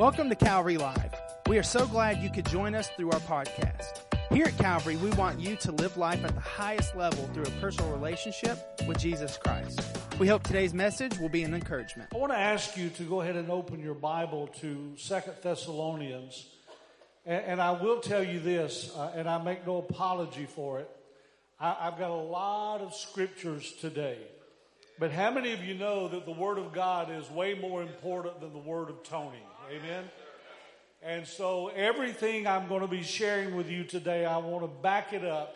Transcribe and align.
Welcome 0.00 0.30
to 0.30 0.34
Calvary 0.34 0.78
Live. 0.78 1.14
We 1.46 1.58
are 1.58 1.62
so 1.62 1.86
glad 1.86 2.22
you 2.22 2.30
could 2.30 2.46
join 2.46 2.74
us 2.74 2.88
through 2.96 3.10
our 3.10 3.20
podcast. 3.20 3.98
Here 4.32 4.46
at 4.46 4.56
Calvary, 4.56 4.96
we 4.96 5.10
want 5.10 5.38
you 5.38 5.56
to 5.56 5.72
live 5.72 5.98
life 5.98 6.24
at 6.24 6.34
the 6.34 6.40
highest 6.40 6.96
level 6.96 7.28
through 7.34 7.42
a 7.42 7.50
personal 7.60 7.92
relationship 7.92 8.80
with 8.88 8.96
Jesus 8.98 9.36
Christ. 9.36 9.78
We 10.18 10.26
hope 10.26 10.42
today's 10.42 10.72
message 10.72 11.18
will 11.18 11.28
be 11.28 11.42
an 11.42 11.52
encouragement. 11.52 12.14
I 12.14 12.16
want 12.16 12.32
to 12.32 12.38
ask 12.38 12.78
you 12.78 12.88
to 12.88 13.02
go 13.02 13.20
ahead 13.20 13.36
and 13.36 13.50
open 13.50 13.80
your 13.80 13.92
Bible 13.92 14.46
to 14.62 14.94
Second 14.96 15.34
Thessalonians. 15.42 16.46
And, 17.26 17.60
I 17.60 17.72
will 17.72 18.00
tell 18.00 18.24
you 18.24 18.40
this, 18.40 18.90
uh, 18.96 19.12
and 19.14 19.28
I 19.28 19.36
make 19.42 19.66
no 19.66 19.76
apology 19.86 20.46
for 20.46 20.80
it. 20.80 20.90
I've 21.60 21.98
got 21.98 22.10
a 22.10 22.14
lot 22.14 22.80
of 22.80 22.94
scriptures 22.94 23.70
today. 23.82 24.16
But 24.98 25.12
how 25.12 25.30
many 25.30 25.52
of 25.52 25.62
you 25.62 25.74
know 25.74 26.08
that 26.08 26.24
the 26.24 26.32
Word 26.32 26.56
of 26.56 26.72
God 26.72 27.10
is 27.10 27.30
way 27.30 27.52
more 27.52 27.82
important 27.82 28.40
than 28.40 28.54
the 28.54 28.58
Word 28.58 28.88
of 28.88 29.02
Tony? 29.02 29.42
Amen? 29.70 30.02
And 31.00 31.24
so 31.28 31.68
everything 31.68 32.48
I'm 32.48 32.66
going 32.66 32.80
to 32.80 32.88
be 32.88 33.04
sharing 33.04 33.54
with 33.54 33.70
you 33.70 33.84
today, 33.84 34.24
I 34.24 34.38
want 34.38 34.64
to 34.64 34.82
back 34.82 35.12
it 35.12 35.24
up. 35.24 35.54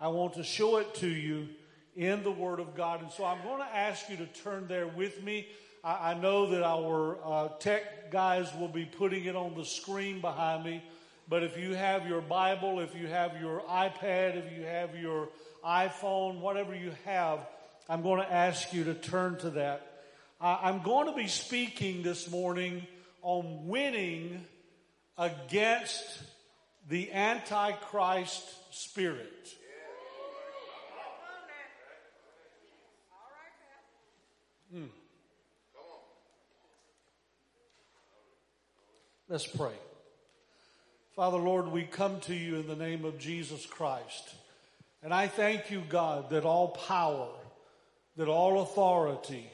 I 0.00 0.08
want 0.08 0.34
to 0.34 0.42
show 0.42 0.78
it 0.78 0.96
to 0.96 1.08
you 1.08 1.46
in 1.94 2.24
the 2.24 2.30
Word 2.32 2.58
of 2.58 2.74
God. 2.74 3.02
And 3.02 3.12
so 3.12 3.24
I'm 3.24 3.40
going 3.44 3.60
to 3.60 3.76
ask 3.76 4.10
you 4.10 4.16
to 4.16 4.26
turn 4.26 4.66
there 4.66 4.88
with 4.88 5.22
me. 5.22 5.46
I, 5.84 6.10
I 6.10 6.14
know 6.14 6.50
that 6.50 6.64
our 6.64 7.18
uh, 7.24 7.48
tech 7.60 8.10
guys 8.10 8.52
will 8.58 8.66
be 8.66 8.84
putting 8.84 9.26
it 9.26 9.36
on 9.36 9.54
the 9.54 9.64
screen 9.64 10.20
behind 10.20 10.64
me. 10.64 10.82
But 11.28 11.44
if 11.44 11.56
you 11.56 11.74
have 11.74 12.08
your 12.08 12.22
Bible, 12.22 12.80
if 12.80 12.96
you 12.96 13.06
have 13.06 13.40
your 13.40 13.60
iPad, 13.60 14.44
if 14.44 14.58
you 14.58 14.64
have 14.64 14.96
your 14.96 15.28
iPhone, 15.64 16.40
whatever 16.40 16.74
you 16.74 16.90
have, 17.04 17.46
I'm 17.88 18.02
going 18.02 18.20
to 18.20 18.32
ask 18.32 18.72
you 18.72 18.82
to 18.84 18.94
turn 18.94 19.38
to 19.38 19.50
that. 19.50 19.86
I'm 20.40 20.82
going 20.82 21.06
to 21.06 21.14
be 21.14 21.28
speaking 21.28 22.02
this 22.02 22.28
morning 22.28 22.88
on 23.26 23.66
winning 23.66 24.46
against 25.18 26.22
the 26.88 27.10
Antichrist 27.10 28.44
spirit. 28.70 29.48
Hmm. 34.72 34.84
Let's 39.28 39.44
pray. 39.44 39.72
Father, 41.16 41.36
Lord, 41.38 41.72
we 41.72 41.82
come 41.82 42.20
to 42.20 42.34
you 42.34 42.54
in 42.60 42.68
the 42.68 42.76
name 42.76 43.04
of 43.04 43.18
Jesus 43.18 43.66
Christ. 43.66 44.34
And 45.02 45.12
I 45.12 45.26
thank 45.26 45.72
you, 45.72 45.82
God, 45.88 46.30
that 46.30 46.44
all 46.44 46.68
power, 46.68 47.30
that 48.16 48.28
all 48.28 48.60
authority 48.60 49.50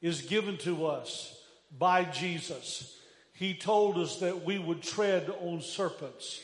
is 0.00 0.22
given 0.22 0.56
to 0.58 0.86
us 0.86 1.38
by 1.78 2.04
Jesus. 2.04 2.96
He 3.40 3.54
told 3.54 3.96
us 3.96 4.16
that 4.16 4.44
we 4.44 4.58
would 4.58 4.82
tread 4.82 5.32
on 5.40 5.62
serpents. 5.62 6.38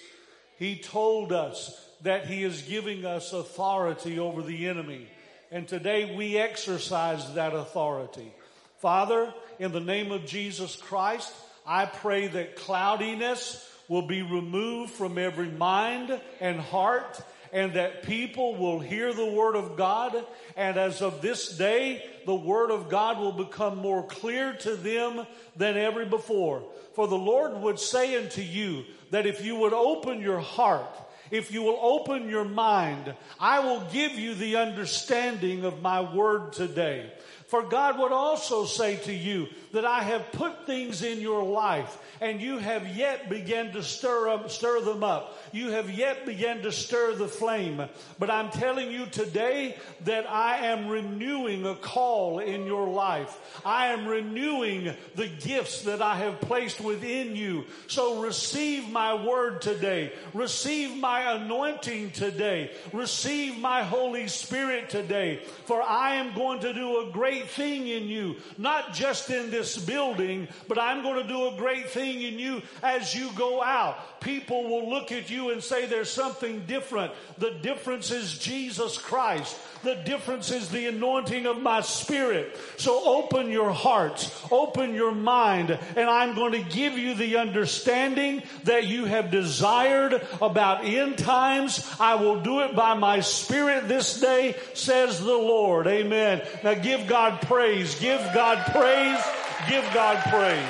He 0.58 0.78
told 0.78 1.30
us 1.30 1.78
that 2.00 2.24
He 2.24 2.42
is 2.42 2.62
giving 2.62 3.04
us 3.04 3.34
authority 3.34 4.18
over 4.18 4.40
the 4.40 4.66
enemy. 4.66 5.06
And 5.52 5.68
today 5.68 6.16
we 6.16 6.38
exercise 6.38 7.34
that 7.34 7.54
authority. 7.54 8.32
Father, 8.78 9.34
in 9.58 9.72
the 9.72 9.80
name 9.80 10.10
of 10.10 10.24
Jesus 10.24 10.74
Christ, 10.76 11.30
I 11.66 11.84
pray 11.84 12.28
that 12.28 12.56
cloudiness 12.56 13.62
will 13.88 14.06
be 14.06 14.22
removed 14.22 14.92
from 14.92 15.18
every 15.18 15.50
mind 15.50 16.18
and 16.40 16.58
heart 16.58 17.20
and 17.56 17.72
that 17.72 18.02
people 18.02 18.54
will 18.54 18.78
hear 18.80 19.14
the 19.14 19.24
word 19.24 19.56
of 19.56 19.78
God. 19.78 20.14
And 20.58 20.76
as 20.76 21.00
of 21.00 21.22
this 21.22 21.56
day, 21.56 22.04
the 22.26 22.34
word 22.34 22.70
of 22.70 22.90
God 22.90 23.18
will 23.18 23.32
become 23.32 23.78
more 23.78 24.06
clear 24.06 24.52
to 24.60 24.76
them 24.76 25.26
than 25.56 25.78
ever 25.78 26.04
before. 26.04 26.62
For 26.92 27.08
the 27.08 27.16
Lord 27.16 27.56
would 27.62 27.80
say 27.80 28.22
unto 28.22 28.42
you 28.42 28.84
that 29.10 29.24
if 29.24 29.42
you 29.42 29.56
would 29.56 29.72
open 29.72 30.20
your 30.20 30.38
heart, 30.38 30.84
if 31.30 31.50
you 31.50 31.62
will 31.62 31.78
open 31.80 32.28
your 32.28 32.44
mind, 32.44 33.14
I 33.40 33.60
will 33.60 33.80
give 33.90 34.12
you 34.12 34.34
the 34.34 34.56
understanding 34.56 35.64
of 35.64 35.80
my 35.80 36.02
word 36.14 36.52
today. 36.52 37.10
For 37.46 37.62
God 37.62 37.98
would 37.98 38.12
also 38.12 38.64
say 38.64 38.96
to 38.96 39.12
you 39.12 39.48
that 39.72 39.84
I 39.84 40.02
have 40.02 40.32
put 40.32 40.66
things 40.66 41.02
in 41.02 41.20
your 41.20 41.44
life 41.44 41.96
and 42.20 42.40
you 42.40 42.58
have 42.58 42.96
yet 42.96 43.28
begun 43.28 43.72
to 43.72 43.82
stir 43.82 44.28
up, 44.28 44.50
stir 44.50 44.80
them 44.80 45.04
up. 45.04 45.38
You 45.52 45.70
have 45.70 45.90
yet 45.90 46.26
begun 46.26 46.62
to 46.62 46.72
stir 46.72 47.14
the 47.14 47.28
flame. 47.28 47.84
But 48.18 48.30
I'm 48.30 48.50
telling 48.50 48.90
you 48.90 49.06
today 49.06 49.76
that 50.04 50.28
I 50.28 50.66
am 50.66 50.88
renewing 50.88 51.66
a 51.66 51.74
call 51.74 52.38
in 52.38 52.66
your 52.66 52.88
life. 52.88 53.60
I 53.64 53.88
am 53.88 54.06
renewing 54.06 54.94
the 55.14 55.28
gifts 55.28 55.82
that 55.82 56.00
I 56.00 56.16
have 56.16 56.40
placed 56.40 56.80
within 56.80 57.36
you. 57.36 57.64
So 57.86 58.22
receive 58.22 58.90
my 58.90 59.14
word 59.14 59.60
today. 59.60 60.12
Receive 60.32 60.96
my 60.96 61.34
anointing 61.34 62.10
today. 62.12 62.72
Receive 62.92 63.58
my 63.58 63.82
Holy 63.82 64.26
Spirit 64.28 64.88
today. 64.90 65.42
For 65.66 65.82
I 65.82 66.14
am 66.14 66.34
going 66.34 66.60
to 66.60 66.72
do 66.72 67.06
a 67.06 67.12
great 67.12 67.35
thing 67.42 67.88
in 67.88 68.08
you, 68.08 68.36
not 68.58 68.94
just 68.94 69.30
in 69.30 69.50
this 69.50 69.76
building, 69.76 70.48
but 70.68 70.78
I'm 70.78 71.02
going 71.02 71.22
to 71.22 71.28
do 71.28 71.48
a 71.48 71.56
great 71.56 71.90
thing 71.90 72.22
in 72.22 72.38
you 72.38 72.62
as 72.82 73.14
you 73.14 73.30
go 73.36 73.62
out. 73.62 74.20
People 74.20 74.64
will 74.64 74.88
look 74.88 75.12
at 75.12 75.30
you 75.30 75.50
and 75.50 75.62
say 75.62 75.86
there's 75.86 76.10
something 76.10 76.64
different. 76.66 77.12
The 77.38 77.52
difference 77.52 78.10
is 78.10 78.38
Jesus 78.38 78.98
Christ. 78.98 79.56
The 79.86 79.94
difference 79.94 80.50
is 80.50 80.68
the 80.68 80.88
anointing 80.88 81.46
of 81.46 81.62
my 81.62 81.80
spirit. 81.80 82.58
So 82.76 83.04
open 83.04 83.52
your 83.52 83.70
hearts, 83.70 84.36
open 84.50 84.94
your 84.94 85.12
mind, 85.12 85.78
and 85.94 86.10
I'm 86.10 86.34
going 86.34 86.50
to 86.54 86.70
give 86.74 86.98
you 86.98 87.14
the 87.14 87.36
understanding 87.36 88.42
that 88.64 88.88
you 88.88 89.04
have 89.04 89.30
desired 89.30 90.26
about 90.42 90.84
end 90.84 91.18
times. 91.18 91.88
I 92.00 92.16
will 92.16 92.40
do 92.40 92.62
it 92.62 92.74
by 92.74 92.94
my 92.94 93.20
spirit 93.20 93.86
this 93.86 94.20
day, 94.20 94.56
says 94.74 95.20
the 95.20 95.26
Lord. 95.26 95.86
Amen. 95.86 96.42
Now 96.64 96.74
give 96.74 97.06
God 97.06 97.40
praise. 97.42 97.94
Give 98.00 98.18
God 98.34 98.58
praise. 98.72 99.24
Give 99.68 99.84
God 99.94 100.20
praise. 100.24 100.66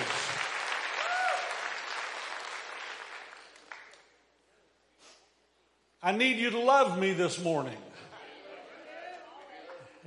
I 6.02 6.12
need 6.12 6.36
you 6.36 6.50
to 6.50 6.60
love 6.60 6.98
me 6.98 7.14
this 7.14 7.42
morning. 7.42 7.78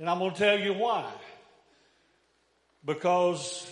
And 0.00 0.08
I'm 0.08 0.18
going 0.18 0.32
to 0.32 0.38
tell 0.38 0.58
you 0.58 0.72
why. 0.72 1.04
Because 2.84 3.70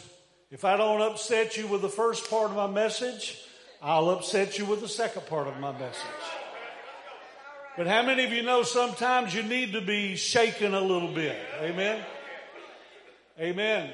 if 0.51 0.63
I 0.63 0.77
don't 0.77 1.01
upset 1.01 1.57
you 1.57 1.67
with 1.67 1.81
the 1.81 1.89
first 1.89 2.29
part 2.29 2.51
of 2.51 2.57
my 2.57 2.67
message, 2.67 3.43
I'll 3.81 4.11
upset 4.11 4.59
you 4.59 4.67
with 4.67 4.83
the 4.83 4.89
second 4.89 5.27
part 5.27 5.49
of 5.49 5.59
my 5.59 5.73
message. 5.73 6.05
But 7.79 7.87
how 7.87 8.03
many 8.03 8.25
of 8.25 8.33
you 8.33 8.43
know 8.43 8.63
sometimes 8.63 9.35
you 9.35 9.43
need 9.43 9.73
to 9.73 9.81
be 9.81 10.17
shaken 10.17 10.75
a 10.75 10.81
little 10.81 11.15
bit? 11.15 11.37
Amen. 11.63 12.05
Amen. 13.41 13.91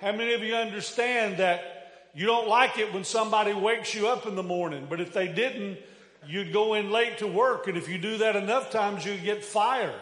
How 0.00 0.10
many 0.10 0.34
of 0.34 0.42
you 0.42 0.56
understand 0.56 1.36
that 1.36 2.08
you 2.14 2.26
don't 2.26 2.48
like 2.48 2.78
it 2.78 2.92
when 2.92 3.04
somebody 3.04 3.52
wakes 3.52 3.94
you 3.94 4.08
up 4.08 4.26
in 4.26 4.34
the 4.34 4.42
morning, 4.42 4.88
but 4.90 5.00
if 5.00 5.12
they 5.12 5.28
didn't, 5.28 5.78
you'd 6.26 6.52
go 6.52 6.74
in 6.74 6.90
late 6.90 7.18
to 7.18 7.28
work, 7.28 7.68
and 7.68 7.76
if 7.76 7.88
you 7.88 7.98
do 7.98 8.18
that 8.18 8.34
enough 8.34 8.72
times, 8.72 9.04
you 9.04 9.16
get 9.18 9.44
fired. 9.44 9.94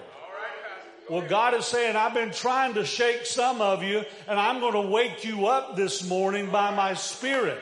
Well, 1.11 1.29
God 1.29 1.55
is 1.55 1.67
saying, 1.67 1.97
I've 1.97 2.15
been 2.15 2.31
trying 2.31 2.75
to 2.75 2.85
shake 2.85 3.27
some 3.27 3.61
of 3.61 3.83
you, 3.83 4.05
and 4.29 4.39
I'm 4.39 4.61
going 4.61 4.75
to 4.75 4.91
wake 4.91 5.25
you 5.25 5.47
up 5.47 5.77
this 5.77 6.09
morning 6.09 6.51
by 6.51 6.75
my 6.75 6.95
spirit. 6.95 7.61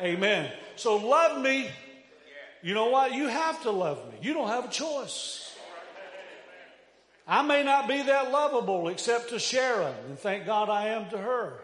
Amen. 0.00 0.50
So 0.76 0.96
love 0.96 1.42
me. 1.42 1.68
You 2.62 2.74
know 2.74 2.88
what? 2.88 3.12
You 3.12 3.28
have 3.28 3.62
to 3.62 3.70
love 3.70 3.98
me. 4.10 4.18
You 4.22 4.32
don't 4.32 4.48
have 4.48 4.66
a 4.66 4.70
choice. 4.70 5.54
I 7.26 7.42
may 7.42 7.62
not 7.62 7.86
be 7.86 8.02
that 8.02 8.32
lovable 8.32 8.88
except 8.88 9.28
to 9.28 9.38
Sharon, 9.38 9.94
and 10.08 10.18
thank 10.18 10.46
God 10.46 10.68
I 10.68 10.88
am 10.88 11.10
to 11.10 11.18
her. 11.18 11.60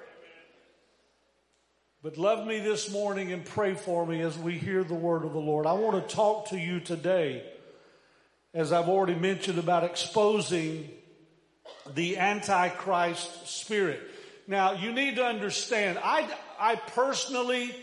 But 2.03 2.19
love 2.19 2.47
me 2.47 2.61
this 2.61 2.93
morning 2.93 3.33
and 3.33 3.45
pray 3.45 3.75
for 3.75 4.07
me 4.07 4.21
as 4.21 4.39
we 4.39 4.59
hear 4.59 4.85
the 4.85 4.95
word 4.95 5.25
of 5.25 5.33
the 5.33 5.41
Lord. 5.41 5.67
I 5.67 5.73
want 5.73 6.09
to 6.09 6.15
talk 6.15 6.51
to 6.51 6.59
you 6.59 6.79
today, 6.79 7.43
as 8.55 8.71
I've 8.71 8.89
already 8.89 9.17
mentioned, 9.17 9.59
about 9.59 9.83
exposing 9.83 10.89
the 11.95 12.19
Antichrist 12.19 13.47
spirit. 13.47 14.01
Now, 14.47 14.73
you 14.73 14.93
need 14.93 15.17
to 15.17 15.25
understand, 15.25 15.99
I, 16.03 16.29
I 16.59 16.77
personally, 16.77 17.75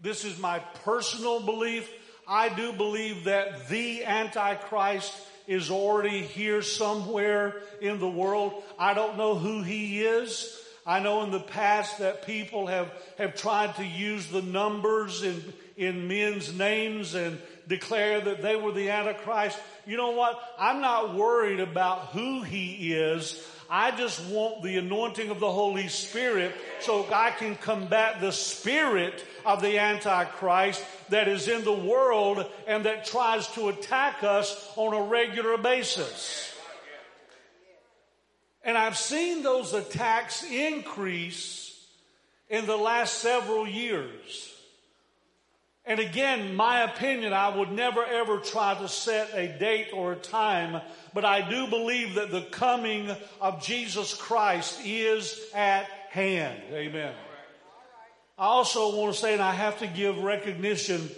this 0.00 0.24
is 0.24 0.38
my 0.38 0.60
personal 0.84 1.40
belief, 1.40 1.90
I 2.26 2.50
do 2.50 2.72
believe 2.72 3.24
that 3.24 3.68
the 3.68 4.04
Antichrist 4.04 5.12
is 5.46 5.70
already 5.70 6.20
here 6.20 6.60
somewhere 6.60 7.56
in 7.80 7.98
the 7.98 8.08
world. 8.08 8.62
I 8.78 8.92
don't 8.92 9.16
know 9.16 9.34
who 9.34 9.62
he 9.62 10.02
is. 10.02 10.54
I 10.84 11.00
know 11.00 11.22
in 11.22 11.30
the 11.30 11.40
past 11.40 11.98
that 11.98 12.26
people 12.26 12.66
have, 12.66 12.92
have 13.16 13.34
tried 13.34 13.74
to 13.76 13.84
use 13.84 14.28
the 14.28 14.42
numbers 14.42 15.22
in, 15.22 15.42
in 15.76 16.06
men's 16.06 16.52
names 16.54 17.14
and 17.14 17.38
declare 17.68 18.20
that 18.20 18.42
they 18.42 18.56
were 18.56 18.72
the 18.72 18.90
Antichrist. 18.90 19.58
You 19.86 19.96
know 19.96 20.10
what? 20.10 20.40
I'm 20.58 20.80
not 20.80 21.14
worried 21.14 21.60
about 21.60 22.08
who 22.08 22.42
he 22.42 22.94
is. 22.94 23.46
I 23.70 23.90
just 23.90 24.24
want 24.26 24.62
the 24.62 24.78
anointing 24.78 25.28
of 25.28 25.40
the 25.40 25.50
Holy 25.50 25.88
Spirit 25.88 26.54
so 26.80 27.06
I 27.12 27.30
can 27.32 27.54
combat 27.56 28.20
the 28.20 28.32
spirit 28.32 29.22
of 29.44 29.60
the 29.60 29.78
Antichrist 29.78 30.82
that 31.10 31.28
is 31.28 31.48
in 31.48 31.64
the 31.64 31.72
world 31.72 32.46
and 32.66 32.86
that 32.86 33.04
tries 33.04 33.46
to 33.48 33.68
attack 33.68 34.22
us 34.22 34.72
on 34.76 34.94
a 34.94 35.02
regular 35.02 35.58
basis. 35.58 36.54
And 38.64 38.76
I've 38.76 38.96
seen 38.96 39.42
those 39.42 39.74
attacks 39.74 40.44
increase 40.44 41.86
in 42.48 42.66
the 42.66 42.76
last 42.76 43.18
several 43.18 43.68
years. 43.68 44.54
And 45.88 46.00
again, 46.00 46.54
my 46.54 46.82
opinion, 46.82 47.32
I 47.32 47.48
would 47.56 47.72
never 47.72 48.04
ever 48.04 48.40
try 48.40 48.74
to 48.74 48.88
set 48.88 49.30
a 49.32 49.48
date 49.58 49.88
or 49.94 50.12
a 50.12 50.16
time, 50.16 50.82
but 51.14 51.24
I 51.24 51.48
do 51.48 51.66
believe 51.66 52.16
that 52.16 52.30
the 52.30 52.42
coming 52.42 53.10
of 53.40 53.62
Jesus 53.62 54.12
Christ 54.12 54.80
is 54.84 55.40
at 55.54 55.86
hand. 56.10 56.60
Amen. 56.74 57.14
I 58.36 58.44
also 58.44 58.98
want 58.98 59.14
to 59.14 59.18
say, 59.18 59.32
and 59.32 59.40
I 59.40 59.54
have 59.54 59.78
to 59.78 59.86
give 59.86 60.18
recognition, 60.18 61.08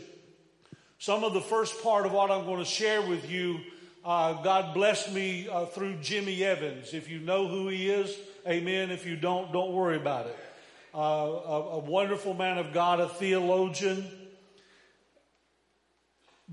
some 1.00 1.24
of 1.24 1.32
the 1.32 1.40
first 1.40 1.82
part 1.82 2.06
of 2.06 2.12
what 2.12 2.30
I'm 2.30 2.44
going 2.44 2.60
to 2.60 2.64
share 2.64 3.02
with 3.02 3.28
you, 3.28 3.58
uh, 4.04 4.40
God 4.40 4.72
blessed 4.72 5.12
me 5.12 5.48
uh, 5.48 5.66
through 5.66 5.96
Jimmy 5.96 6.44
Evans. 6.44 6.94
If 6.94 7.10
you 7.10 7.18
know 7.18 7.48
who 7.48 7.66
he 7.66 7.90
is, 7.90 8.16
amen. 8.46 8.92
If 8.92 9.04
you 9.04 9.16
don't, 9.16 9.52
don't 9.52 9.72
worry 9.72 9.96
about 9.96 10.26
it. 10.26 10.38
Uh, 10.94 10.98
a, 10.98 11.60
a 11.72 11.78
wonderful 11.80 12.34
man 12.34 12.56
of 12.58 12.72
God, 12.72 13.00
a 13.00 13.08
theologian. 13.08 14.06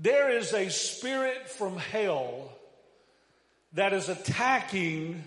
There 0.00 0.30
is 0.30 0.52
a 0.52 0.70
spirit 0.70 1.48
from 1.48 1.76
hell 1.76 2.52
that 3.72 3.92
is 3.92 4.08
attacking 4.08 5.24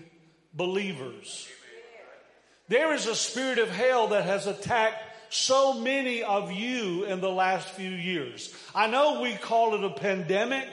believers. 0.54 1.46
There 2.68 2.94
is 2.94 3.06
a 3.06 3.14
spirit 3.14 3.58
of 3.58 3.68
hell 3.68 4.08
that 4.08 4.24
has 4.24 4.46
attacked 4.46 4.96
so 5.28 5.74
many 5.74 6.22
of 6.22 6.52
you 6.52 7.04
in 7.04 7.20
the 7.20 7.30
last 7.30 7.68
few 7.68 7.90
years. 7.90 8.54
I 8.74 8.86
know 8.86 9.20
we 9.20 9.34
call 9.34 9.74
it 9.74 9.84
a 9.84 9.90
pandemic, 9.90 10.68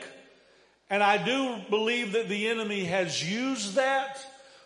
and 0.89 1.03
I 1.03 1.17
do 1.23 1.57
believe 1.69 2.13
that 2.13 2.29
the 2.29 2.47
enemy 2.47 2.85
has 2.85 3.21
used 3.21 3.75
that 3.75 4.17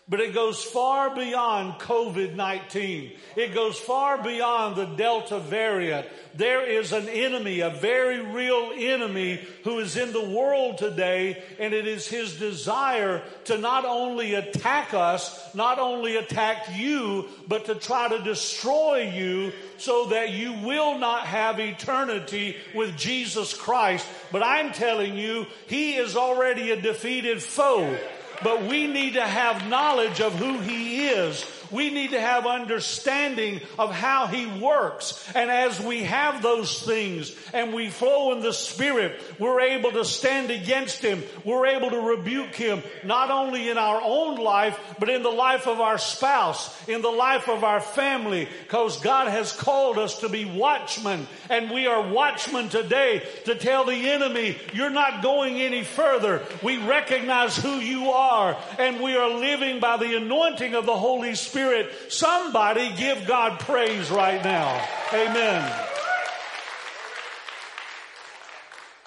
but 0.10 0.20
it 0.20 0.34
goes 0.34 0.62
far 0.62 1.16
beyond 1.16 1.80
COVID-19. 1.80 3.16
It 3.38 3.54
goes 3.54 3.80
far 3.80 4.22
beyond 4.22 4.76
the 4.76 4.86
Delta 4.86 5.40
variant. 5.40 6.06
There 6.36 6.70
is 6.70 6.92
an 6.92 7.08
enemy, 7.08 7.62
a 7.62 7.70
very 7.70 8.20
real 8.20 8.72
enemy 8.76 9.40
who 9.64 9.80
is 9.80 9.96
in 9.96 10.12
the 10.12 10.30
world 10.30 10.78
today 10.78 11.42
and 11.58 11.74
it 11.74 11.88
is 11.88 12.08
his 12.08 12.38
desire 12.38 13.24
to 13.46 13.58
not 13.58 13.86
only 13.86 14.34
attack 14.34 14.94
us, 14.94 15.56
not 15.56 15.80
only 15.80 16.18
attack 16.18 16.68
you, 16.76 17.30
but 17.48 17.66
to 17.66 17.76
try 17.76 18.10
to 18.10 18.20
destroy 18.24 19.10
you 19.16 19.54
so 19.78 20.08
that 20.08 20.32
you 20.32 20.52
will 20.52 20.98
not 20.98 21.26
have 21.28 21.60
eternity 21.62 22.58
with 22.76 22.98
Jesus 22.98 23.54
Christ. 23.54 24.06
But 24.34 24.44
I'm 24.44 24.74
telling 24.74 25.16
you, 25.16 25.46
he 25.68 25.96
is 25.96 26.18
already 26.18 26.72
a 26.72 26.82
defeated 26.82 27.42
foe 27.42 27.98
but 28.42 28.64
we 28.64 28.88
need 28.88 29.14
to 29.14 29.22
have 29.22 29.68
knowledge 29.70 30.22
of 30.22 30.34
who 30.34 30.60
He 30.60 31.08
is 31.08 31.46
we 31.74 31.90
need 31.90 32.12
to 32.12 32.22
have 32.22 32.46
understanding 32.46 33.62
of 33.80 33.92
how 33.92 34.28
He 34.28 34.46
works. 34.46 35.32
And 35.36 35.50
as 35.50 35.80
we 35.80 36.04
have 36.04 36.42
those 36.42 36.82
things 36.84 37.36
and 37.54 37.74
we 37.74 37.90
flow 37.90 38.32
in 38.34 38.42
the 38.42 38.54
Spirit, 38.54 39.20
we're 39.40 39.60
able 39.60 39.92
to 39.92 40.06
stand 40.06 40.52
against 40.52 41.02
Him. 41.02 41.24
We're 41.44 41.68
able 41.68 41.90
to 41.90 42.00
rebuke 42.00 42.56
Him, 42.56 42.84
not 43.04 43.32
only 43.32 43.70
in 43.70 43.78
our 43.78 44.02
own 44.04 44.38
life, 44.38 44.80
but 45.00 45.10
in 45.10 45.24
the 45.24 45.30
life 45.30 45.68
of 45.68 45.82
our 45.82 45.98
spouse, 45.98 46.88
in 46.88 47.02
the 47.02 47.10
life 47.10 47.50
of 47.50 47.64
our 47.64 47.82
family, 47.82 48.48
because 48.64 49.02
God 49.02 49.28
has 49.28 49.52
called 49.52 49.98
us 49.98 50.20
to 50.20 50.30
be 50.30 50.46
watchmen. 50.46 51.28
And 51.50 51.72
we 51.72 51.88
are 51.88 52.08
watchmen 52.08 52.70
today 52.70 53.24
to 53.46 53.56
tell 53.56 53.86
the 53.86 54.10
enemy, 54.10 54.58
you're 54.74 54.90
not 54.90 55.24
going 55.24 55.60
any 55.60 55.84
further. 55.84 56.44
We 56.62 56.78
recognize 56.78 57.58
who 57.58 57.78
you 57.78 58.12
are 58.12 58.58
and 58.78 59.00
we 59.02 59.16
are 59.16 59.30
living 59.30 59.80
by 59.80 59.98
the 59.98 60.16
anointing 60.16 60.76
of 60.76 60.86
the 60.86 60.96
Holy 60.96 61.36
Spirit 61.36 61.63
Spirit. 61.64 62.12
Somebody 62.12 62.94
give 62.98 63.26
God 63.26 63.58
praise 63.62 64.12
right 64.12 64.44
now. 64.44 64.86
Amen. 65.14 65.74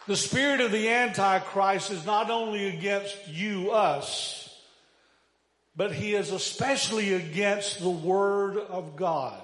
The 0.06 0.16
spirit 0.16 0.62
of 0.62 0.72
the 0.72 0.88
Antichrist 0.88 1.90
is 1.90 2.06
not 2.06 2.30
only 2.30 2.68
against 2.68 3.28
you, 3.28 3.72
us, 3.72 4.58
but 5.76 5.92
he 5.92 6.14
is 6.14 6.30
especially 6.30 7.12
against 7.12 7.80
the 7.80 7.90
Word 7.90 8.56
of 8.56 8.96
God. 8.96 9.38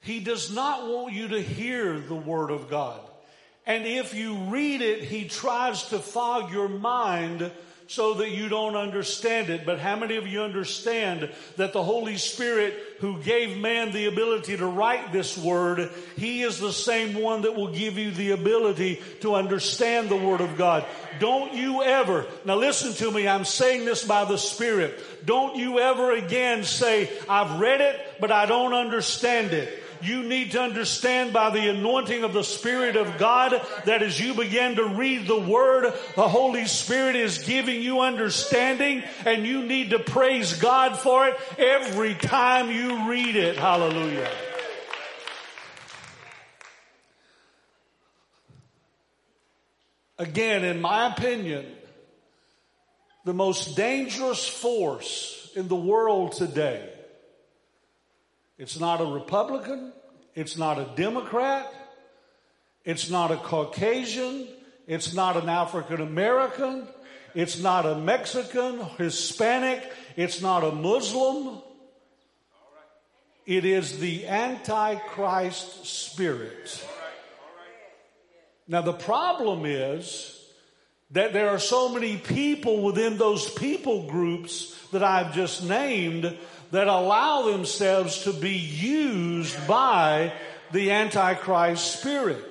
He 0.00 0.20
does 0.20 0.52
not 0.52 0.88
want 0.88 1.14
you 1.14 1.28
to 1.28 1.40
hear 1.40 1.98
the 1.98 2.16
Word 2.16 2.50
of 2.50 2.68
God. 2.68 3.00
And 3.64 3.86
if 3.86 4.12
you 4.12 4.34
read 4.34 4.82
it, 4.82 5.04
he 5.04 5.26
tries 5.26 5.84
to 5.84 6.00
fog 6.00 6.52
your 6.52 6.68
mind 6.68 7.50
so 7.88 8.12
that 8.14 8.30
you 8.30 8.50
don't 8.50 8.76
understand 8.76 9.48
it. 9.48 9.64
But 9.64 9.80
how 9.80 9.96
many 9.96 10.16
of 10.16 10.26
you 10.26 10.42
understand 10.42 11.30
that 11.56 11.72
the 11.72 11.82
Holy 11.82 12.18
Spirit 12.18 12.74
who 13.00 13.20
gave 13.22 13.56
man 13.56 13.92
the 13.92 14.06
ability 14.06 14.58
to 14.58 14.66
write 14.66 15.10
this 15.10 15.38
word, 15.38 15.90
He 16.16 16.42
is 16.42 16.60
the 16.60 16.72
same 16.72 17.14
one 17.14 17.42
that 17.42 17.56
will 17.56 17.72
give 17.72 17.96
you 17.96 18.10
the 18.10 18.32
ability 18.32 19.02
to 19.20 19.34
understand 19.34 20.10
the 20.10 20.16
Word 20.16 20.42
of 20.42 20.58
God. 20.58 20.84
Don't 21.18 21.54
you 21.54 21.82
ever, 21.82 22.26
now 22.44 22.56
listen 22.56 22.92
to 22.92 23.10
me, 23.10 23.26
I'm 23.26 23.46
saying 23.46 23.86
this 23.86 24.04
by 24.04 24.26
the 24.26 24.36
Spirit. 24.36 25.00
Don't 25.24 25.56
you 25.56 25.78
ever 25.78 26.12
again 26.12 26.64
say, 26.64 27.10
I've 27.26 27.58
read 27.58 27.80
it, 27.80 27.98
but 28.20 28.30
I 28.30 28.44
don't 28.44 28.74
understand 28.74 29.54
it 29.54 29.82
you 30.02 30.22
need 30.22 30.52
to 30.52 30.60
understand 30.60 31.32
by 31.32 31.50
the 31.50 31.68
anointing 31.68 32.24
of 32.24 32.32
the 32.32 32.44
Spirit 32.44 32.96
of 32.96 33.18
God 33.18 33.60
that 33.84 34.02
as 34.02 34.18
you 34.18 34.34
begin 34.34 34.76
to 34.76 34.84
read 34.84 35.26
the 35.26 35.38
Word, 35.38 35.92
the 36.14 36.28
Holy 36.28 36.66
Spirit 36.66 37.16
is 37.16 37.38
giving 37.38 37.82
you 37.82 38.00
understanding 38.00 39.02
and 39.24 39.46
you 39.46 39.62
need 39.62 39.90
to 39.90 39.98
praise 39.98 40.54
God 40.54 40.98
for 40.98 41.28
it 41.28 41.38
every 41.58 42.14
time 42.14 42.70
you 42.70 43.08
read 43.08 43.36
it. 43.36 43.56
Hallelujah. 43.56 44.30
Again, 50.18 50.64
in 50.64 50.80
my 50.80 51.12
opinion, 51.12 51.64
the 53.24 53.34
most 53.34 53.76
dangerous 53.76 54.46
force 54.46 55.50
in 55.54 55.68
the 55.68 55.76
world 55.76 56.32
today 56.32 56.92
it's 58.58 58.78
not 58.78 59.00
a 59.00 59.04
Republican. 59.04 59.92
It's 60.34 60.56
not 60.56 60.78
a 60.78 60.88
Democrat. 60.96 61.72
It's 62.84 63.08
not 63.08 63.30
a 63.30 63.36
Caucasian. 63.36 64.48
It's 64.86 65.14
not 65.14 65.36
an 65.36 65.48
African 65.48 66.00
American. 66.00 66.88
It's 67.34 67.60
not 67.60 67.86
a 67.86 67.94
Mexican, 67.94 68.80
Hispanic. 68.96 69.92
It's 70.16 70.40
not 70.40 70.64
a 70.64 70.72
Muslim. 70.72 71.62
It 73.46 73.64
is 73.64 73.98
the 73.98 74.26
Antichrist 74.26 75.86
spirit. 75.86 76.84
Now 78.66 78.82
the 78.82 78.92
problem 78.92 79.64
is 79.64 80.34
that 81.12 81.32
there 81.32 81.48
are 81.48 81.58
so 81.58 81.88
many 81.88 82.18
people 82.18 82.82
within 82.82 83.16
those 83.16 83.50
people 83.50 84.08
groups 84.10 84.76
that 84.92 85.02
I've 85.02 85.34
just 85.34 85.64
named 85.64 86.36
that 86.70 86.88
allow 86.88 87.50
themselves 87.50 88.24
to 88.24 88.32
be 88.32 88.56
used 88.56 89.66
by 89.66 90.32
the 90.72 90.90
Antichrist 90.90 91.98
spirit. 91.98 92.44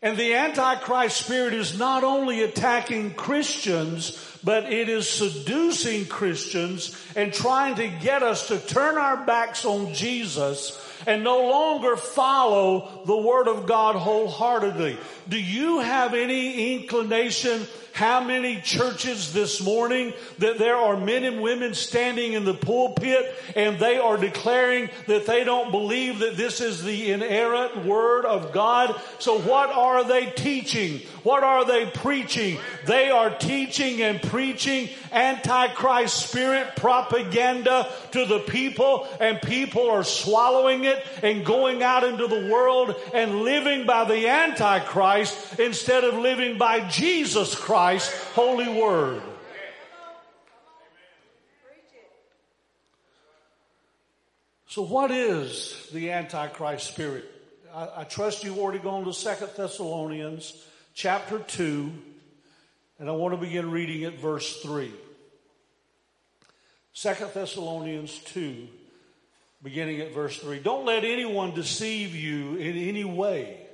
And 0.00 0.16
the 0.16 0.34
Antichrist 0.34 1.16
spirit 1.16 1.54
is 1.54 1.78
not 1.78 2.04
only 2.04 2.42
attacking 2.42 3.14
Christians, 3.14 4.24
but 4.44 4.72
it 4.72 4.88
is 4.88 5.08
seducing 5.08 6.06
Christians 6.06 6.96
and 7.16 7.32
trying 7.32 7.74
to 7.76 7.88
get 7.88 8.22
us 8.22 8.48
to 8.48 8.58
turn 8.58 8.96
our 8.96 9.24
backs 9.26 9.64
on 9.64 9.94
Jesus 9.94 10.80
and 11.06 11.24
no 11.24 11.48
longer 11.48 11.96
follow 11.96 13.02
the 13.06 13.16
Word 13.16 13.48
of 13.48 13.66
God 13.66 13.96
wholeheartedly. 13.96 14.98
Do 15.28 15.40
you 15.40 15.80
have 15.80 16.14
any 16.14 16.76
inclination 16.76 17.66
how 17.98 18.22
many 18.22 18.60
churches 18.60 19.32
this 19.32 19.60
morning 19.60 20.14
that 20.38 20.56
there 20.56 20.76
are 20.76 20.96
men 20.96 21.24
and 21.24 21.42
women 21.42 21.74
standing 21.74 22.34
in 22.34 22.44
the 22.44 22.54
pulpit 22.54 23.34
and 23.56 23.76
they 23.80 23.98
are 23.98 24.16
declaring 24.16 24.88
that 25.08 25.26
they 25.26 25.42
don't 25.42 25.72
believe 25.72 26.20
that 26.20 26.36
this 26.36 26.60
is 26.60 26.84
the 26.84 27.10
inerrant 27.10 27.84
word 27.84 28.24
of 28.24 28.52
God. 28.52 28.94
So 29.18 29.40
what 29.40 29.70
are 29.70 30.04
they 30.04 30.26
teaching? 30.26 31.00
What 31.24 31.42
are 31.42 31.64
they 31.64 31.86
preaching? 31.86 32.60
They 32.86 33.10
are 33.10 33.30
teaching 33.30 34.00
and 34.00 34.22
preaching 34.22 34.90
antichrist 35.10 36.28
spirit 36.28 36.76
propaganda 36.76 37.90
to 38.12 38.26
the 38.26 38.38
people 38.38 39.08
and 39.18 39.42
people 39.42 39.90
are 39.90 40.04
swallowing 40.04 40.84
it 40.84 41.04
and 41.24 41.44
going 41.44 41.82
out 41.82 42.04
into 42.04 42.28
the 42.28 42.48
world 42.48 42.94
and 43.12 43.40
living 43.40 43.86
by 43.86 44.04
the 44.04 44.28
antichrist 44.28 45.58
instead 45.58 46.04
of 46.04 46.14
living 46.14 46.58
by 46.58 46.86
Jesus 46.88 47.56
Christ 47.56 47.87
Christ's 47.88 48.22
holy 48.34 48.68
word. 48.68 49.22
So, 54.66 54.82
what 54.82 55.10
is 55.10 55.88
the 55.94 56.10
Antichrist 56.10 56.86
spirit? 56.86 57.24
I, 57.74 57.88
I 58.00 58.04
trust 58.04 58.44
you've 58.44 58.58
already 58.58 58.78
gone 58.78 59.06
to 59.06 59.14
Second 59.14 59.52
Thessalonians 59.56 60.52
chapter 60.92 61.38
2, 61.38 61.90
and 62.98 63.08
I 63.08 63.12
want 63.12 63.32
to 63.32 63.40
begin 63.40 63.70
reading 63.70 64.04
at 64.04 64.18
verse 64.18 64.60
3. 64.60 64.92
Second 66.92 67.30
Thessalonians 67.32 68.18
2, 68.18 68.68
beginning 69.62 70.02
at 70.02 70.12
verse 70.12 70.38
3. 70.38 70.58
Don't 70.58 70.84
let 70.84 71.04
anyone 71.04 71.54
deceive 71.54 72.14
you 72.14 72.56
in 72.56 72.76
any 72.76 73.04
way 73.04 73.67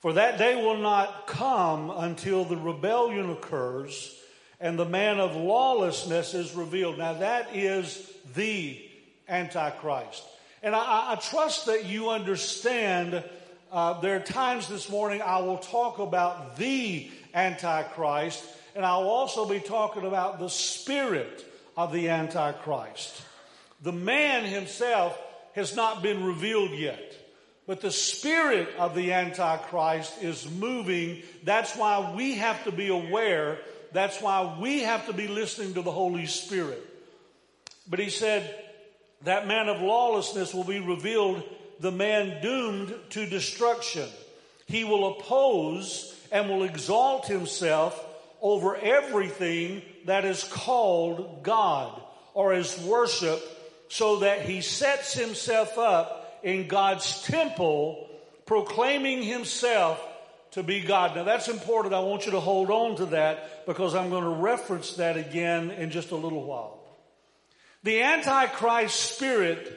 for 0.00 0.14
that 0.14 0.38
day 0.38 0.56
will 0.56 0.78
not 0.78 1.26
come 1.26 1.90
until 1.90 2.44
the 2.44 2.56
rebellion 2.56 3.30
occurs 3.30 4.16
and 4.58 4.78
the 4.78 4.84
man 4.84 5.20
of 5.20 5.36
lawlessness 5.36 6.34
is 6.34 6.54
revealed. 6.54 6.98
Now 6.98 7.14
that 7.14 7.54
is 7.54 8.10
the 8.34 8.80
Antichrist. 9.28 10.24
And 10.62 10.74
I, 10.74 11.12
I 11.12 11.14
trust 11.16 11.66
that 11.66 11.86
you 11.86 12.10
understand 12.10 13.22
uh, 13.72 14.00
there 14.00 14.16
are 14.16 14.20
times 14.20 14.68
this 14.68 14.90
morning 14.90 15.22
I 15.22 15.38
will 15.38 15.58
talk 15.58 15.98
about 15.98 16.56
the 16.56 17.10
Antichrist, 17.32 18.44
and 18.74 18.84
I'll 18.84 19.08
also 19.08 19.48
be 19.48 19.60
talking 19.60 20.04
about 20.04 20.38
the 20.38 20.48
spirit 20.48 21.46
of 21.76 21.92
the 21.92 22.08
Antichrist. 22.08 23.22
The 23.82 23.92
man 23.92 24.44
himself 24.44 25.16
has 25.54 25.76
not 25.76 26.02
been 26.02 26.24
revealed 26.24 26.72
yet. 26.72 27.14
But 27.70 27.82
the 27.82 27.92
spirit 27.92 28.68
of 28.80 28.96
the 28.96 29.12
Antichrist 29.12 30.24
is 30.24 30.50
moving. 30.50 31.22
That's 31.44 31.76
why 31.76 32.14
we 32.16 32.34
have 32.34 32.64
to 32.64 32.72
be 32.72 32.88
aware. 32.88 33.58
That's 33.92 34.20
why 34.20 34.56
we 34.60 34.80
have 34.80 35.06
to 35.06 35.12
be 35.12 35.28
listening 35.28 35.74
to 35.74 35.82
the 35.82 35.92
Holy 35.92 36.26
Spirit. 36.26 36.84
But 37.88 38.00
he 38.00 38.10
said, 38.10 38.52
that 39.22 39.46
man 39.46 39.68
of 39.68 39.80
lawlessness 39.80 40.52
will 40.52 40.64
be 40.64 40.80
revealed, 40.80 41.44
the 41.78 41.92
man 41.92 42.42
doomed 42.42 42.92
to 43.10 43.24
destruction. 43.26 44.08
He 44.66 44.82
will 44.82 45.18
oppose 45.18 46.12
and 46.32 46.48
will 46.48 46.64
exalt 46.64 47.28
himself 47.28 48.04
over 48.42 48.74
everything 48.74 49.82
that 50.06 50.24
is 50.24 50.42
called 50.42 51.44
God 51.44 52.02
or 52.34 52.52
is 52.52 52.76
worship 52.80 53.40
so 53.88 54.16
that 54.16 54.40
he 54.40 54.60
sets 54.60 55.14
himself 55.14 55.78
up 55.78 56.19
in 56.42 56.68
God's 56.68 57.22
temple 57.22 58.08
proclaiming 58.46 59.22
himself 59.22 60.00
to 60.52 60.62
be 60.62 60.80
God. 60.80 61.14
Now 61.14 61.24
that's 61.24 61.48
important. 61.48 61.94
I 61.94 62.00
want 62.00 62.26
you 62.26 62.32
to 62.32 62.40
hold 62.40 62.70
on 62.70 62.96
to 62.96 63.06
that 63.06 63.66
because 63.66 63.94
I'm 63.94 64.10
going 64.10 64.24
to 64.24 64.30
reference 64.30 64.94
that 64.94 65.16
again 65.16 65.70
in 65.70 65.90
just 65.90 66.10
a 66.10 66.16
little 66.16 66.44
while. 66.44 66.78
The 67.82 68.02
Antichrist 68.02 69.14
spirit 69.14 69.76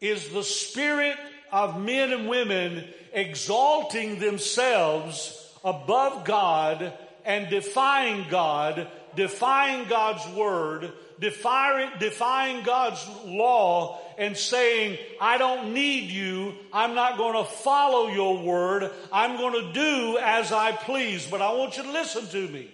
is 0.00 0.28
the 0.30 0.42
spirit 0.42 1.16
of 1.50 1.80
men 1.80 2.12
and 2.12 2.28
women 2.28 2.84
exalting 3.12 4.18
themselves 4.18 5.40
above 5.64 6.24
God 6.24 6.92
and 7.24 7.48
defying 7.48 8.26
God, 8.28 8.88
defying 9.16 9.88
God's 9.88 10.26
word, 10.36 10.92
defying, 11.20 11.90
defying 11.98 12.64
God's 12.64 13.06
law 13.24 14.00
and 14.18 14.36
saying, 14.36 14.98
I 15.20 15.38
don't 15.38 15.74
need 15.74 16.10
you. 16.10 16.54
I'm 16.72 16.94
not 16.94 17.16
going 17.16 17.34
to 17.34 17.50
follow 17.50 18.08
your 18.08 18.38
word. 18.42 18.90
I'm 19.12 19.36
going 19.36 19.66
to 19.66 19.72
do 19.72 20.18
as 20.18 20.52
I 20.52 20.72
please. 20.72 21.26
But 21.26 21.42
I 21.42 21.52
want 21.54 21.76
you 21.76 21.82
to 21.84 21.92
listen 21.92 22.26
to 22.28 22.48
me. 22.48 22.70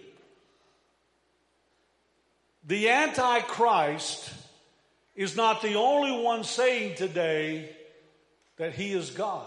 The 2.67 2.89
Antichrist 2.91 4.33
is 5.17 5.37
not 5.37 5.63
the 5.63 5.75
only 5.75 6.23
one 6.23 6.45
saying 6.45 6.97
today 6.97 7.71
that 8.57 8.75
he 8.75 8.93
is 8.93 9.11
God. 9.11 9.47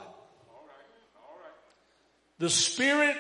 The 2.39 2.49
spirit 2.49 3.17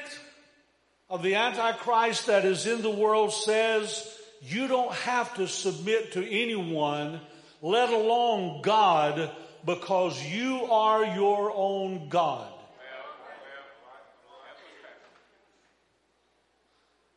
of 1.09 1.21
the 1.21 1.35
Antichrist 1.35 2.25
that 2.25 2.43
is 2.43 2.65
in 2.65 2.81
the 2.81 2.89
world 2.89 3.31
says 3.31 4.05
you 4.43 4.67
don't 4.67 4.93
have 4.93 5.35
to 5.35 5.47
submit 5.47 6.13
to 6.13 6.29
anyone, 6.29 7.19
let 7.61 7.89
alone 7.89 8.61
God, 8.61 9.31
because 9.65 10.21
you 10.25 10.65
are 10.65 11.05
your 11.05 11.51
own 11.55 12.09
God. 12.09 12.49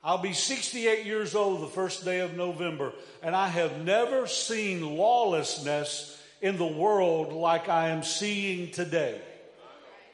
I'll 0.05 0.19
be 0.19 0.35
68 0.35 1.05
years 1.05 1.35
old 1.35 1.63
the 1.63 1.67
first 1.67 2.05
day 2.05 2.21
of 2.21 2.37
November, 2.37 2.93
and 3.25 3.35
I 3.35 3.49
have 3.49 3.85
never 3.85 4.29
seen 4.29 4.97
lawlessness 4.97 6.17
in 6.41 6.59
the 6.59 6.67
world 6.67 7.33
like 7.33 7.69
I 7.69 7.89
am 7.89 8.05
seeing 8.05 8.71
today. 8.71 9.21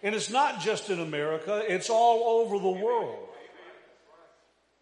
And 0.02 0.14
it's 0.14 0.30
not 0.30 0.60
just 0.60 0.88
in 0.88 0.98
America, 0.98 1.62
it's 1.68 1.90
all 1.90 2.40
over 2.40 2.58
the 2.58 2.82
world. 2.82 3.28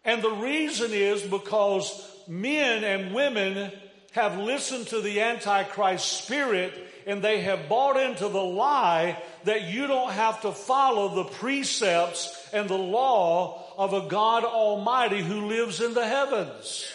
And 0.05 0.21
the 0.21 0.31
reason 0.31 0.91
is 0.93 1.21
because 1.21 2.10
men 2.27 2.83
and 2.83 3.13
women 3.13 3.71
have 4.11 4.37
listened 4.37 4.87
to 4.87 5.01
the 5.01 5.21
Antichrist 5.21 6.23
spirit 6.23 6.73
and 7.07 7.21
they 7.21 7.41
have 7.41 7.69
bought 7.69 7.97
into 7.97 8.27
the 8.27 8.43
lie 8.43 9.21
that 9.45 9.63
you 9.63 9.87
don't 9.87 10.11
have 10.11 10.41
to 10.41 10.51
follow 10.51 11.15
the 11.15 11.29
precepts 11.29 12.49
and 12.53 12.69
the 12.69 12.77
law 12.77 13.63
of 13.77 13.93
a 13.93 14.07
God 14.07 14.43
Almighty 14.43 15.21
who 15.21 15.47
lives 15.47 15.81
in 15.81 15.93
the 15.93 16.05
heavens. 16.05 16.91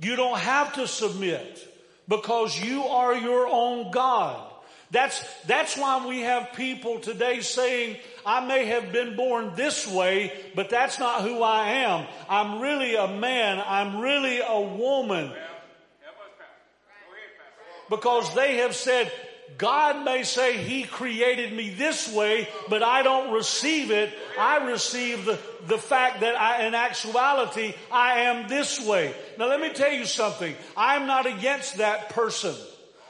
You 0.00 0.16
don't 0.16 0.38
have 0.38 0.74
to 0.74 0.86
submit 0.86 1.64
because 2.08 2.58
you 2.58 2.84
are 2.84 3.14
your 3.14 3.46
own 3.46 3.90
God. 3.90 4.47
That's, 4.90 5.22
that's 5.46 5.76
why 5.76 6.06
we 6.06 6.20
have 6.20 6.54
people 6.54 6.98
today 6.98 7.40
saying, 7.40 7.96
I 8.24 8.46
may 8.46 8.66
have 8.66 8.90
been 8.90 9.16
born 9.16 9.52
this 9.54 9.86
way, 9.86 10.32
but 10.54 10.70
that's 10.70 10.98
not 10.98 11.22
who 11.22 11.42
I 11.42 11.68
am. 11.84 12.06
I'm 12.28 12.60
really 12.60 12.96
a 12.96 13.08
man. 13.08 13.62
I'm 13.66 14.00
really 14.00 14.40
a 14.40 14.60
woman. 14.60 15.30
Because 17.90 18.34
they 18.34 18.58
have 18.58 18.74
said, 18.74 19.12
God 19.58 20.04
may 20.04 20.22
say 20.22 20.56
He 20.56 20.84
created 20.84 21.52
me 21.52 21.70
this 21.70 22.12
way, 22.12 22.48
but 22.68 22.82
I 22.82 23.02
don't 23.02 23.32
receive 23.32 23.90
it. 23.90 24.12
I 24.38 24.68
receive 24.68 25.24
the, 25.24 25.38
the 25.66 25.78
fact 25.78 26.20
that 26.20 26.36
I, 26.36 26.66
in 26.66 26.74
actuality, 26.74 27.74
I 27.90 28.20
am 28.20 28.48
this 28.48 28.80
way. 28.80 29.14
Now 29.38 29.48
let 29.48 29.60
me 29.60 29.70
tell 29.70 29.92
you 29.92 30.04
something. 30.04 30.54
I'm 30.76 31.06
not 31.06 31.26
against 31.26 31.78
that 31.78 32.10
person. 32.10 32.54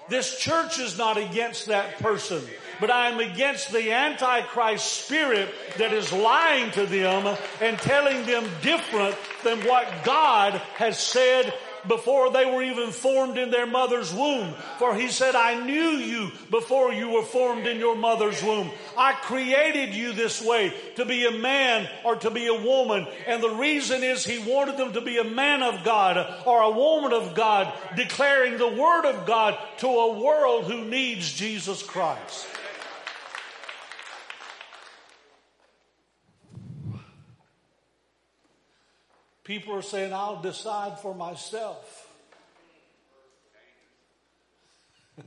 This 0.08 0.38
church 0.38 0.78
is 0.78 0.96
not 0.96 1.16
against 1.18 1.66
that 1.66 1.98
person. 1.98 2.42
But 2.80 2.90
I 2.90 3.10
am 3.10 3.18
against 3.18 3.72
the 3.72 3.92
Antichrist 3.92 5.04
spirit 5.04 5.52
that 5.78 5.92
is 5.92 6.12
lying 6.12 6.70
to 6.72 6.86
them 6.86 7.36
and 7.60 7.78
telling 7.78 8.24
them 8.24 8.48
different 8.62 9.16
than 9.42 9.58
what 9.64 9.86
God 10.04 10.54
has 10.76 10.98
said 10.98 11.52
before 11.86 12.30
they 12.30 12.44
were 12.44 12.62
even 12.62 12.90
formed 12.90 13.38
in 13.38 13.50
their 13.50 13.66
mother's 13.66 14.12
womb. 14.12 14.54
For 14.78 14.94
he 14.94 15.08
said, 15.08 15.34
I 15.34 15.64
knew 15.64 15.98
you 15.98 16.30
before 16.50 16.92
you 16.92 17.10
were 17.10 17.22
formed 17.22 17.66
in 17.66 17.78
your 17.78 17.96
mother's 17.96 18.42
womb. 18.42 18.70
I 18.96 19.12
created 19.12 19.94
you 19.94 20.12
this 20.12 20.42
way 20.42 20.72
to 20.96 21.04
be 21.04 21.26
a 21.26 21.30
man 21.30 21.88
or 22.04 22.16
to 22.16 22.30
be 22.30 22.46
a 22.46 22.62
woman. 22.62 23.06
And 23.26 23.42
the 23.42 23.54
reason 23.54 24.02
is 24.02 24.24
he 24.24 24.38
wanted 24.38 24.76
them 24.76 24.92
to 24.94 25.00
be 25.00 25.18
a 25.18 25.24
man 25.24 25.62
of 25.62 25.84
God 25.84 26.42
or 26.46 26.62
a 26.62 26.70
woman 26.70 27.12
of 27.12 27.34
God, 27.34 27.72
declaring 27.96 28.58
the 28.58 28.68
word 28.68 29.04
of 29.04 29.26
God 29.26 29.58
to 29.78 29.86
a 29.86 30.18
world 30.18 30.64
who 30.64 30.84
needs 30.84 31.32
Jesus 31.32 31.82
Christ. 31.82 32.46
People 39.48 39.74
are 39.74 39.80
saying, 39.80 40.12
I'll 40.12 40.42
decide 40.42 40.98
for 40.98 41.14
myself. 41.14 42.06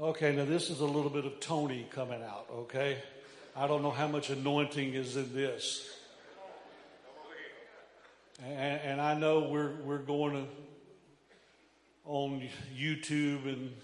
okay, 0.00 0.36
now 0.36 0.44
this 0.44 0.70
is 0.70 0.78
a 0.78 0.84
little 0.84 1.10
bit 1.10 1.24
of 1.24 1.40
Tony 1.40 1.84
coming 1.90 2.22
out, 2.22 2.46
okay? 2.58 2.98
I 3.56 3.66
don't 3.66 3.82
know 3.82 3.90
how 3.90 4.06
much 4.06 4.30
anointing 4.30 4.94
is 4.94 5.16
in 5.16 5.34
this. 5.34 5.84
And, 8.40 8.80
and 8.82 9.00
I 9.00 9.18
know 9.18 9.48
we're, 9.48 9.74
we're 9.82 9.98
going 9.98 10.34
to 10.34 10.46
on 12.04 12.40
YouTube 12.78 13.48
and 13.52 13.74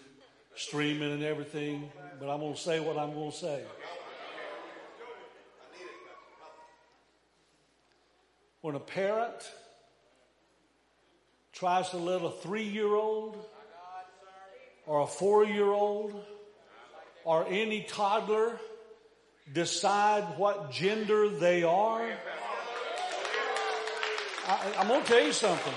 streaming 0.55 1.11
and 1.11 1.25
everything, 1.25 1.91
but 2.21 2.31
I'm 2.31 2.39
going 2.39 2.55
to 2.55 2.61
say 2.61 2.79
what 2.79 2.97
I'm 2.97 3.15
going 3.15 3.33
to 3.33 3.37
say. 3.37 3.65
When 8.61 8.75
a 8.75 8.81
parent 8.81 9.53
tries 11.53 11.91
to 11.91 11.97
let 11.97 12.23
a 12.23 12.31
three 12.31 12.65
year 12.65 12.95
old 12.95 13.37
or 14.87 15.00
a 15.00 15.07
four 15.07 15.45
year 15.45 15.67
old 15.67 16.15
or 17.25 17.47
any 17.49 17.83
toddler 17.83 18.59
decide 19.53 20.25
what 20.38 20.71
gender 20.71 21.29
they 21.29 21.62
are. 21.62 22.09
I, 24.47 24.73
am 24.77 24.88
going 24.88 25.03
to 25.03 25.07
tell 25.07 25.23
you 25.23 25.33
something. 25.33 25.75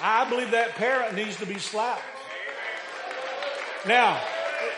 I 0.00 0.28
believe 0.28 0.52
that 0.52 0.74
parent 0.76 1.14
needs 1.14 1.36
to 1.38 1.46
be 1.46 1.58
slapped. 1.58 2.02
Now, 3.86 4.20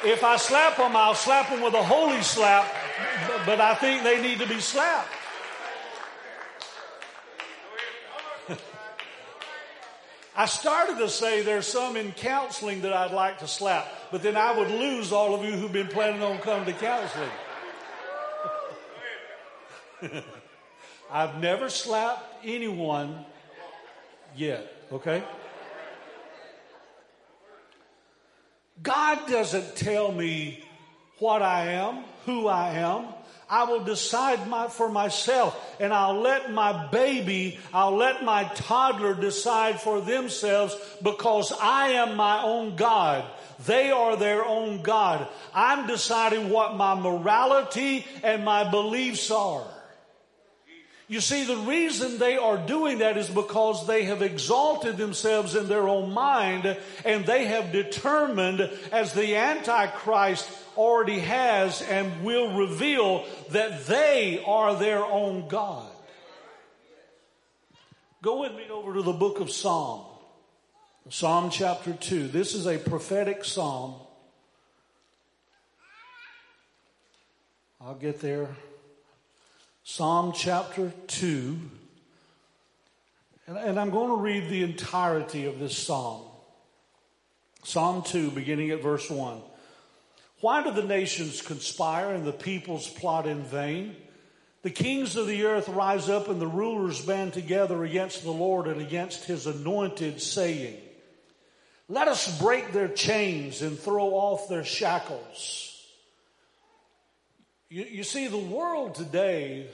if 0.04 0.24
I 0.24 0.36
slap 0.36 0.78
them, 0.78 0.96
I'll 0.96 1.14
slap 1.14 1.50
them 1.50 1.60
with 1.60 1.74
a 1.74 1.82
holy 1.82 2.22
slap, 2.22 2.66
but 3.44 3.60
I 3.60 3.74
think 3.74 4.02
they 4.02 4.20
need 4.22 4.38
to 4.38 4.48
be 4.48 4.60
slapped. 4.60 5.10
I 10.36 10.46
started 10.46 10.98
to 10.98 11.08
say 11.08 11.42
there's 11.42 11.66
some 11.66 11.96
in 11.96 12.10
counseling 12.12 12.82
that 12.82 12.92
I'd 12.92 13.12
like 13.12 13.38
to 13.38 13.46
slap, 13.46 13.86
but 14.10 14.22
then 14.22 14.36
I 14.36 14.58
would 14.58 14.70
lose 14.70 15.12
all 15.12 15.34
of 15.34 15.44
you 15.44 15.52
who've 15.52 15.72
been 15.72 15.86
planning 15.86 16.22
on 16.22 16.38
coming 16.38 16.66
to 16.66 16.72
counseling. 16.72 17.30
I've 21.10 21.40
never 21.40 21.68
slapped 21.70 22.44
anyone 22.44 23.24
yet, 24.34 24.72
okay? 24.90 25.22
God 28.82 29.28
doesn't 29.28 29.76
tell 29.76 30.10
me 30.10 30.64
what 31.18 31.42
I 31.42 31.68
am, 31.72 32.02
who 32.26 32.48
I 32.48 32.70
am. 32.74 33.13
I 33.48 33.64
will 33.64 33.84
decide 33.84 34.48
my, 34.48 34.68
for 34.68 34.88
myself 34.88 35.76
and 35.80 35.92
I'll 35.92 36.20
let 36.20 36.50
my 36.52 36.86
baby, 36.88 37.58
I'll 37.72 37.96
let 37.96 38.24
my 38.24 38.44
toddler 38.54 39.14
decide 39.14 39.80
for 39.80 40.00
themselves 40.00 40.76
because 41.02 41.52
I 41.60 41.88
am 41.90 42.16
my 42.16 42.42
own 42.42 42.76
God. 42.76 43.24
They 43.66 43.90
are 43.90 44.16
their 44.16 44.44
own 44.44 44.82
God. 44.82 45.28
I'm 45.54 45.86
deciding 45.86 46.50
what 46.50 46.76
my 46.76 46.94
morality 46.94 48.06
and 48.22 48.44
my 48.44 48.68
beliefs 48.70 49.30
are. 49.30 49.64
You 51.06 51.20
see, 51.20 51.44
the 51.44 51.56
reason 51.58 52.18
they 52.18 52.38
are 52.38 52.56
doing 52.56 52.98
that 52.98 53.18
is 53.18 53.28
because 53.28 53.86
they 53.86 54.04
have 54.04 54.22
exalted 54.22 54.96
themselves 54.96 55.54
in 55.54 55.68
their 55.68 55.86
own 55.86 56.12
mind 56.12 56.78
and 57.04 57.26
they 57.26 57.44
have 57.44 57.72
determined, 57.72 58.60
as 58.90 59.12
the 59.12 59.36
Antichrist 59.36 60.48
already 60.76 61.20
has 61.20 61.82
and 61.82 62.24
will 62.24 62.56
reveal, 62.56 63.24
that 63.50 63.86
they 63.86 64.42
are 64.46 64.74
their 64.74 65.04
own 65.04 65.48
God. 65.48 65.90
Go 68.22 68.40
with 68.40 68.54
me 68.54 68.64
over 68.70 68.94
to 68.94 69.02
the 69.02 69.12
book 69.12 69.40
of 69.40 69.50
Psalm. 69.50 70.04
Psalm 71.10 71.50
chapter 71.50 71.92
2. 71.92 72.28
This 72.28 72.54
is 72.54 72.66
a 72.66 72.78
prophetic 72.78 73.44
psalm. 73.44 73.94
I'll 77.80 77.94
get 77.94 78.20
there 78.20 78.48
Psalm 79.86 80.32
chapter 80.34 80.90
2. 81.08 81.58
And, 83.46 83.58
and, 83.58 83.78
I'm 83.78 83.90
going 83.90 84.08
to 84.08 84.16
read 84.16 84.48
the 84.48 84.62
entirety 84.62 85.44
of 85.44 85.58
this 85.58 85.76
psalm. 85.76 86.22
Psalm 87.62 88.02
2, 88.02 88.30
beginning 88.30 88.70
at 88.70 88.82
verse 88.82 89.10
1. 89.10 89.42
Why 90.44 90.62
do 90.62 90.72
the 90.72 90.82
nations 90.82 91.40
conspire 91.40 92.10
and 92.10 92.26
the 92.26 92.30
peoples 92.30 92.86
plot 92.86 93.26
in 93.26 93.44
vain? 93.44 93.96
The 94.60 94.68
kings 94.68 95.16
of 95.16 95.26
the 95.26 95.46
earth 95.46 95.70
rise 95.70 96.10
up 96.10 96.28
and 96.28 96.38
the 96.38 96.46
rulers 96.46 97.00
band 97.00 97.32
together 97.32 97.82
against 97.82 98.24
the 98.24 98.30
Lord 98.30 98.66
and 98.66 98.78
against 98.78 99.24
his 99.24 99.46
anointed, 99.46 100.20
saying, 100.20 100.76
Let 101.88 102.08
us 102.08 102.38
break 102.38 102.74
their 102.74 102.88
chains 102.88 103.62
and 103.62 103.78
throw 103.78 104.10
off 104.10 104.50
their 104.50 104.64
shackles. 104.64 105.82
You, 107.70 107.84
you 107.84 108.04
see, 108.04 108.28
the 108.28 108.36
world 108.36 108.96
today 108.96 109.68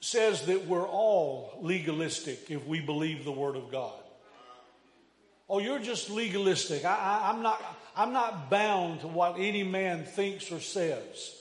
says 0.00 0.46
that 0.46 0.66
we're 0.66 0.88
all 0.88 1.60
legalistic 1.62 2.50
if 2.50 2.66
we 2.66 2.80
believe 2.80 3.24
the 3.24 3.30
Word 3.30 3.54
of 3.54 3.70
God. 3.70 4.00
Oh, 5.48 5.60
you're 5.60 5.78
just 5.78 6.10
legalistic. 6.10 6.84
I, 6.84 7.30
am 7.30 7.42
not, 7.42 7.62
I'm 7.96 8.12
not 8.12 8.50
bound 8.50 9.00
to 9.00 9.08
what 9.08 9.36
any 9.38 9.62
man 9.62 10.04
thinks 10.04 10.52
or 10.52 10.60
says. 10.60 11.34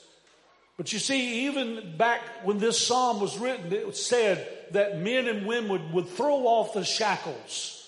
But 0.77 0.91
you 0.93 0.99
see, 0.99 1.47
even 1.47 1.97
back 1.97 2.21
when 2.43 2.59
this 2.59 2.79
psalm 2.79 3.19
was 3.19 3.37
written, 3.37 3.71
it 3.71 3.95
said 3.95 4.47
that 4.71 4.99
men 4.99 5.27
and 5.27 5.45
women 5.45 5.69
would, 5.69 5.93
would 5.93 6.09
throw 6.09 6.47
off 6.47 6.73
the 6.73 6.83
shackles. 6.85 7.81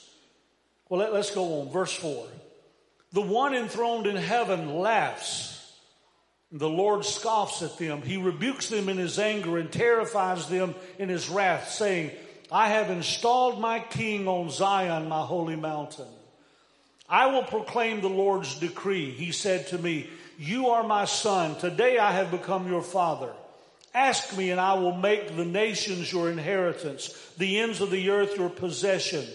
Well, 0.89 0.99
let, 0.99 1.13
let's 1.13 1.31
go 1.31 1.61
on. 1.61 1.71
Verse 1.71 1.93
4. 1.93 2.27
The 3.13 3.21
one 3.21 3.55
enthroned 3.55 4.05
in 4.05 4.15
heaven 4.15 4.75
laughs. 4.75 5.53
The 6.51 6.69
Lord 6.69 7.03
scoffs 7.03 7.61
at 7.61 7.77
them. 7.77 8.01
He 8.01 8.17
rebukes 8.17 8.69
them 8.69 8.87
in 8.87 8.97
his 8.97 9.19
anger 9.19 9.57
and 9.57 9.71
terrifies 9.71 10.47
them 10.47 10.75
in 10.97 11.09
his 11.09 11.29
wrath, 11.29 11.69
saying, 11.69 12.11
I 12.49 12.69
have 12.69 12.89
installed 12.89 13.59
my 13.59 13.79
king 13.79 14.27
on 14.27 14.49
Zion, 14.49 15.09
my 15.09 15.23
holy 15.23 15.57
mountain. 15.57 16.07
I 17.09 17.27
will 17.27 17.43
proclaim 17.43 18.01
the 18.01 18.09
Lord's 18.09 18.55
decree. 18.55 19.11
He 19.11 19.31
said 19.31 19.67
to 19.67 19.77
me, 19.77 20.09
You 20.37 20.69
are 20.69 20.83
my 20.83 21.05
son. 21.05 21.55
Today 21.57 21.97
I 21.97 22.11
have 22.11 22.31
become 22.31 22.69
your 22.69 22.81
father. 22.81 23.31
Ask 23.93 24.37
me 24.37 24.51
and 24.51 24.59
I 24.59 24.73
will 24.73 24.95
make 24.95 25.35
the 25.35 25.45
nations 25.45 26.11
your 26.11 26.29
inheritance, 26.29 27.09
the 27.37 27.59
ends 27.59 27.81
of 27.81 27.89
the 27.89 28.09
earth 28.09 28.37
your 28.37 28.49
possession. 28.49 29.25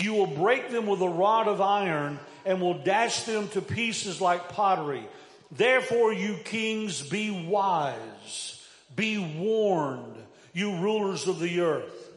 You 0.00 0.14
will 0.14 0.26
break 0.26 0.70
them 0.70 0.86
with 0.86 1.00
a 1.00 1.08
rod 1.08 1.48
of 1.48 1.60
iron 1.60 2.18
and 2.44 2.60
will 2.60 2.78
dash 2.78 3.24
them 3.24 3.48
to 3.48 3.60
pieces 3.60 4.20
like 4.20 4.50
pottery. 4.50 5.04
Therefore, 5.50 6.12
you 6.12 6.36
kings, 6.44 7.02
be 7.02 7.30
wise, 7.30 8.64
be 8.94 9.18
warned, 9.18 10.16
you 10.52 10.76
rulers 10.76 11.26
of 11.26 11.40
the 11.40 11.60
earth. 11.60 12.10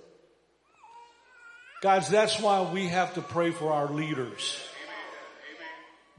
Guys, 1.82 2.10
that's 2.10 2.40
why 2.40 2.62
we 2.72 2.88
have 2.88 3.16
to 3.16 3.22
pray 3.22 3.52
for 3.52 3.72
our 3.72 3.88
leaders. 3.88 4.69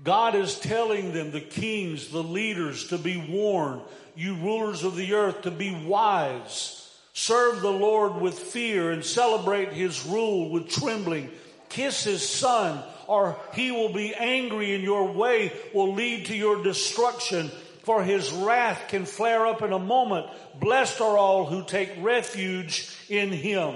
God 0.03 0.35
is 0.35 0.59
telling 0.59 1.13
them, 1.13 1.31
the 1.31 1.41
kings, 1.41 2.09
the 2.09 2.23
leaders, 2.23 2.89
to 2.89 2.99
be 2.99 3.17
warned, 3.17 3.83
you 4.17 4.35
rulers 4.37 4.83
of 4.83 4.97
the 4.97 5.15
earth, 5.15 5.43
to 5.43 5.51
be 5.51 5.75
wise. 5.75 6.77
Serve 7.13 7.61
the 7.61 7.71
Lord 7.71 8.21
with 8.21 8.39
fear 8.39 8.93
and 8.93 9.05
celebrate 9.05 9.73
his 9.73 10.07
rule 10.07 10.51
with 10.51 10.71
trembling. 10.71 11.31
Kiss 11.69 12.05
his 12.05 12.27
son 12.27 12.83
or 13.07 13.37
he 13.55 13.73
will 13.73 13.93
be 13.93 14.15
angry 14.15 14.75
and 14.75 14.85
your 14.85 15.11
way 15.11 15.53
will 15.75 15.95
lead 15.95 16.27
to 16.27 16.37
your 16.37 16.63
destruction. 16.63 17.51
For 17.83 18.05
his 18.05 18.31
wrath 18.31 18.85
can 18.89 19.05
flare 19.05 19.47
up 19.47 19.63
in 19.63 19.73
a 19.73 19.79
moment. 19.79 20.27
Blessed 20.61 21.01
are 21.01 21.19
all 21.19 21.45
who 21.45 21.65
take 21.65 21.91
refuge 21.99 22.89
in 23.09 23.31
him. 23.33 23.75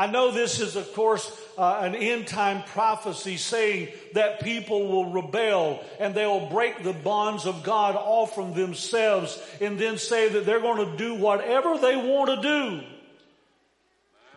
I 0.00 0.06
know 0.06 0.30
this 0.30 0.60
is, 0.60 0.76
of 0.76 0.94
course, 0.94 1.30
uh, 1.58 1.80
an 1.82 1.94
end 1.94 2.26
time 2.26 2.62
prophecy 2.62 3.36
saying 3.36 3.88
that 4.14 4.40
people 4.40 4.88
will 4.88 5.12
rebel 5.12 5.84
and 5.98 6.14
they 6.14 6.24
will 6.24 6.48
break 6.48 6.82
the 6.82 6.94
bonds 6.94 7.44
of 7.44 7.62
God 7.62 7.96
off 7.96 8.34
from 8.34 8.54
themselves 8.54 9.38
and 9.60 9.78
then 9.78 9.98
say 9.98 10.30
that 10.30 10.46
they're 10.46 10.62
going 10.62 10.90
to 10.90 10.96
do 10.96 11.16
whatever 11.16 11.76
they 11.76 11.96
want 11.96 12.30
to 12.30 12.40
do. 12.40 12.80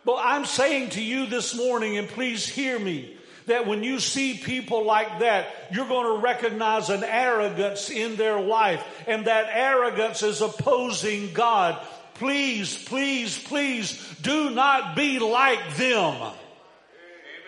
But 0.04 0.18
I'm 0.20 0.44
saying 0.44 0.90
to 0.92 1.02
you 1.02 1.28
this 1.28 1.56
morning, 1.56 1.98
and 1.98 2.10
please 2.10 2.46
hear 2.46 2.78
me, 2.78 3.16
that 3.46 3.66
when 3.66 3.84
you 3.84 4.00
see 4.00 4.34
people 4.34 4.86
like 4.86 5.20
that, 5.20 5.48
you're 5.72 5.88
going 5.88 6.14
to 6.14 6.22
recognize 6.22 6.90
an 6.90 7.06
arrogance 7.06 7.90
in 7.90 8.18
their 8.18 8.38
life. 8.42 8.84
And 9.08 9.28
that 9.28 9.48
arrogance 9.50 10.24
is 10.24 10.42
opposing 10.42 11.32
God. 11.32 11.82
Please, 12.24 12.82
please, 12.86 13.38
please 13.38 14.16
do 14.22 14.52
not 14.52 14.96
be 14.96 15.20
like 15.20 15.76
them 15.76 16.32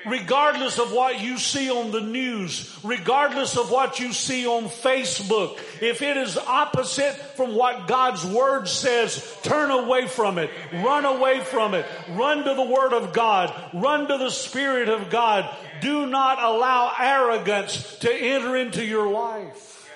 regardless 0.06 0.80
of 0.80 0.92
what 0.92 1.22
you 1.22 1.38
see 1.38 1.72
on 1.72 1.92
the 1.92 2.02
news, 2.02 2.78
regardless 2.84 3.56
of 3.56 3.72
what 3.72 4.02
you 4.02 4.12
see 4.12 4.46
on 4.46 4.66
Facebook, 4.66 5.58
if 5.82 6.02
it 6.02 6.18
is 6.18 6.38
opposite 6.38 7.16
from 7.38 7.56
what 7.56 7.88
God's 7.88 8.26
word 8.26 8.68
says, 8.68 9.38
turn 9.44 9.72
away 9.72 10.08
from 10.08 10.38
it, 10.38 10.50
run 10.74 11.06
away 11.06 11.40
from 11.40 11.74
it, 11.74 11.86
run 12.10 12.44
to 12.44 12.54
the 12.54 12.62
word 12.62 12.92
of 12.92 13.14
God, 13.14 13.54
run 13.74 14.10
to 14.10 14.18
the 14.18 14.30
spirit 14.30 14.90
of 14.90 15.10
God. 15.10 15.50
Do 15.80 16.06
not 16.06 16.44
allow 16.44 16.94
arrogance 17.00 17.98
to 18.00 18.14
enter 18.14 18.58
into 18.58 18.84
your 18.84 19.10
life. 19.10 19.90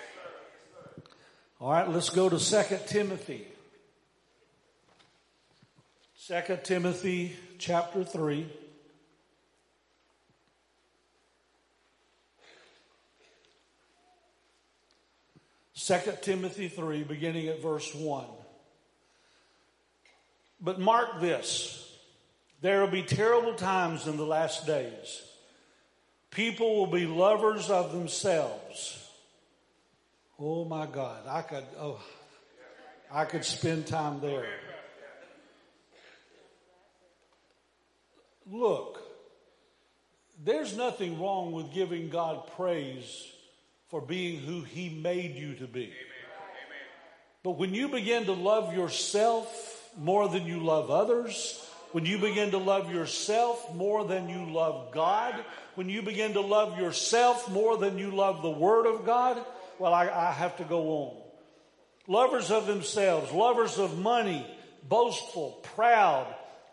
All 1.59 1.69
right, 1.69 1.89
let's 1.89 2.09
go 2.09 2.29
to 2.29 2.39
Second 2.39 2.87
Timothy. 2.87 3.48
Second 6.29 6.63
Timothy 6.63 7.35
chapter 7.57 8.03
3. 8.03 8.45
2 15.73 15.95
Timothy 16.21 16.67
3, 16.67 17.01
beginning 17.01 17.47
at 17.47 17.63
verse 17.63 17.95
1. 17.95 18.25
But 20.61 20.79
mark 20.79 21.19
this 21.19 21.97
there 22.61 22.81
will 22.81 22.91
be 22.91 23.01
terrible 23.01 23.55
times 23.55 24.05
in 24.05 24.15
the 24.15 24.23
last 24.23 24.67
days. 24.67 25.23
People 26.29 26.75
will 26.75 26.91
be 26.91 27.07
lovers 27.07 27.71
of 27.71 27.91
themselves. 27.91 29.03
Oh 30.39 30.63
my 30.63 30.85
God, 30.85 31.25
I 31.27 31.41
could, 31.41 31.65
oh, 31.79 31.99
I 33.11 33.25
could 33.25 33.43
spend 33.43 33.87
time 33.87 34.21
there. 34.21 34.45
Look, 38.51 39.01
there's 40.43 40.75
nothing 40.75 41.21
wrong 41.21 41.51
with 41.51 41.73
giving 41.73 42.09
God 42.09 42.47
praise 42.55 43.27
for 43.89 44.01
being 44.01 44.39
who 44.39 44.61
He 44.61 44.89
made 44.89 45.35
you 45.35 45.55
to 45.55 45.67
be. 45.67 45.91
But 47.43 47.57
when 47.57 47.73
you 47.73 47.89
begin 47.89 48.25
to 48.25 48.33
love 48.33 48.73
yourself 48.73 49.91
more 49.97 50.27
than 50.27 50.45
you 50.45 50.59
love 50.59 50.89
others, 50.89 51.65
when 51.91 52.05
you 52.05 52.17
begin 52.17 52.51
to 52.51 52.57
love 52.57 52.93
yourself 52.93 53.73
more 53.73 54.05
than 54.05 54.29
you 54.29 54.51
love 54.51 54.91
God, 54.91 55.35
when 55.75 55.89
you 55.89 56.01
begin 56.01 56.33
to 56.33 56.41
love 56.41 56.77
yourself 56.77 57.49
more 57.49 57.77
than 57.77 57.97
you 57.97 58.11
love 58.11 58.41
the 58.41 58.49
Word 58.49 58.85
of 58.85 59.05
God, 59.05 59.43
well, 59.79 59.93
I, 59.93 60.07
I 60.07 60.31
have 60.31 60.57
to 60.57 60.63
go 60.63 60.89
on. 60.89 61.17
Lovers 62.07 62.51
of 62.51 62.67
themselves, 62.67 63.31
lovers 63.31 63.77
of 63.77 63.97
money, 63.97 64.45
boastful, 64.87 65.59
proud, 65.75 66.27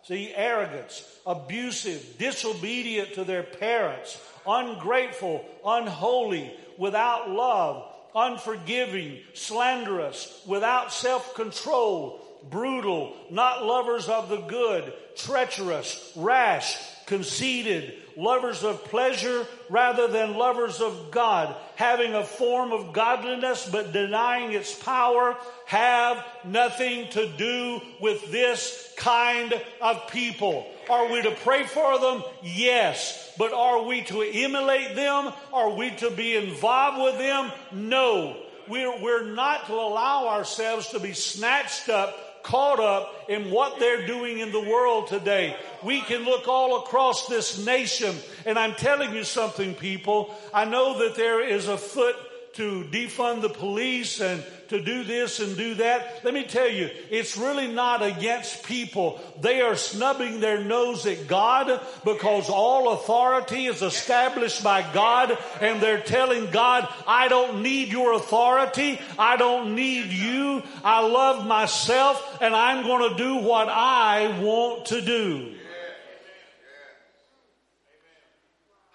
see, 0.07 0.33
arrogance, 0.35 1.05
abusive, 1.27 2.16
disobedient 2.19 3.14
to 3.14 3.25
their 3.25 3.42
parents, 3.42 4.21
ungrateful, 4.47 5.45
unholy, 5.64 6.55
without 6.79 7.29
love, 7.31 7.92
unforgiving, 8.14 9.19
slanderous, 9.35 10.42
without 10.47 10.92
self 10.92 11.35
control, 11.35 12.21
brutal, 12.51 13.14
not 13.31 13.64
lovers 13.64 14.09
of 14.09 14.29
the 14.29 14.40
good, 14.42 14.92
treacherous, 15.16 16.12
rash, 16.14 16.79
conceited, 17.07 17.95
lovers 18.16 18.64
of 18.64 18.85
pleasure 18.85 19.47
rather 19.69 20.09
than 20.09 20.37
lovers 20.37 20.81
of 20.81 21.11
God, 21.11 21.55
having 21.77 22.14
a 22.14 22.25
form 22.25 22.73
of 22.73 22.92
godliness 22.92 23.69
but 23.71 23.92
denying 23.92 24.53
its 24.53 24.75
power, 24.75 25.37
have 25.66 26.25
nothing 26.45 27.09
to 27.11 27.29
do 27.37 27.81
with 28.01 28.31
this 28.31 28.92
kind 28.97 29.55
of 29.81 30.09
people. 30.09 30.66
Are 30.88 31.11
we 31.11 31.23
to 31.23 31.31
pray 31.31 31.64
for 31.64 31.99
them? 31.99 32.23
Yes. 32.42 33.35
But 33.38 33.53
are 33.53 33.85
we 33.85 34.03
to 34.03 34.23
emulate 34.23 34.95
them? 34.95 35.33
Are 35.53 35.71
we 35.71 35.90
to 35.97 36.11
be 36.11 36.37
involved 36.37 37.03
with 37.03 37.19
them? 37.19 37.53
No. 37.73 38.37
We're, 38.69 39.01
we're 39.01 39.27
not 39.27 39.66
to 39.66 39.75
allow 39.75 40.29
ourselves 40.29 40.88
to 40.88 41.01
be 41.01 41.12
snatched 41.12 41.88
up 41.88 42.26
caught 42.47 42.79
up 42.79 43.13
in 43.29 43.51
what 43.51 43.81
they're 43.81 44.07
doing 44.07 44.39
in 44.39 44.53
the 44.53 44.61
world 44.61 45.09
today. 45.09 45.57
We 45.83 46.01
can 46.01 46.25
look 46.25 46.47
all 46.47 46.85
across 46.85 47.27
this 47.27 47.67
nation 47.67 48.15
and 48.45 48.57
I'm 48.57 48.75
telling 48.75 49.13
you 49.13 49.25
something 49.25 49.75
people. 49.75 50.33
I 50.55 50.65
know 50.65 51.01
that 51.01 51.17
there 51.17 51.45
is 51.45 51.67
a 51.67 51.77
foot 51.77 52.15
to 52.55 52.85
defund 52.85 53.43
the 53.43 53.49
police 53.49 54.21
and 54.21 54.45
to 54.68 54.81
do 54.81 55.05
this 55.05 55.40
and 55.40 55.57
do 55.57 55.74
that. 55.76 56.24
Let 56.24 56.35
me 56.35 56.44
tell 56.44 56.68
you, 56.68 56.90
it's 57.11 57.37
really 57.37 57.68
not 57.68 58.02
against 58.02 58.64
people. 58.64 59.20
They 59.40 59.61
are 59.61 59.76
snubbing 59.76 60.40
their 60.40 60.62
nose 60.62 61.07
at 61.07 61.26
God 61.26 61.81
because 62.05 62.48
all 62.48 62.92
authority 62.92 63.66
is 63.66 63.83
established 63.83 64.62
by 64.62 64.83
God 64.92 65.37
and 65.61 65.81
they're 65.81 66.00
telling 66.00 66.50
God, 66.50 66.88
I 67.07 67.29
don't 67.29 67.62
need 67.62 67.88
your 67.88 68.14
authority. 68.14 69.00
I 69.18 69.37
don't 69.37 69.74
need 69.74 70.07
you. 70.07 70.62
I 70.83 71.07
love 71.07 71.46
myself 71.46 72.38
and 72.40 72.55
I'm 72.55 72.85
going 72.85 73.11
to 73.11 73.16
do 73.16 73.37
what 73.37 73.68
I 73.68 74.40
want 74.40 74.87
to 74.87 75.00
do. 75.00 75.55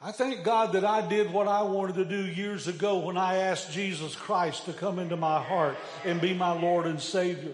I 0.04 0.12
thank 0.12 0.44
God 0.44 0.74
that 0.74 0.84
I 0.84 1.08
did 1.08 1.32
what 1.32 1.48
I 1.48 1.62
wanted 1.62 1.96
to 1.98 2.06
do 2.06 2.26
years 2.26 2.68
ago 2.68 2.98
when 2.98 3.18
I 3.18 3.36
asked 3.36 3.72
Jesus 3.72 4.16
Christ 4.16 4.66
to 4.66 4.74
come 4.74 4.98
into 4.98 5.16
my 5.16 5.40
heart 5.40 5.78
and 6.04 6.20
be 6.20 6.34
my 6.34 6.60
Lord 6.60 6.88
and 6.88 7.00
Savior. 7.00 7.54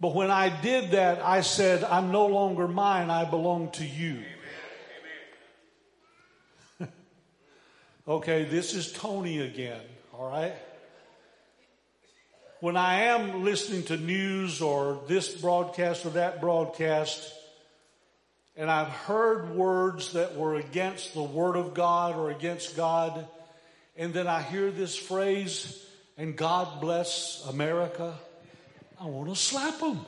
But 0.00 0.16
when 0.16 0.32
I 0.32 0.48
did 0.60 0.92
that, 0.92 1.24
I 1.24 1.42
said, 1.42 1.84
I'm 1.84 2.10
no 2.10 2.26
longer 2.26 2.66
mine, 2.66 3.08
I 3.08 3.24
belong 3.24 3.70
to 3.72 3.86
you. 3.86 4.24
okay, 8.08 8.42
this 8.44 8.74
is 8.74 8.90
Tony 8.92 9.38
again, 9.38 9.82
all 10.12 10.28
right? 10.28 10.56
When 12.58 12.76
I 12.76 13.02
am 13.02 13.44
listening 13.44 13.84
to 13.84 13.96
news 13.96 14.60
or 14.60 15.02
this 15.06 15.28
broadcast 15.28 16.04
or 16.04 16.10
that 16.10 16.40
broadcast, 16.40 17.32
and 18.58 18.68
I've 18.68 18.88
heard 18.88 19.54
words 19.54 20.14
that 20.14 20.36
were 20.36 20.56
against 20.56 21.14
the 21.14 21.22
Word 21.22 21.56
of 21.56 21.74
God 21.74 22.16
or 22.16 22.30
against 22.32 22.76
God, 22.76 23.26
and 23.96 24.12
then 24.12 24.26
I 24.26 24.42
hear 24.42 24.72
this 24.72 24.96
phrase, 24.96 25.86
and 26.18 26.36
God 26.36 26.80
bless 26.80 27.46
America, 27.48 28.14
I 29.00 29.06
want 29.06 29.28
to 29.28 29.36
slap 29.36 29.78
them. 29.78 30.04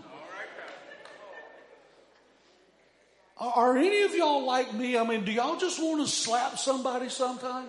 Are 3.38 3.78
any 3.78 4.02
of 4.02 4.14
y'all 4.14 4.44
like 4.44 4.74
me? 4.74 4.98
I 4.98 5.06
mean, 5.06 5.24
do 5.24 5.32
y'all 5.32 5.56
just 5.56 5.80
want 5.80 6.04
to 6.04 6.12
slap 6.12 6.58
somebody 6.58 7.08
sometime? 7.08 7.68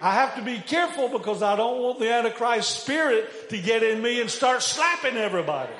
I 0.00 0.12
have 0.12 0.34
to 0.36 0.42
be 0.42 0.58
careful 0.58 1.08
because 1.08 1.42
I 1.42 1.56
don't 1.56 1.82
want 1.82 1.98
the 1.98 2.12
Antichrist 2.12 2.82
spirit 2.82 3.48
to 3.50 3.58
get 3.58 3.82
in 3.82 4.02
me 4.02 4.20
and 4.20 4.30
start 4.30 4.62
slapping 4.62 5.16
everybody. 5.16 5.72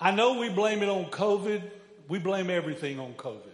I 0.00 0.10
know 0.10 0.38
we 0.38 0.48
blame 0.48 0.82
it 0.82 0.88
on 0.88 1.04
COVID. 1.06 1.62
We 2.08 2.18
blame 2.18 2.50
everything 2.50 2.98
on 2.98 3.12
COVID. 3.14 3.52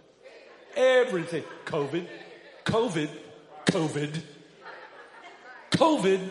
Everything. 0.75 1.43
COVID. 1.65 2.07
COVID. 2.65 3.09
COVID. 3.65 4.21
COVID. 5.71 6.29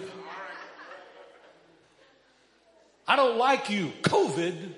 I 3.07 3.17
don't 3.17 3.39
like 3.39 3.71
you. 3.71 3.93
COVID. 4.03 4.73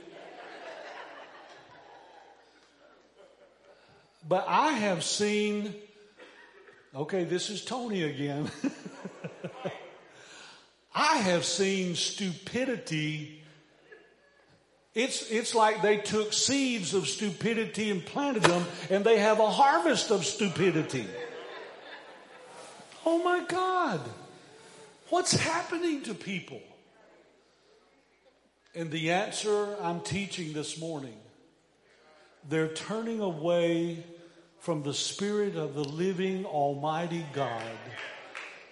But 4.31 4.45
I 4.47 4.75
have 4.75 5.03
seen, 5.03 5.75
okay, 6.95 7.25
this 7.25 7.51
is 7.51 7.65
Tony 7.65 8.05
again. 8.05 8.49
I 10.95 11.17
have 11.17 11.45
seen 11.45 11.97
stupidity. 11.97 13.43
It's, 14.95 15.29
it's 15.33 15.53
like 15.53 15.83
they 15.83 15.97
took 15.97 16.33
seeds 16.33 16.95
of 16.95 17.09
stupidity 17.09 17.91
and 17.91 18.07
planted 18.07 18.45
them 18.45 18.65
and 18.89 19.05
they 19.05 19.19
have 19.19 19.41
a 19.41 19.51
harvest 19.51 20.13
of 20.13 20.25
stupidity. 20.25 21.09
Oh 23.05 23.25
my 23.25 23.45
God. 23.49 24.01
What's 25.09 25.33
happening 25.33 26.03
to 26.03 26.15
people? 26.15 26.63
And 28.77 28.93
the 28.93 29.11
answer 29.11 29.77
I'm 29.83 30.03
teaching 30.03 30.53
this 30.53 30.79
morning, 30.79 31.19
they're 32.49 32.69
turning 32.69 33.19
away 33.19 34.05
from 34.61 34.83
the 34.83 34.95
Spirit 34.95 35.57
of 35.57 35.75
the 35.75 35.85
living 35.85 36.45
Almighty 36.45 37.25
God. 37.33 37.63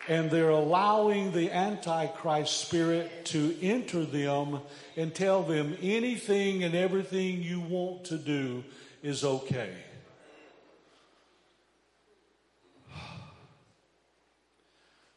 And 0.06 0.30
they're 0.30 0.50
allowing 0.50 1.32
the 1.32 1.50
Antichrist 1.50 2.58
spirit 2.58 3.26
to 3.26 3.54
enter 3.60 4.04
them 4.04 4.60
and 4.96 5.14
tell 5.14 5.42
them 5.42 5.76
anything 5.82 6.64
and 6.64 6.74
everything 6.74 7.42
you 7.42 7.60
want 7.60 8.04
to 8.04 8.16
do 8.16 8.64
is 9.02 9.24
okay. 9.24 9.70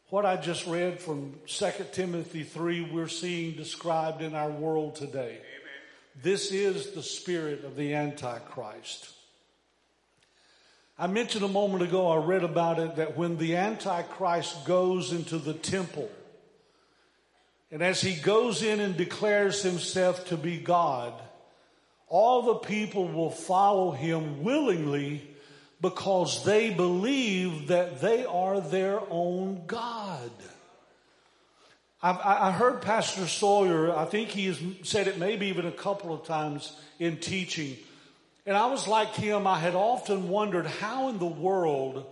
What 0.08 0.26
I 0.26 0.36
just 0.36 0.66
read 0.66 1.00
from 1.00 1.40
2 1.46 1.70
Timothy 1.92 2.42
3, 2.42 2.90
we're 2.92 3.08
seeing 3.08 3.56
described 3.56 4.20
in 4.20 4.34
our 4.34 4.50
world 4.50 4.94
today. 4.94 5.38
Amen. 5.38 6.22
This 6.22 6.52
is 6.52 6.90
the 6.90 7.02
spirit 7.02 7.64
of 7.64 7.76
the 7.76 7.94
Antichrist. 7.94 9.08
I 10.98 11.06
mentioned 11.06 11.44
a 11.44 11.48
moment 11.48 11.82
ago, 11.82 12.08
I 12.08 12.16
read 12.16 12.44
about 12.44 12.78
it, 12.78 12.96
that 12.96 13.16
when 13.16 13.38
the 13.38 13.56
Antichrist 13.56 14.64
goes 14.64 15.12
into 15.12 15.38
the 15.38 15.54
temple, 15.54 16.10
and 17.70 17.82
as 17.82 18.00
he 18.02 18.14
goes 18.14 18.62
in 18.62 18.80
and 18.80 18.96
declares 18.96 19.62
himself 19.62 20.26
to 20.26 20.36
be 20.36 20.58
God, 20.58 21.14
all 22.08 22.42
the 22.42 22.56
people 22.56 23.08
will 23.08 23.30
follow 23.30 23.90
him 23.90 24.44
willingly 24.44 25.26
because 25.80 26.44
they 26.44 26.70
believe 26.70 27.68
that 27.68 28.02
they 28.02 28.26
are 28.26 28.60
their 28.60 29.00
own 29.08 29.62
God. 29.66 30.30
I've, 32.02 32.18
I 32.18 32.52
heard 32.52 32.82
Pastor 32.82 33.26
Sawyer, 33.26 33.96
I 33.96 34.04
think 34.04 34.28
he 34.28 34.46
has 34.46 34.60
said 34.82 35.08
it 35.08 35.18
maybe 35.18 35.46
even 35.46 35.66
a 35.66 35.72
couple 35.72 36.12
of 36.12 36.26
times 36.26 36.76
in 36.98 37.16
teaching 37.16 37.78
and 38.46 38.56
I 38.56 38.66
was 38.66 38.88
like 38.88 39.14
him. 39.14 39.46
I 39.46 39.58
had 39.58 39.74
often 39.74 40.28
wondered 40.28 40.66
how 40.66 41.08
in 41.08 41.18
the 41.18 41.26
world 41.26 42.04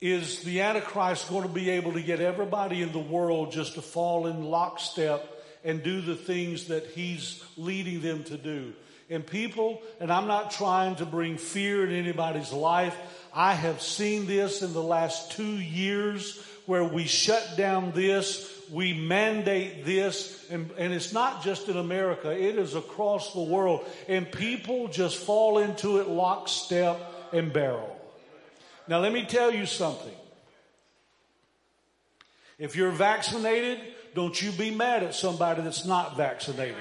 is 0.00 0.42
the 0.44 0.60
Antichrist 0.60 1.30
going 1.30 1.44
to 1.44 1.48
be 1.48 1.70
able 1.70 1.94
to 1.94 2.02
get 2.02 2.20
everybody 2.20 2.82
in 2.82 2.92
the 2.92 2.98
world 2.98 3.52
just 3.52 3.74
to 3.74 3.82
fall 3.82 4.26
in 4.26 4.44
lockstep 4.44 5.30
and 5.64 5.82
do 5.82 6.02
the 6.02 6.14
things 6.14 6.66
that 6.66 6.86
he's 6.88 7.42
leading 7.56 8.02
them 8.02 8.22
to 8.24 8.36
do. 8.36 8.74
And 9.08 9.26
people, 9.26 9.82
and 10.00 10.12
I'm 10.12 10.26
not 10.26 10.50
trying 10.50 10.96
to 10.96 11.06
bring 11.06 11.38
fear 11.38 11.86
in 11.86 11.94
anybody's 11.94 12.52
life. 12.52 12.96
I 13.32 13.54
have 13.54 13.80
seen 13.80 14.26
this 14.26 14.62
in 14.62 14.72
the 14.72 14.82
last 14.82 15.32
two 15.32 15.56
years 15.56 16.42
where 16.66 16.84
we 16.84 17.04
shut 17.06 17.54
down 17.56 17.92
this 17.92 18.50
we 18.70 18.92
mandate 18.92 19.84
this, 19.84 20.44
and, 20.50 20.70
and 20.78 20.92
it's 20.92 21.12
not 21.12 21.42
just 21.42 21.68
in 21.68 21.76
America, 21.76 22.30
it 22.30 22.56
is 22.58 22.74
across 22.74 23.32
the 23.32 23.42
world. 23.42 23.84
And 24.08 24.30
people 24.30 24.88
just 24.88 25.16
fall 25.16 25.58
into 25.58 25.98
it 25.98 26.08
lockstep 26.08 27.00
and 27.32 27.52
barrel. 27.52 27.90
Now, 28.86 29.00
let 29.00 29.12
me 29.12 29.24
tell 29.24 29.52
you 29.52 29.66
something. 29.66 30.14
If 32.58 32.76
you're 32.76 32.90
vaccinated, 32.90 33.80
don't 34.14 34.40
you 34.40 34.52
be 34.52 34.70
mad 34.70 35.02
at 35.02 35.14
somebody 35.14 35.62
that's 35.62 35.84
not 35.84 36.16
vaccinated. 36.16 36.76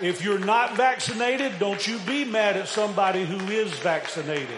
If 0.00 0.24
you're 0.24 0.40
not 0.40 0.76
vaccinated, 0.76 1.58
don't 1.60 1.86
you 1.86 1.98
be 2.00 2.24
mad 2.24 2.56
at 2.56 2.66
somebody 2.66 3.24
who 3.24 3.38
is 3.52 3.70
vaccinated. 3.78 4.48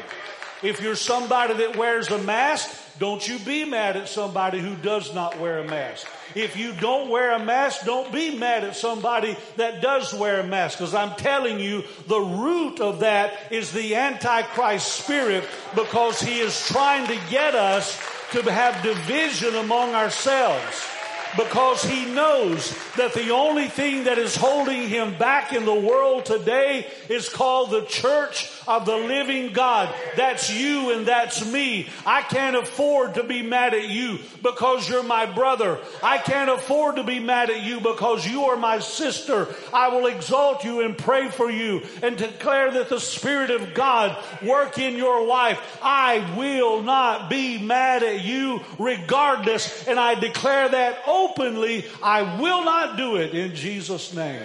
If 0.62 0.80
you're 0.80 0.96
somebody 0.96 1.54
that 1.54 1.76
wears 1.76 2.10
a 2.10 2.18
mask, 2.18 2.70
don't 2.98 3.26
you 3.26 3.38
be 3.40 3.64
mad 3.64 3.96
at 3.96 4.08
somebody 4.08 4.58
who 4.58 4.74
does 4.76 5.14
not 5.14 5.38
wear 5.38 5.58
a 5.58 5.64
mask. 5.64 6.06
If 6.34 6.56
you 6.56 6.72
don't 6.72 7.10
wear 7.10 7.32
a 7.32 7.44
mask, 7.44 7.84
don't 7.84 8.12
be 8.12 8.36
mad 8.36 8.64
at 8.64 8.76
somebody 8.76 9.36
that 9.56 9.80
does 9.82 10.14
wear 10.14 10.40
a 10.40 10.46
mask. 10.46 10.78
Because 10.78 10.94
I'm 10.94 11.14
telling 11.16 11.60
you, 11.60 11.84
the 12.08 12.20
root 12.20 12.80
of 12.80 13.00
that 13.00 13.34
is 13.50 13.72
the 13.72 13.94
Antichrist 13.94 14.86
spirit 14.86 15.44
because 15.74 16.20
he 16.20 16.38
is 16.38 16.66
trying 16.68 17.06
to 17.06 17.18
get 17.30 17.54
us 17.54 17.98
to 18.32 18.42
have 18.50 18.82
division 18.82 19.54
among 19.54 19.94
ourselves 19.94 20.86
because 21.36 21.82
he 21.82 22.06
knows 22.06 22.76
that 22.96 23.12
the 23.12 23.30
only 23.30 23.68
thing 23.68 24.04
that 24.04 24.18
is 24.18 24.34
holding 24.34 24.88
him 24.88 25.16
back 25.18 25.52
in 25.52 25.64
the 25.64 25.74
world 25.74 26.24
today 26.24 26.86
is 27.08 27.28
called 27.28 27.70
the 27.70 27.84
church 27.84 28.50
of 28.66 28.86
the 28.86 28.96
living 28.96 29.52
God. 29.52 29.94
That's 30.16 30.52
you 30.52 30.92
and 30.92 31.06
that's 31.06 31.44
me. 31.50 31.88
I 32.04 32.22
can't 32.22 32.56
afford 32.56 33.14
to 33.14 33.24
be 33.24 33.42
mad 33.42 33.74
at 33.74 33.88
you 33.88 34.18
because 34.42 34.88
you're 34.88 35.02
my 35.02 35.26
brother. 35.26 35.78
I 36.02 36.18
can't 36.18 36.50
afford 36.50 36.96
to 36.96 37.04
be 37.04 37.20
mad 37.20 37.50
at 37.50 37.62
you 37.62 37.80
because 37.80 38.26
you 38.26 38.44
are 38.44 38.56
my 38.56 38.78
sister. 38.78 39.48
I 39.72 39.88
will 39.88 40.06
exalt 40.06 40.64
you 40.64 40.80
and 40.80 40.96
pray 40.96 41.28
for 41.28 41.50
you 41.50 41.82
and 42.02 42.16
declare 42.16 42.72
that 42.72 42.88
the 42.88 43.00
Spirit 43.00 43.50
of 43.50 43.74
God 43.74 44.16
work 44.42 44.78
in 44.78 44.96
your 44.96 45.26
life. 45.26 45.78
I 45.82 46.34
will 46.36 46.82
not 46.82 47.30
be 47.30 47.58
mad 47.58 48.02
at 48.02 48.24
you 48.24 48.60
regardless. 48.78 49.86
And 49.86 49.98
I 49.98 50.14
declare 50.14 50.68
that 50.68 51.02
openly. 51.06 51.84
I 52.02 52.40
will 52.40 52.64
not 52.64 52.96
do 52.96 53.16
it 53.16 53.34
in 53.34 53.54
Jesus' 53.54 54.14
name. 54.14 54.42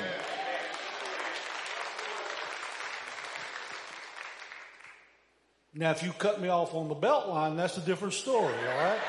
Now, 5.81 5.89
if 5.89 6.03
you 6.03 6.11
cut 6.11 6.39
me 6.39 6.47
off 6.47 6.75
on 6.75 6.89
the 6.89 6.93
belt 6.93 7.27
line, 7.27 7.55
that's 7.55 7.75
a 7.75 7.81
different 7.81 8.13
story, 8.13 8.53
all 8.53 8.83
right? 8.83 8.99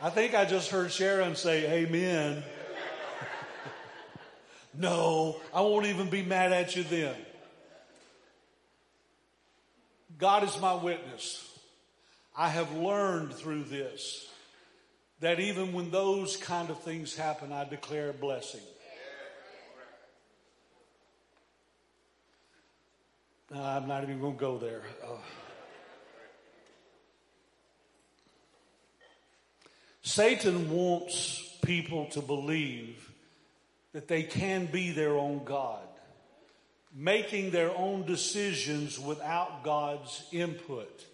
I 0.00 0.08
think 0.08 0.34
I 0.34 0.46
just 0.46 0.70
heard 0.70 0.90
Sharon 0.90 1.36
say 1.36 1.84
amen. 1.84 2.42
no, 4.78 5.36
I 5.52 5.60
won't 5.60 5.84
even 5.84 6.08
be 6.08 6.22
mad 6.22 6.54
at 6.54 6.74
you 6.74 6.82
then. 6.84 7.16
God 10.16 10.42
is 10.44 10.58
my 10.58 10.72
witness. 10.72 11.46
I 12.34 12.48
have 12.48 12.72
learned 12.72 13.34
through 13.34 13.64
this 13.64 14.26
that 15.20 15.38
even 15.38 15.74
when 15.74 15.90
those 15.90 16.38
kind 16.38 16.70
of 16.70 16.80
things 16.80 17.14
happen, 17.14 17.52
I 17.52 17.64
declare 17.64 18.14
blessing. 18.14 18.62
I'm 23.52 23.88
not 23.88 24.04
even 24.04 24.20
going 24.20 24.34
to 24.34 24.40
go 24.40 24.58
there. 24.58 24.82
Uh, 25.02 25.16
Satan 30.02 30.70
wants 30.70 31.58
people 31.62 32.06
to 32.10 32.20
believe 32.20 33.10
that 33.92 34.06
they 34.06 34.22
can 34.22 34.66
be 34.66 34.92
their 34.92 35.16
own 35.16 35.42
God, 35.44 35.86
making 36.94 37.50
their 37.50 37.76
own 37.76 38.06
decisions 38.06 39.00
without 39.00 39.64
God's 39.64 40.22
input. 40.30 41.04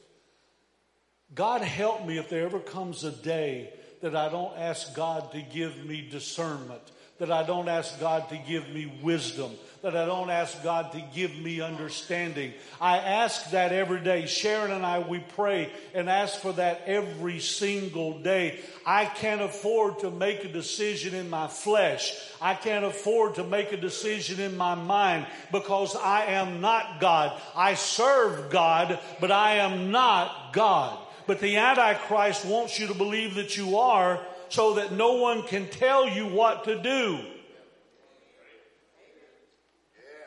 God 1.35 1.63
help 1.63 2.07
me 2.07 2.19
if 2.19 2.29
there 2.29 2.45
ever 2.45 2.61
comes 2.61 3.03
a 3.03 3.11
day 3.11 3.73
that 4.03 4.15
I 4.15 4.29
don't 4.29 4.57
ask 4.59 4.95
God 4.95 5.33
to 5.33 5.41
give 5.41 5.85
me 5.85 6.07
discernment, 6.11 6.83
that 7.19 7.33
I 7.33 7.45
don't 7.45 7.69
ask 7.69 7.99
God 7.99 8.29
to 8.29 8.37
give 8.37 8.69
me 8.69 8.93
wisdom, 9.03 9.53
that 9.87 9.97
I 9.97 10.05
don't 10.05 10.31
ask 10.31 10.65
God 10.65 10.91
to 10.93 11.05
give 11.15 11.39
me 11.39 11.61
understanding. 11.61 12.53
I 12.81 12.99
ask 12.99 13.53
that 13.53 13.71
every 13.71 14.01
day. 14.01 14.27
Sharon 14.27 14.73
and 14.73 14.85
I, 14.85 14.99
we 14.99 15.21
pray 15.21 15.71
and 15.95 16.11
ask 16.11 16.41
for 16.41 16.51
that 16.55 16.83
every 16.87 17.39
single 17.39 18.19
day. 18.19 18.59
I 18.85 19.05
can't 19.05 19.41
afford 19.41 20.01
to 20.01 20.11
make 20.11 20.45
a 20.45 20.49
decision 20.49 21.15
in 21.15 21.31
my 21.31 21.47
flesh. 21.47 22.13
I 22.43 22.55
can't 22.55 22.85
afford 22.85 23.37
to 23.37 23.45
make 23.45 23.71
a 23.71 23.77
decision 23.77 24.41
in 24.41 24.57
my 24.57 24.75
mind 24.75 25.25
because 25.53 25.95
I 25.95 26.25
am 26.33 26.61
not 26.61 26.99
God. 26.99 27.41
I 27.55 27.75
serve 27.75 28.51
God, 28.51 28.99
but 29.21 29.31
I 29.31 29.59
am 29.59 29.93
not 29.93 30.53
God. 30.53 30.99
But 31.29 31.39
the 31.39 31.59
Antichrist 31.59 32.45
wants 32.45 32.81
you 32.81 32.89
to 32.89 32.95
believe 32.95 33.37
that 33.37 33.57
you 33.57 33.79
are 33.79 34.21
so 34.49 34.75
that 34.75 34.91
no 34.91 35.13
one 35.13 35.45
can 35.45 35.69
tell 35.69 36.09
you 36.09 36.27
what 36.27 36.65
to 36.65 36.83
do. 36.83 37.21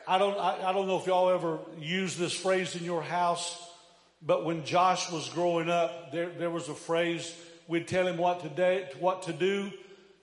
I 0.10 0.18
don't, 0.18 0.38
I, 0.40 0.70
I 0.70 0.74
don't 0.74 0.88
know 0.88 0.98
if 0.98 1.06
y'all 1.06 1.30
ever 1.30 1.60
use 1.78 2.18
this 2.18 2.34
phrase 2.34 2.76
in 2.76 2.84
your 2.84 3.04
house, 3.04 3.64
but 4.24 4.44
when 4.44 4.66
Josh 4.66 5.12
was 5.12 5.30
growing 5.30 5.70
up, 5.70 6.12
there, 6.12 6.30
there 6.32 6.50
was 6.50 6.68
a 6.68 6.74
phrase, 6.74 7.32
we'd 7.68 7.88
tell 7.88 8.08
him 8.08 8.18
what 8.18 8.40
to, 8.40 8.50
do, 8.50 8.86
what 9.00 9.22
to 9.24 9.34
do, 9.34 9.72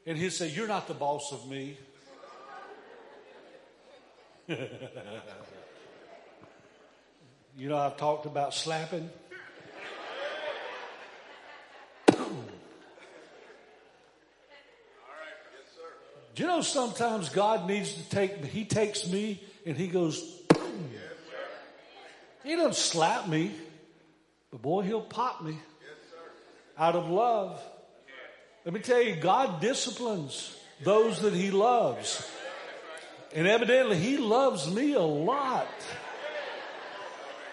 and 0.05 0.19
he'd 0.19 0.33
say, 0.33 0.49
You're 0.49 0.67
not 0.67 0.89
the 0.89 0.95
boss 0.95 1.31
of 1.31 1.49
me. 1.49 1.79
you 7.57 7.69
know, 7.69 7.77
I've 7.77 7.97
talked 7.97 8.27
about 8.27 8.55
slapping. 8.55 9.09
Do 16.35 16.43
you 16.43 16.49
know 16.49 16.61
sometimes 16.61 17.29
God 17.29 17.69
needs 17.69 17.95
to 17.95 18.11
take, 18.11 18.45
He 18.47 18.65
takes 18.65 19.07
me 19.07 19.41
and 19.67 19.77
he 19.77 19.89
goes, 19.89 20.23
Boom. 20.49 20.91
he 22.45 22.55
doesn't 22.55 22.77
slap 22.77 23.29
me, 23.29 23.51
but 24.53 24.63
boy, 24.63 24.83
he'll 24.83 25.03
pop 25.03 25.43
me 25.43 25.59
out 26.79 26.95
of 26.95 27.11
love. 27.11 27.61
Let 28.65 28.73
me 28.73 28.81
tell 28.81 29.03
you, 29.03 29.17
God 29.17 29.61
disciplines 29.61 30.57
those 30.83 31.21
that 31.21 31.35
he 31.35 31.51
loves. 31.51 32.27
And 33.35 33.47
evidently 33.47 33.99
he 33.99 34.17
loves 34.19 34.71
me 34.71 34.95
a 34.95 35.01
lot. 35.01 35.67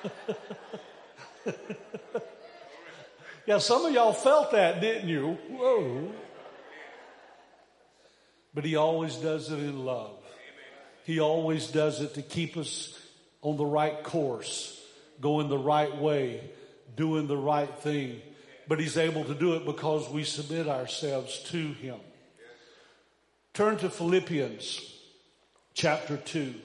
yeah, 3.46 3.58
some 3.58 3.86
of 3.86 3.94
y'all 3.94 4.14
felt 4.14 4.52
that, 4.52 4.80
didn't 4.82 5.10
you? 5.10 5.38
Whoa. 5.50 6.12
But 8.54 8.66
he 8.66 8.76
always 8.76 9.16
does 9.16 9.52
it 9.52 9.58
in 9.58 9.84
love. 9.84 10.23
He 11.04 11.20
always 11.20 11.68
does 11.68 12.02
it 12.02 12.14
to 12.16 12.22
keep 12.22 12.58
us 12.58 12.98
on 13.42 13.58
the 13.58 13.66
right 13.66 14.04
course, 14.04 14.82
going 15.20 15.50
the 15.50 15.58
right 15.58 15.96
way, 15.98 16.50
doing 16.96 17.28
the 17.28 17.38
right 17.38 17.74
thing. 17.80 18.22
But 18.68 18.80
He's 18.80 18.98
able 18.98 19.26
to 19.26 19.36
do 19.36 19.56
it 19.56 19.66
because 19.66 20.10
we 20.10 20.24
submit 20.24 20.68
ourselves 20.68 21.40
to 21.52 21.74
Him. 21.74 22.00
Turn 23.54 23.78
to 23.78 23.90
Philippians 23.90 24.80
chapter 25.74 26.18
2. 26.18 26.56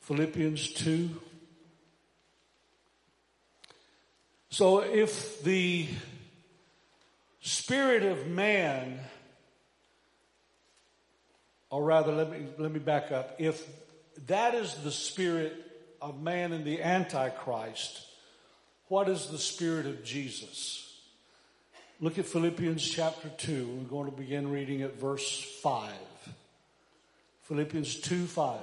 Philippians 0.00 0.72
2. 0.72 1.10
So 4.50 4.80
if 4.80 5.42
the 5.42 5.86
spirit 7.40 8.02
of 8.02 8.26
man 8.26 9.00
or 11.70 11.84
rather, 11.84 12.12
let 12.12 12.30
me, 12.30 12.46
let 12.58 12.72
me 12.72 12.78
back 12.78 13.12
up. 13.12 13.36
If 13.38 13.66
that 14.26 14.54
is 14.54 14.74
the 14.76 14.90
spirit 14.90 15.54
of 16.00 16.22
man 16.22 16.52
in 16.52 16.64
the 16.64 16.82
Antichrist, 16.82 18.06
what 18.88 19.08
is 19.08 19.26
the 19.26 19.38
spirit 19.38 19.86
of 19.86 20.02
Jesus? 20.02 20.84
Look 22.00 22.18
at 22.18 22.26
Philippians 22.26 22.88
chapter 22.88 23.28
2. 23.28 23.66
We're 23.66 23.88
going 23.88 24.10
to 24.10 24.16
begin 24.16 24.50
reading 24.50 24.82
at 24.82 24.98
verse 24.98 25.42
5. 25.62 25.92
Philippians 27.42 27.96
2 27.96 28.26
5. 28.26 28.60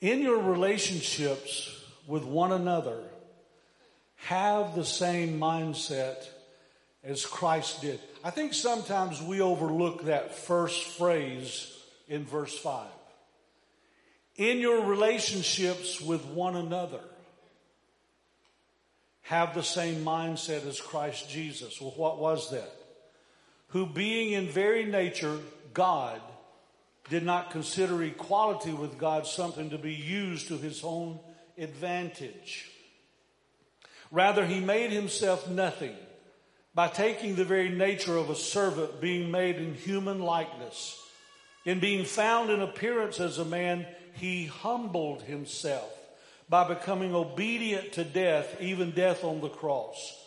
In 0.00 0.20
your 0.20 0.38
relationships 0.38 1.74
with 2.06 2.24
one 2.24 2.52
another, 2.52 3.00
have 4.16 4.74
the 4.74 4.84
same 4.84 5.40
mindset 5.40 6.28
as 7.04 7.24
Christ 7.24 7.82
did. 7.82 8.00
I 8.24 8.30
think 8.30 8.54
sometimes 8.54 9.22
we 9.22 9.40
overlook 9.40 10.04
that 10.04 10.34
first 10.34 10.84
phrase 10.98 11.72
in 12.08 12.24
verse 12.24 12.56
5. 12.58 12.86
in 14.36 14.58
your 14.60 14.84
relationships 14.86 16.00
with 16.00 16.24
one 16.24 16.54
another, 16.56 17.00
have 19.22 19.54
the 19.54 19.62
same 19.62 20.04
mindset 20.04 20.66
as 20.66 20.80
Christ 20.80 21.28
Jesus. 21.28 21.80
Well, 21.80 21.92
what 21.96 22.18
was 22.18 22.50
that? 22.50 22.72
Who 23.68 23.84
being 23.84 24.32
in 24.32 24.48
very 24.48 24.84
nature 24.84 25.38
God, 25.74 26.20
did 27.10 27.24
not 27.24 27.50
consider 27.50 28.02
equality 28.02 28.72
with 28.72 28.98
God 28.98 29.26
something 29.26 29.70
to 29.70 29.78
be 29.78 29.94
used 29.94 30.48
to 30.48 30.58
his 30.58 30.82
own 30.84 31.18
advantage. 31.56 32.70
Rather, 34.10 34.44
he 34.46 34.60
made 34.60 34.90
himself 34.90 35.48
nothing 35.48 35.94
by 36.78 36.86
taking 36.86 37.34
the 37.34 37.44
very 37.44 37.70
nature 37.70 38.16
of 38.16 38.30
a 38.30 38.36
servant, 38.36 39.00
being 39.00 39.32
made 39.32 39.56
in 39.56 39.74
human 39.74 40.20
likeness. 40.20 41.04
In 41.64 41.80
being 41.80 42.04
found 42.04 42.50
in 42.50 42.62
appearance 42.62 43.18
as 43.18 43.38
a 43.38 43.44
man, 43.44 43.84
he 44.12 44.46
humbled 44.46 45.22
himself 45.22 45.92
by 46.48 46.68
becoming 46.68 47.16
obedient 47.16 47.94
to 47.94 48.04
death, 48.04 48.60
even 48.60 48.92
death 48.92 49.24
on 49.24 49.40
the 49.40 49.48
cross. 49.48 50.24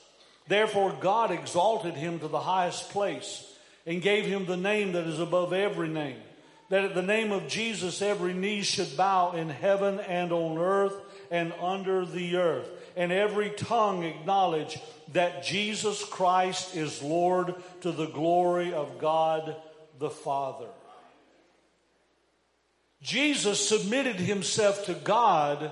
Therefore, 0.50 0.94
God 1.00 1.32
exalted 1.32 1.94
him 1.94 2.20
to 2.20 2.28
the 2.28 2.42
highest 2.42 2.90
place 2.90 3.50
and 3.86 4.02
gave 4.02 4.26
him 4.26 4.46
the 4.46 4.58
name 4.58 4.92
that 4.92 5.08
is 5.08 5.22
above 5.22 5.54
every 5.54 5.88
name. 5.88 6.20
That 6.68 6.84
at 6.84 6.96
the 6.96 7.02
name 7.02 7.32
of 7.32 7.48
Jesus, 7.48 8.02
every 8.02 8.34
knee 8.34 8.64
should 8.64 8.98
bow 8.98 9.32
in 9.32 9.48
heaven 9.48 10.02
and 10.02 10.34
on 10.34 10.58
earth 10.58 10.98
and 11.32 11.54
under 11.62 12.06
the 12.06 12.36
earth, 12.36 12.70
and 12.98 13.14
every 13.14 13.52
tongue 13.52 14.04
acknowledge 14.04 14.78
that 15.14 15.44
Jesus 15.44 16.04
Christ 16.06 16.76
is 16.76 17.02
Lord 17.02 17.56
to 17.82 17.92
the 17.92 18.08
glory 18.08 18.74
of 18.74 19.00
God 19.00 19.56
the 20.00 20.10
Father. 20.10 20.68
Jesus 23.02 23.68
submitted 23.68 24.18
himself 24.18 24.86
to 24.86 24.94
God, 24.94 25.72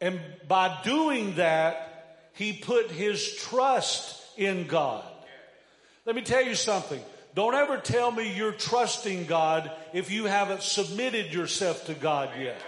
and 0.00 0.20
by 0.48 0.78
doing 0.84 1.36
that, 1.36 2.30
he 2.32 2.52
put 2.52 2.90
his 2.90 3.34
trust 3.36 4.22
in 4.36 4.66
God. 4.66 5.04
Let 6.04 6.16
me 6.16 6.22
tell 6.22 6.42
you 6.42 6.54
something. 6.54 7.00
Don't 7.34 7.54
ever 7.54 7.76
tell 7.76 8.10
me 8.10 8.34
you're 8.34 8.52
trusting 8.52 9.26
God 9.26 9.70
if 9.92 10.10
you 10.10 10.24
haven't 10.24 10.62
submitted 10.62 11.34
yourself 11.34 11.86
to 11.86 11.94
God 11.94 12.30
yet. 12.38 12.60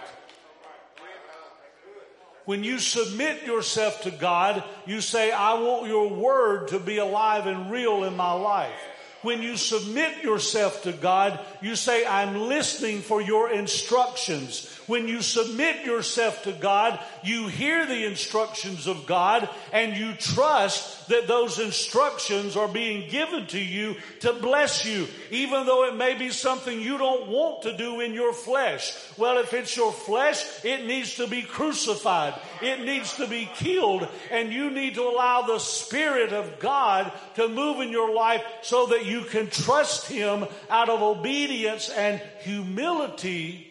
When 2.49 2.63
you 2.63 2.79
submit 2.79 3.43
yourself 3.43 4.01
to 4.01 4.09
God, 4.09 4.63
you 4.87 5.01
say, 5.01 5.31
I 5.31 5.53
want 5.61 5.87
your 5.87 6.09
word 6.09 6.69
to 6.69 6.79
be 6.79 6.97
alive 6.97 7.45
and 7.45 7.69
real 7.69 8.05
in 8.05 8.15
my 8.15 8.31
life. 8.31 8.73
When 9.21 9.43
you 9.43 9.55
submit 9.55 10.23
yourself 10.23 10.81
to 10.81 10.91
God, 10.91 11.39
you 11.61 11.75
say, 11.75 12.07
I'm 12.07 12.47
listening 12.47 13.01
for 13.01 13.21
your 13.21 13.51
instructions. 13.51 14.78
When 14.89 15.07
you 15.07 15.21
submit 15.21 15.85
yourself 15.85 16.41
to 16.45 16.51
God, 16.51 16.99
you 17.23 17.47
hear 17.47 17.85
the 17.85 18.07
instructions 18.07 18.87
of 18.87 19.05
God 19.05 19.47
and 19.71 19.95
you 19.95 20.13
trust 20.13 21.09
that 21.09 21.27
those 21.27 21.59
instructions 21.59 22.57
are 22.57 22.67
being 22.67 23.07
given 23.07 23.45
to 23.47 23.59
you 23.59 23.97
to 24.21 24.33
bless 24.33 24.87
you, 24.87 25.05
even 25.29 25.67
though 25.67 25.85
it 25.85 25.95
may 25.95 26.15
be 26.17 26.31
something 26.31 26.81
you 26.81 26.97
don't 26.97 27.27
want 27.27 27.61
to 27.61 27.77
do 27.77 27.99
in 27.99 28.15
your 28.15 28.33
flesh. 28.33 28.97
Well, 29.15 29.37
if 29.37 29.53
it's 29.53 29.77
your 29.77 29.93
flesh, 29.93 30.43
it 30.65 30.87
needs 30.87 31.17
to 31.17 31.27
be 31.27 31.43
crucified. 31.43 32.33
It 32.59 32.83
needs 32.83 33.13
to 33.17 33.27
be 33.27 33.47
killed 33.57 34.07
and 34.31 34.51
you 34.51 34.71
need 34.71 34.95
to 34.95 35.03
allow 35.03 35.43
the 35.43 35.59
Spirit 35.59 36.33
of 36.33 36.57
God 36.57 37.11
to 37.35 37.47
move 37.47 37.79
in 37.81 37.91
your 37.91 38.11
life 38.11 38.43
so 38.63 38.87
that 38.87 39.05
you 39.05 39.21
can 39.21 39.51
trust 39.51 40.07
Him 40.07 40.47
out 40.67 40.89
of 40.89 41.03
obedience 41.03 41.89
and 41.89 42.19
humility 42.39 43.68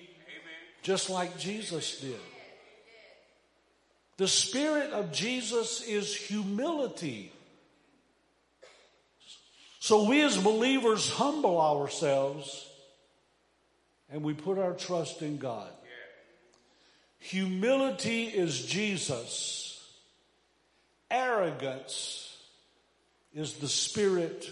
just 0.88 1.11
like 1.11 1.38
Jesus 1.38 2.01
did. 2.01 2.16
The 4.16 4.27
Spirit 4.27 4.90
of 4.92 5.12
Jesus 5.12 5.87
is 5.87 6.16
humility. 6.16 7.31
So 9.81 10.09
we 10.09 10.22
as 10.22 10.38
believers 10.38 11.11
humble 11.11 11.61
ourselves 11.61 12.66
and 14.09 14.22
we 14.22 14.33
put 14.33 14.57
our 14.57 14.72
trust 14.72 15.20
in 15.20 15.37
God. 15.37 15.68
Humility 17.18 18.24
is 18.24 18.64
Jesus. 18.64 19.87
Arrogance 21.11 22.35
is 23.35 23.53
the 23.59 23.68
spirit 23.68 24.51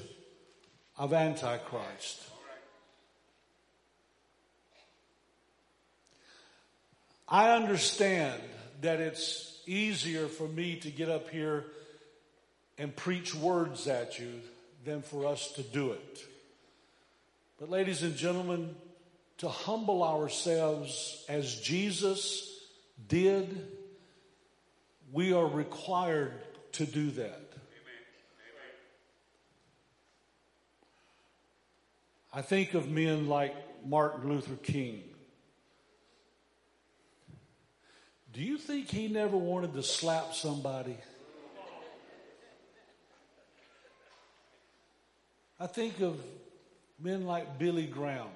of 0.99 1.15
Antichrist. 1.15 2.21
I 7.29 7.51
understand 7.57 8.41
that 8.83 9.01
it's 9.01 9.61
easier 9.67 10.29
for 10.29 10.47
me 10.47 10.77
to 10.77 10.91
get 10.91 11.09
up 11.09 11.29
here 11.31 11.65
and 12.79 12.95
preach 12.95 13.35
words 13.35 13.89
at 13.89 14.19
you 14.19 14.33
than 14.85 15.03
for 15.03 15.27
us 15.27 15.53
to 15.53 15.63
do 15.63 15.93
it. 15.93 16.25
But 17.59 17.71
ladies 17.71 18.03
and 18.03 18.15
gentlemen, 18.17 18.77
to 19.39 19.49
humble 19.49 20.03
ourselves 20.03 21.25
as 21.29 21.61
Jesus 21.61 22.61
did, 23.09 23.67
we 25.13 25.33
are 25.33 25.47
required 25.47 26.33
to 26.73 26.87
do 26.87 27.11
that. 27.13 27.43
I 32.33 32.43
think 32.43 32.75
of 32.75 32.91
men 32.91 33.29
like 33.29 33.55
Martin 33.87 34.29
Luther 34.29 34.57
King. 34.57 35.03
Do 38.37 38.43
you 38.43 38.59
think 38.59 38.91
he 38.91 39.09
never 39.09 39.39
wanted 39.39 39.73
to 39.73 39.83
slap 39.83 40.35
somebody? 40.35 40.99
I 45.59 45.67
think 45.67 46.03
of 46.03 46.21
men 47.01 47.25
like 47.25 47.59
Billy 47.59 47.87
Graham. 47.87 48.27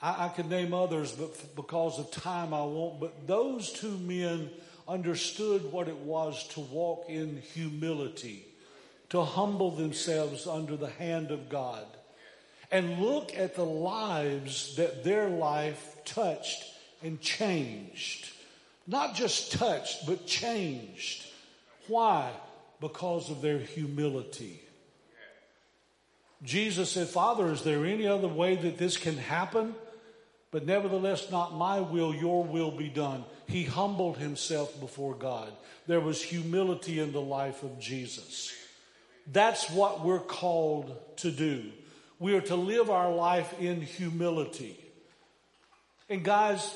I, 0.00 0.24
I 0.24 0.28
could 0.30 0.48
name 0.48 0.72
others, 0.72 1.12
but 1.12 1.32
f- 1.32 1.54
because 1.54 1.98
of 1.98 2.10
time 2.10 2.54
I 2.54 2.62
won't. 2.62 3.00
But 3.00 3.26
those 3.26 3.70
two 3.70 3.98
men 3.98 4.48
understood 4.88 5.70
what 5.70 5.88
it 5.88 5.98
was 5.98 6.48
to 6.54 6.60
walk 6.60 7.04
in 7.10 7.42
humility, 7.52 8.46
to 9.10 9.24
humble 9.24 9.72
themselves 9.72 10.46
under 10.46 10.78
the 10.78 10.88
hand 10.88 11.32
of 11.32 11.50
God, 11.50 11.84
and 12.70 12.98
look 12.98 13.36
at 13.36 13.56
the 13.56 13.66
lives 13.66 14.76
that 14.76 15.04
their 15.04 15.28
life 15.28 15.98
touched 16.06 16.64
and 17.02 17.20
changed. 17.20 18.30
Not 18.86 19.14
just 19.14 19.52
touched, 19.52 20.06
but 20.06 20.26
changed. 20.26 21.26
Why? 21.88 22.30
Because 22.80 23.30
of 23.30 23.42
their 23.42 23.58
humility. 23.58 24.62
Jesus 26.42 26.92
said, 26.92 27.08
Father, 27.08 27.50
is 27.52 27.62
there 27.62 27.84
any 27.84 28.06
other 28.06 28.28
way 28.28 28.54
that 28.54 28.78
this 28.78 28.96
can 28.96 29.16
happen? 29.16 29.74
But 30.50 30.64
nevertheless, 30.64 31.30
not 31.30 31.54
my 31.54 31.80
will, 31.80 32.14
your 32.14 32.44
will 32.44 32.70
be 32.70 32.88
done. 32.88 33.24
He 33.46 33.64
humbled 33.64 34.16
himself 34.16 34.78
before 34.80 35.14
God. 35.14 35.52
There 35.86 36.00
was 36.00 36.22
humility 36.22 37.00
in 37.00 37.12
the 37.12 37.20
life 37.20 37.62
of 37.62 37.78
Jesus. 37.78 38.52
That's 39.30 39.70
what 39.70 40.04
we're 40.04 40.20
called 40.20 40.96
to 41.18 41.30
do. 41.30 41.64
We 42.18 42.34
are 42.34 42.40
to 42.42 42.56
live 42.56 42.88
our 42.88 43.12
life 43.12 43.54
in 43.60 43.80
humility. 43.80 44.78
And 46.08 46.24
guys, 46.24 46.72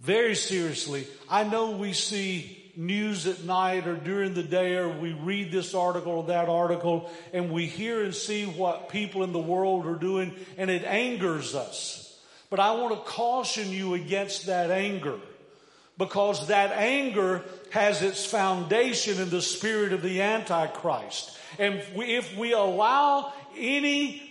very 0.00 0.34
seriously, 0.34 1.06
I 1.28 1.44
know 1.44 1.72
we 1.72 1.92
see 1.92 2.56
news 2.76 3.26
at 3.26 3.44
night 3.44 3.86
or 3.86 3.96
during 3.96 4.34
the 4.34 4.42
day 4.42 4.76
or 4.76 4.88
we 4.88 5.12
read 5.12 5.52
this 5.52 5.74
article 5.74 6.12
or 6.12 6.24
that 6.24 6.48
article 6.48 7.10
and 7.32 7.50
we 7.50 7.66
hear 7.66 8.02
and 8.02 8.14
see 8.14 8.46
what 8.46 8.88
people 8.88 9.22
in 9.22 9.32
the 9.32 9.38
world 9.38 9.86
are 9.86 9.96
doing 9.96 10.34
and 10.56 10.70
it 10.70 10.84
angers 10.84 11.54
us. 11.54 12.18
But 12.48 12.60
I 12.60 12.72
want 12.72 12.94
to 12.94 13.10
caution 13.10 13.70
you 13.70 13.94
against 13.94 14.46
that 14.46 14.70
anger 14.70 15.18
because 15.98 16.48
that 16.48 16.72
anger 16.72 17.44
has 17.70 18.02
its 18.02 18.24
foundation 18.24 19.20
in 19.20 19.28
the 19.28 19.42
spirit 19.42 19.92
of 19.92 20.02
the 20.02 20.22
Antichrist. 20.22 21.36
And 21.58 21.82
if 21.96 22.36
we, 22.36 22.52
allow 22.52 23.32
any 23.56 24.22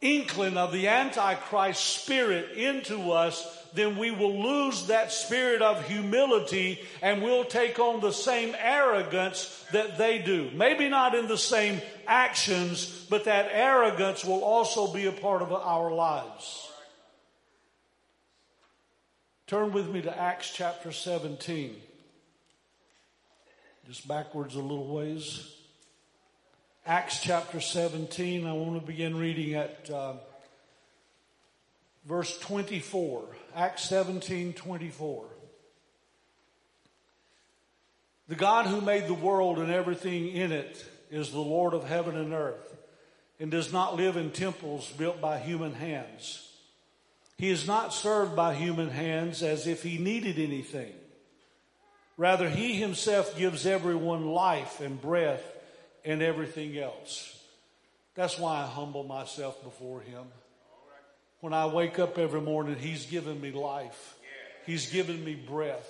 inkling 0.00 0.56
of 0.56 0.72
the 0.72 0.88
Antichrist 0.88 1.82
spirit 2.02 2.52
into 2.52 3.10
us, 3.10 3.63
then 3.74 3.98
we 3.98 4.12
will 4.12 4.40
lose 4.40 4.86
that 4.86 5.10
spirit 5.10 5.60
of 5.60 5.84
humility 5.86 6.80
and 7.02 7.22
we'll 7.22 7.44
take 7.44 7.78
on 7.80 8.00
the 8.00 8.12
same 8.12 8.54
arrogance 8.58 9.64
that 9.72 9.98
they 9.98 10.18
do. 10.18 10.50
Maybe 10.54 10.88
not 10.88 11.14
in 11.16 11.26
the 11.26 11.36
same 11.36 11.82
actions, 12.06 13.04
but 13.10 13.24
that 13.24 13.48
arrogance 13.52 14.24
will 14.24 14.44
also 14.44 14.92
be 14.92 15.06
a 15.06 15.12
part 15.12 15.42
of 15.42 15.52
our 15.52 15.92
lives. 15.92 16.70
Turn 19.48 19.72
with 19.72 19.90
me 19.90 20.02
to 20.02 20.18
Acts 20.18 20.52
chapter 20.54 20.92
17. 20.92 21.76
Just 23.86 24.08
backwards 24.08 24.54
a 24.54 24.60
little 24.60 24.86
ways. 24.86 25.52
Acts 26.86 27.20
chapter 27.20 27.60
17. 27.60 28.46
I 28.46 28.52
want 28.52 28.80
to 28.80 28.86
begin 28.86 29.18
reading 29.18 29.54
at 29.54 29.90
uh, 29.90 30.14
verse 32.06 32.38
24. 32.38 33.24
Acts 33.54 33.84
17 33.84 34.52
24. 34.52 35.26
The 38.26 38.34
God 38.34 38.66
who 38.66 38.80
made 38.80 39.06
the 39.06 39.14
world 39.14 39.58
and 39.58 39.70
everything 39.70 40.28
in 40.28 40.50
it 40.50 40.84
is 41.10 41.30
the 41.30 41.40
Lord 41.40 41.74
of 41.74 41.86
heaven 41.86 42.16
and 42.16 42.32
earth 42.32 42.74
and 43.38 43.50
does 43.50 43.72
not 43.72 43.96
live 43.96 44.16
in 44.16 44.30
temples 44.30 44.90
built 44.92 45.20
by 45.20 45.38
human 45.38 45.74
hands. 45.74 46.50
He 47.36 47.50
is 47.50 47.66
not 47.66 47.92
served 47.92 48.34
by 48.34 48.54
human 48.54 48.88
hands 48.88 49.42
as 49.42 49.66
if 49.66 49.82
he 49.82 49.98
needed 49.98 50.38
anything. 50.38 50.92
Rather, 52.16 52.48
he 52.48 52.74
himself 52.74 53.36
gives 53.36 53.66
everyone 53.66 54.26
life 54.26 54.80
and 54.80 55.00
breath 55.00 55.42
and 56.04 56.22
everything 56.22 56.78
else. 56.78 57.38
That's 58.14 58.38
why 58.38 58.62
I 58.62 58.66
humble 58.66 59.02
myself 59.02 59.62
before 59.64 60.00
him. 60.00 60.24
When 61.44 61.52
I 61.52 61.66
wake 61.66 61.98
up 61.98 62.16
every 62.16 62.40
morning, 62.40 62.76
he's 62.76 63.04
given 63.04 63.38
me 63.38 63.52
life. 63.52 64.14
He's 64.64 64.90
given 64.90 65.22
me 65.22 65.34
breath. 65.34 65.86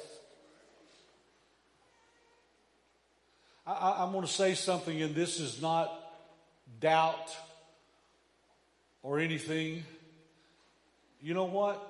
I, 3.65 4.03
am 4.03 4.11
going 4.11 4.27
to 4.27 4.33
say 4.33 4.55
something, 4.55 5.01
and 5.01 5.15
this 5.15 5.39
is 5.39 5.63
not 5.63 5.93
doubt 6.81 7.31
or 9.05 9.21
anything. 9.21 9.85
You 11.23 11.35
know 11.35 11.45
what? 11.45 11.81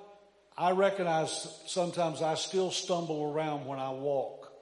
I 0.55 0.69
recognize 0.69 1.59
sometimes 1.65 2.21
I 2.21 2.35
still 2.35 2.69
stumble 2.69 3.33
around 3.33 3.65
when 3.65 3.79
I 3.79 3.89
walk. 3.89 4.53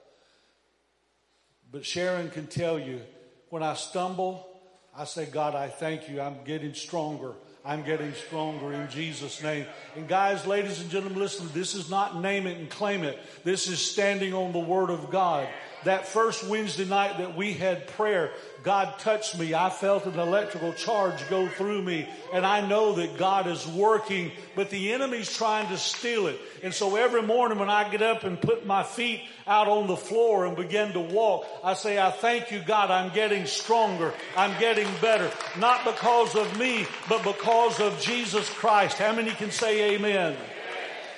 But 1.70 1.84
Sharon 1.84 2.30
can 2.30 2.46
tell 2.46 2.78
you, 2.78 3.02
when 3.50 3.62
I 3.62 3.74
stumble, 3.74 4.48
I 4.96 5.04
say, 5.04 5.26
God, 5.26 5.54
I 5.54 5.68
thank 5.68 6.08
you. 6.08 6.22
I'm 6.22 6.42
getting 6.44 6.72
stronger. 6.72 7.34
I'm 7.66 7.82
getting 7.82 8.12
stronger 8.12 8.74
in 8.74 8.90
Jesus' 8.90 9.42
name. 9.42 9.64
And 9.96 10.06
guys, 10.06 10.46
ladies 10.46 10.82
and 10.82 10.90
gentlemen, 10.90 11.18
listen, 11.18 11.48
this 11.54 11.74
is 11.74 11.88
not 11.88 12.20
name 12.20 12.46
it 12.46 12.58
and 12.58 12.68
claim 12.68 13.04
it. 13.04 13.18
This 13.42 13.68
is 13.68 13.80
standing 13.80 14.34
on 14.34 14.52
the 14.52 14.58
Word 14.58 14.90
of 14.90 15.10
God 15.10 15.48
that 15.84 16.08
first 16.08 16.46
Wednesday 16.48 16.84
night 16.84 17.18
that 17.18 17.36
we 17.36 17.52
had 17.52 17.86
prayer, 17.88 18.30
God 18.62 18.98
touched 18.98 19.38
me. 19.38 19.54
I 19.54 19.70
felt 19.70 20.06
an 20.06 20.18
electrical 20.18 20.72
charge 20.72 21.28
go 21.28 21.46
through 21.46 21.82
me 21.82 22.08
and 22.32 22.46
I 22.46 22.66
know 22.66 22.94
that 22.94 23.18
God 23.18 23.46
is 23.46 23.66
working, 23.66 24.32
but 24.56 24.70
the 24.70 24.92
enemy's 24.92 25.34
trying 25.34 25.68
to 25.68 25.76
steal 25.76 26.26
it. 26.26 26.40
And 26.62 26.72
so 26.72 26.96
every 26.96 27.22
morning 27.22 27.58
when 27.58 27.68
I 27.68 27.88
get 27.90 28.02
up 28.02 28.24
and 28.24 28.40
put 28.40 28.66
my 28.66 28.82
feet 28.82 29.22
out 29.46 29.68
on 29.68 29.86
the 29.86 29.96
floor 29.96 30.46
and 30.46 30.56
begin 30.56 30.92
to 30.94 31.00
walk, 31.00 31.46
I 31.62 31.74
say, 31.74 31.98
I 31.98 32.10
thank 32.10 32.50
you 32.50 32.60
God, 32.60 32.90
I'm 32.90 33.12
getting 33.14 33.46
stronger. 33.46 34.14
I'm 34.36 34.58
getting 34.58 34.88
better. 35.00 35.30
Not 35.58 35.84
because 35.84 36.34
of 36.34 36.58
me, 36.58 36.86
but 37.08 37.22
because 37.22 37.80
of 37.80 38.00
Jesus 38.00 38.48
Christ. 38.48 38.98
How 38.98 39.14
many 39.14 39.30
can 39.30 39.50
say 39.50 39.94
amen? 39.94 40.36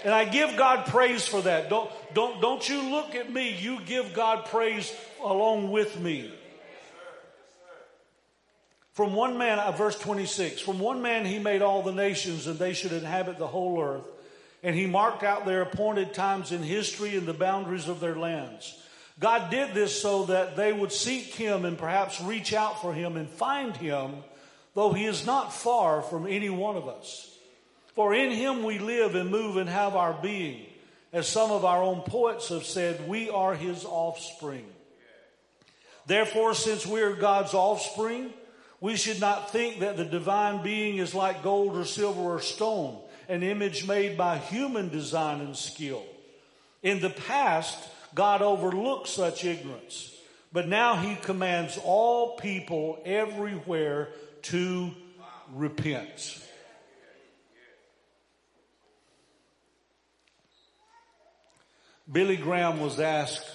And 0.05 0.15
I 0.15 0.25
give 0.25 0.57
God 0.57 0.87
praise 0.87 1.27
for 1.27 1.43
that. 1.43 1.69
Don't, 1.69 1.91
don't, 2.17 2.41
don't 2.41 2.67
you 2.67 2.81
look 2.81 3.15
at 3.15 3.31
me. 3.31 3.55
You 3.61 3.79
give 3.83 4.15
God 4.15 4.47
praise 4.47 4.91
along 5.23 5.71
with 5.71 6.01
me. 6.01 6.33
From 8.95 9.13
one 9.13 9.37
man, 9.37 9.59
uh, 9.59 9.71
verse 9.73 9.99
26, 9.99 10.63
from 10.63 10.79
one 10.79 11.03
man 11.03 11.27
he 11.27 11.39
made 11.39 11.61
all 11.61 11.83
the 11.83 11.93
nations 11.93 12.47
and 12.47 12.59
they 12.59 12.73
should 12.73 12.93
inhabit 12.93 13.37
the 13.37 13.47
whole 13.47 13.83
earth. 13.83 14.07
And 14.63 14.75
he 14.75 14.87
marked 14.87 15.25
out 15.25 15.45
their 15.45 15.61
appointed 15.61 16.15
times 16.15 16.53
in 16.53 16.63
history 16.63 17.19
and 17.19 17.29
the 17.29 17.35
boundaries 17.35 17.87
of 17.87 18.01
their 18.01 18.17
lands. 18.17 18.75
God 19.21 19.51
did 19.51 19.75
this 19.75 20.01
so 20.01 20.25
that 20.25 20.57
they 20.57 20.73
would 20.73 20.93
seek 20.93 21.35
him 21.35 21.67
and 21.67 21.77
perhaps 21.77 22.19
reach 22.23 22.55
out 22.55 22.81
for 22.81 22.95
him 22.95 23.19
and 23.19 23.29
find 23.29 23.77
him, 23.77 24.15
though 24.73 24.95
he 24.95 25.05
is 25.05 25.27
not 25.27 25.53
far 25.53 26.01
from 26.01 26.27
any 26.27 26.49
one 26.49 26.79
of 26.79 26.89
us. 26.89 27.31
For 27.95 28.15
in 28.15 28.31
him 28.31 28.63
we 28.63 28.79
live 28.79 29.15
and 29.15 29.31
move 29.31 29.59
and 29.59 29.69
have 29.69 29.95
our 29.95 30.15
being. 30.15 30.65
As 31.17 31.27
some 31.27 31.51
of 31.51 31.65
our 31.65 31.83
own 31.83 32.03
poets 32.03 32.51
have 32.51 32.67
said, 32.67 33.09
we 33.09 33.31
are 33.31 33.55
his 33.55 33.87
offspring. 33.87 34.67
Therefore, 36.05 36.53
since 36.53 36.87
we 36.87 37.01
are 37.01 37.15
God's 37.15 37.55
offspring, 37.55 38.35
we 38.83 38.97
should 38.97 39.19
not 39.19 39.51
think 39.51 39.81
that 39.81 39.97
the 39.97 40.05
divine 40.05 40.63
being 40.63 40.99
is 40.99 41.15
like 41.15 41.43
gold 41.43 41.75
or 41.75 41.87
silver 41.87 42.21
or 42.21 42.41
stone, 42.43 42.99
an 43.31 43.43
image 43.43 43.89
made 43.89 44.19
by 44.19 44.37
human 44.37 44.91
design 44.91 45.41
and 45.41 45.57
skill. 45.57 46.05
In 46.83 47.01
the 47.01 47.09
past, 47.09 47.89
God 48.15 48.43
overlooked 48.43 49.09
such 49.09 49.43
ignorance, 49.43 50.15
but 50.53 50.69
now 50.69 50.97
he 50.97 51.15
commands 51.15 51.79
all 51.83 52.37
people 52.37 53.01
everywhere 53.07 54.11
to 54.43 54.91
repent. 55.55 56.46
Billy 62.11 62.37
Graham 62.37 62.81
was 62.81 63.01
asked, 63.01 63.51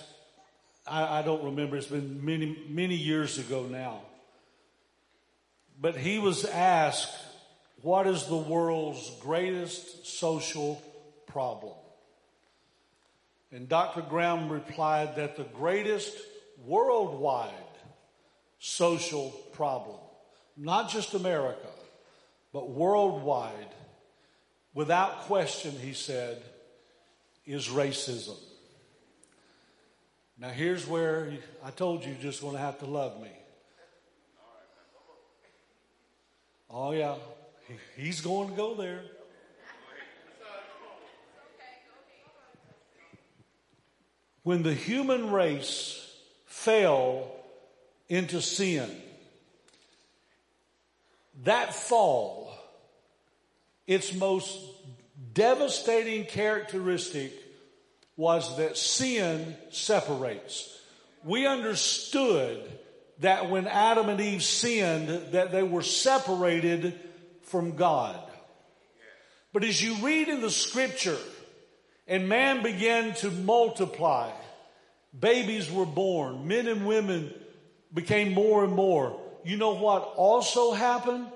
I, 0.86 1.20
I, 1.20 1.22
don't 1.22 1.44
remember, 1.46 1.78
it's 1.78 1.88
been 1.88 2.26
many, 2.26 2.58
many 2.68 2.96
years 2.96 3.38
ago 3.38 3.66
now. 3.66 4.02
But 5.80 5.96
he 5.96 6.20
was 6.20 6.44
asked, 6.44 7.18
what 7.82 8.08
is 8.08 8.26
the 8.26 8.38
world's 8.38 9.10
greatest 9.22 10.06
social 10.06 10.82
problem? 11.28 11.74
And 13.52 13.70
Dr. 13.70 14.02
Graham 14.02 14.50
replied 14.50 15.16
that 15.16 15.38
the 15.38 15.44
greatest 15.44 16.16
worldwide 16.66 17.52
social 18.60 19.32
problem, 19.54 19.98
not 20.58 20.90
just 20.90 21.14
America, 21.14 21.68
but 22.54 22.70
worldwide, 22.70 23.74
without 24.74 25.22
question, 25.22 25.72
he 25.72 25.94
said, 25.94 26.44
is 27.54 27.68
racism. 27.68 28.38
Now, 30.38 30.50
here's 30.50 30.88
where 30.88 31.34
I 31.64 31.72
told 31.72 32.04
you 32.04 32.12
you're 32.12 32.22
just 32.22 32.42
going 32.42 32.54
to 32.54 32.60
have 32.60 32.80
to 32.80 32.86
love 32.86 33.22
me. 33.22 33.30
Oh, 36.70 36.92
yeah, 36.92 37.16
he's 37.98 38.22
going 38.22 38.50
to 38.50 38.56
go 38.56 38.76
there. 38.76 39.02
When 44.44 44.64
the 44.64 44.74
human 44.74 45.32
race 45.32 46.12
fell 46.46 47.30
into 48.10 48.42
sin, 48.42 48.90
that 51.44 51.76
fall, 51.76 52.52
its 53.86 54.14
most 54.14 54.58
devastating 55.34 56.26
characteristic 56.26 57.34
was 58.16 58.58
that 58.58 58.78
sin 58.78 59.56
separates. 59.70 60.78
We 61.24 61.46
understood 61.46 62.60
that 63.20 63.50
when 63.50 63.68
Adam 63.68 64.10
and 64.10 64.20
Eve 64.20 64.44
sinned, 64.44 65.34
that 65.34 65.52
they 65.52 65.64
were 65.64 65.84
separated 65.84 67.00
from 67.44 67.76
God. 67.76 68.20
But 69.54 69.64
as 69.64 69.82
you 69.82 69.96
read 70.06 70.30
in 70.30 70.42
the 70.42 70.50
scripture, 70.50 71.18
and 72.08 72.28
man 72.28 72.64
began 72.64 73.14
to 73.16 73.30
multiply, 73.30 74.32
babies 75.18 75.72
were 75.72 75.86
born, 75.86 76.48
men 76.48 76.68
and 76.68 76.86
women 76.86 77.34
became 77.94 78.34
more 78.34 78.64
and 78.64 78.74
more. 78.74 79.20
You 79.44 79.58
know 79.58 79.76
what 79.76 80.02
also 80.16 80.72
happened? 80.72 81.28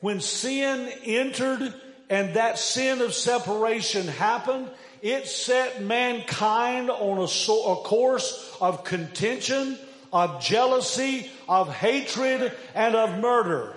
When 0.00 0.20
sin 0.20 0.88
entered 1.04 1.74
and 2.10 2.34
that 2.34 2.58
sin 2.58 3.00
of 3.00 3.14
separation 3.14 4.08
happened, 4.08 4.68
it 5.02 5.26
set 5.26 5.82
mankind 5.82 6.90
on 6.90 7.18
a, 7.18 7.28
so, 7.28 7.72
a 7.72 7.76
course 7.76 8.56
of 8.60 8.84
contention, 8.84 9.78
of 10.12 10.42
jealousy, 10.42 11.30
of 11.48 11.72
hatred, 11.72 12.52
and 12.74 12.94
of 12.94 13.18
murder. 13.18 13.74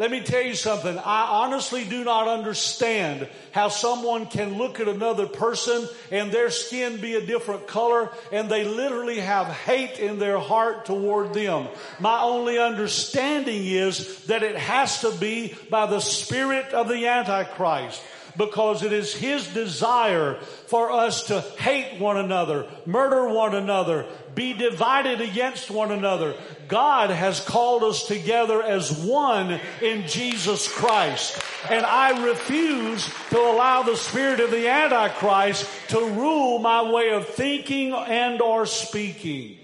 Let 0.00 0.10
me 0.10 0.22
tell 0.22 0.40
you 0.40 0.54
something. 0.54 0.96
I 0.96 1.26
honestly 1.42 1.84
do 1.84 2.04
not 2.04 2.26
understand 2.26 3.28
how 3.52 3.68
someone 3.68 4.24
can 4.24 4.56
look 4.56 4.80
at 4.80 4.88
another 4.88 5.26
person 5.26 5.86
and 6.10 6.32
their 6.32 6.48
skin 6.48 7.02
be 7.02 7.16
a 7.16 7.26
different 7.26 7.66
color 7.66 8.08
and 8.32 8.48
they 8.48 8.64
literally 8.64 9.20
have 9.20 9.48
hate 9.48 9.98
in 9.98 10.18
their 10.18 10.38
heart 10.38 10.86
toward 10.86 11.34
them. 11.34 11.68
My 11.98 12.22
only 12.22 12.58
understanding 12.58 13.66
is 13.66 14.24
that 14.24 14.42
it 14.42 14.56
has 14.56 15.02
to 15.02 15.10
be 15.10 15.54
by 15.68 15.84
the 15.84 16.00
spirit 16.00 16.72
of 16.72 16.88
the 16.88 17.06
Antichrist 17.06 18.02
because 18.38 18.82
it 18.82 18.94
is 18.94 19.14
His 19.14 19.46
desire 19.48 20.36
for 20.68 20.90
us 20.90 21.24
to 21.24 21.42
hate 21.58 22.00
one 22.00 22.16
another, 22.16 22.66
murder 22.86 23.28
one 23.28 23.54
another, 23.54 24.06
be 24.34 24.52
divided 24.52 25.20
against 25.20 25.70
one 25.70 25.90
another. 25.92 26.34
God 26.68 27.10
has 27.10 27.40
called 27.40 27.82
us 27.82 28.06
together 28.06 28.62
as 28.62 28.92
one 28.92 29.60
in 29.82 30.06
Jesus 30.06 30.72
Christ. 30.72 31.40
And 31.68 31.84
I 31.84 32.26
refuse 32.26 33.08
to 33.30 33.38
allow 33.38 33.82
the 33.82 33.96
spirit 33.96 34.40
of 34.40 34.50
the 34.50 34.68
Antichrist 34.68 35.68
to 35.88 35.98
rule 35.98 36.58
my 36.58 36.90
way 36.90 37.10
of 37.10 37.28
thinking 37.28 37.92
and 37.92 38.40
or 38.40 38.66
speaking. 38.66 39.56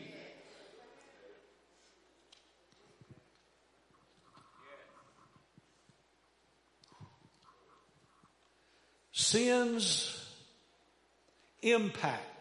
sin's 9.16 10.24
impact 11.62 12.35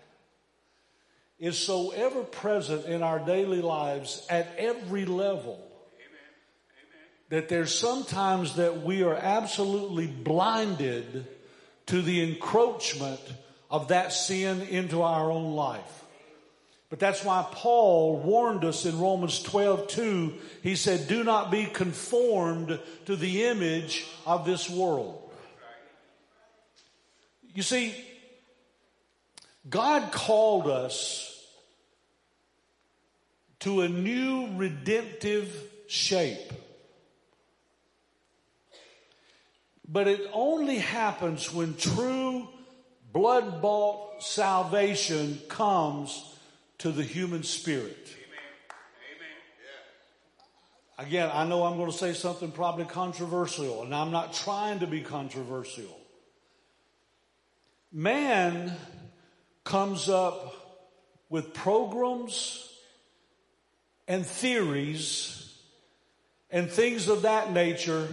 is 1.39 1.57
so 1.57 1.91
ever 1.91 2.23
present 2.23 2.85
in 2.85 3.03
our 3.03 3.19
daily 3.19 3.61
lives 3.61 4.25
at 4.29 4.53
every 4.57 5.05
level 5.05 5.59
that 7.29 7.49
there's 7.49 7.77
sometimes 7.77 8.55
that 8.55 8.81
we 8.83 9.03
are 9.03 9.15
absolutely 9.15 10.07
blinded 10.07 11.27
to 11.87 12.01
the 12.01 12.23
encroachment 12.23 13.19
of 13.69 13.89
that 13.89 14.13
sin 14.13 14.61
into 14.61 15.01
our 15.01 15.31
own 15.31 15.53
life. 15.55 16.03
But 16.89 16.99
that's 16.99 17.25
why 17.25 17.45
Paul 17.51 18.19
warned 18.19 18.63
us 18.63 18.85
in 18.85 18.99
Romans 18.99 19.41
12, 19.41 19.87
2. 19.87 20.33
He 20.61 20.75
said, 20.75 21.07
do 21.07 21.23
not 21.23 21.51
be 21.51 21.65
conformed 21.65 22.79
to 23.05 23.15
the 23.15 23.45
image 23.45 24.05
of 24.25 24.45
this 24.45 24.69
world. 24.69 25.21
You 27.53 27.63
see, 27.63 27.95
God 29.69 30.11
called 30.11 30.67
us 30.67 31.31
to 33.59 33.81
a 33.81 33.89
new 33.89 34.49
redemptive 34.55 35.51
shape. 35.87 36.53
But 39.87 40.07
it 40.07 40.21
only 40.33 40.77
happens 40.77 41.53
when 41.53 41.75
true 41.75 42.47
blood 43.11 43.61
bought 43.61 44.23
salvation 44.23 45.39
comes 45.47 46.37
to 46.79 46.91
the 46.91 47.03
human 47.03 47.43
spirit. 47.43 48.09
Again, 50.97 51.29
I 51.33 51.45
know 51.45 51.63
I'm 51.63 51.77
going 51.77 51.91
to 51.91 51.97
say 51.97 52.13
something 52.13 52.51
probably 52.51 52.85
controversial, 52.85 53.83
and 53.83 53.93
I'm 53.93 54.11
not 54.11 54.33
trying 54.33 54.79
to 54.79 54.87
be 54.87 55.01
controversial. 55.01 55.99
Man 57.91 58.75
comes 59.65 60.07
up 60.07 60.55
with 61.29 61.53
programs 61.53 62.71
and 64.07 64.25
theories 64.25 65.53
and 66.51 66.71
things 66.71 67.09
of 67.09 67.23
that 67.23 67.51
nature, 67.51 68.07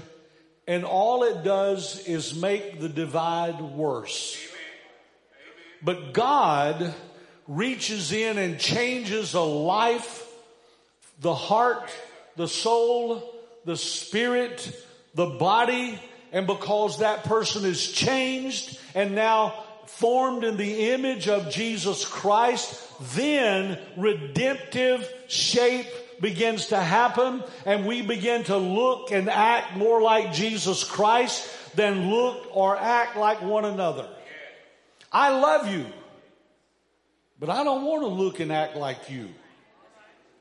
and 0.67 0.85
all 0.85 1.23
it 1.23 1.45
does 1.45 2.05
is 2.09 2.35
make 2.35 2.81
the 2.81 2.89
divide 2.89 3.61
worse. 3.61 4.37
But 5.83 6.15
God 6.15 6.95
reaches 7.47 8.13
in 8.13 8.39
and 8.39 8.59
changes 8.59 9.35
a 9.35 9.41
life, 9.41 10.27
the 11.21 11.35
heart, 11.35 11.91
the 12.37 12.49
soul, 12.49 13.23
the 13.65 13.77
spirit, 13.77 14.75
the 15.15 15.27
body, 15.27 16.01
and 16.33 16.47
because 16.47 16.99
that 16.99 17.25
person 17.25 17.65
is 17.67 17.93
changed 17.93 18.79
and 18.95 19.15
now 19.15 19.65
formed 19.97 20.45
in 20.45 20.57
the 20.57 20.91
image 20.91 21.29
of 21.29 21.51
Jesus 21.51 22.05
Christ, 22.05 22.81
then 23.15 23.79
redemptive 23.97 25.09
shape 25.29 25.87
begins 26.21 26.67
to 26.67 26.79
happen 26.79 27.43
and 27.67 27.87
we 27.87 28.01
begin 28.01 28.45
to 28.45 28.57
look 28.57 29.11
and 29.11 29.29
act 29.29 29.77
more 29.77 30.01
like 30.01 30.33
Jesus 30.33 30.85
Christ 30.85 31.49
than 31.77 32.11
look 32.11 32.49
or 32.57 32.77
act 32.77 33.17
like 33.17 33.43
one 33.43 33.65
another. 33.65 34.09
I 35.13 35.31
love 35.39 35.69
you, 35.69 35.85
but 37.39 37.51
I 37.51 37.65
don't 37.65 37.85
want 37.85 38.03
to 38.03 38.09
look 38.09 38.41
and 38.41 38.53
act 38.53 38.77
like 38.77 39.11
you. 39.11 39.29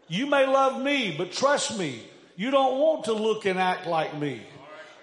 You 0.08 0.28
may 0.28 0.46
love 0.46 0.82
me, 0.82 1.16
but 1.18 1.32
trust 1.32 1.78
me, 1.78 2.04
you 2.36 2.52
don't 2.52 2.80
want 2.80 3.06
to 3.06 3.14
look 3.14 3.46
and 3.46 3.60
act 3.60 3.86
like 3.88 4.18
me. 4.18 4.42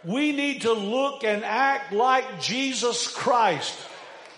We 0.05 0.33
need 0.33 0.63
to 0.63 0.73
look 0.73 1.25
and 1.25 1.45
act 1.45 1.93
like 1.93 2.41
Jesus 2.41 3.09
Christ. 3.09 3.77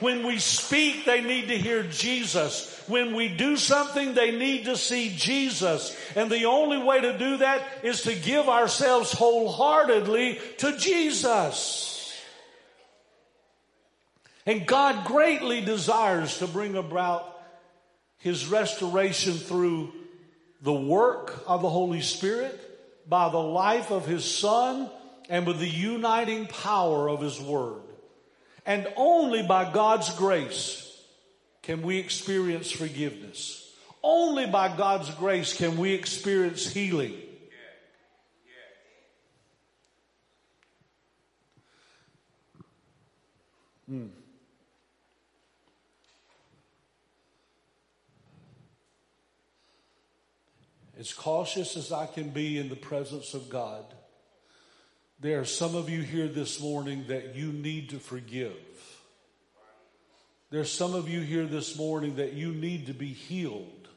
When 0.01 0.27
we 0.27 0.39
speak, 0.39 1.05
they 1.05 1.21
need 1.21 1.49
to 1.49 1.59
hear 1.59 1.83
Jesus. 1.83 2.83
When 2.89 3.15
we 3.15 3.29
do 3.29 3.57
something, 3.57 4.15
they 4.15 4.37
need 4.37 4.65
to 4.65 4.77
see 4.77 5.15
Jesus. 5.15 5.95
And 6.17 6.31
the 6.31 6.47
only 6.47 6.79
way 6.79 7.03
to 7.03 7.19
do 7.19 7.37
that 7.37 7.63
is 7.83 8.03
to 8.03 8.15
give 8.15 8.49
ourselves 8.49 9.13
wholeheartedly 9.13 10.41
to 10.59 10.77
Jesus. 10.79 11.87
And 14.47 14.67
God 14.67 15.07
greatly 15.07 15.61
desires 15.61 16.39
to 16.39 16.47
bring 16.47 16.77
about 16.77 17.41
His 18.19 18.47
restoration 18.47 19.35
through 19.35 19.93
the 20.63 20.73
work 20.73 21.45
of 21.47 21.61
the 21.61 21.71
Holy 21.71 22.01
Spirit, 22.01 22.59
by 23.09 23.29
the 23.29 23.39
life 23.39 23.91
of 23.91 24.07
His 24.07 24.25
Son, 24.25 24.91
and 25.29 25.47
with 25.47 25.59
the 25.59 25.69
uniting 25.69 26.47
power 26.47 27.09
of 27.09 27.21
His 27.21 27.39
Word. 27.39 27.83
And 28.67 28.87
only 28.97 29.43
by 29.43 29.73
God's 29.73 30.15
grace 30.17 30.87
can 31.63 31.83
we 31.83 31.99
experience 31.99 32.71
forgiveness. 32.71 33.75
Only 34.03 34.47
by 34.47 34.75
God's 34.77 35.11
grace 35.15 35.57
can 35.57 35.77
we 35.77 35.93
experience 35.93 36.67
healing. 36.67 37.15
Hmm. 43.87 44.07
As 50.99 51.13
cautious 51.13 51.77
as 51.77 51.91
I 51.93 52.07
can 52.07 52.29
be 52.29 52.59
in 52.59 52.69
the 52.69 52.77
presence 52.77 53.35
of 53.35 53.49
God, 53.49 53.85
there 55.21 55.39
are 55.39 55.45
some 55.45 55.75
of 55.75 55.91
you 55.91 56.01
here 56.01 56.29
this 56.29 56.61
morning 56.61 57.05
that 57.09 57.35
you 57.35 57.53
need 57.53 57.91
to 57.91 57.99
forgive. 57.99 58.57
There's 60.51 60.73
some 60.73 60.95
of 60.95 61.09
you 61.09 61.21
here 61.21 61.47
this 61.47 61.77
morning 61.77 62.17
that 62.17 62.33
you 62.33 62.53
need 62.53 62.87
to 62.87 62.95
be 62.95 63.13
healed 63.13 63.89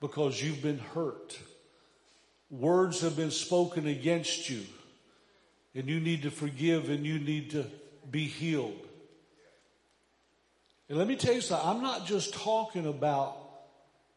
because 0.00 0.42
you've 0.42 0.62
been 0.62 0.78
hurt. 0.78 1.38
Words 2.50 3.00
have 3.00 3.16
been 3.16 3.30
spoken 3.30 3.86
against 3.86 4.50
you 4.50 4.62
and 5.74 5.88
you 5.88 6.00
need 6.00 6.22
to 6.22 6.30
forgive 6.30 6.90
and 6.90 7.06
you 7.06 7.18
need 7.18 7.50
to 7.52 7.64
be 8.10 8.26
healed. 8.26 8.86
And 10.90 10.98
let 10.98 11.08
me 11.08 11.16
tell 11.16 11.34
you 11.34 11.40
something. 11.40 11.66
I'm 11.66 11.82
not 11.82 12.06
just 12.06 12.34
talking 12.34 12.86
about 12.86 13.41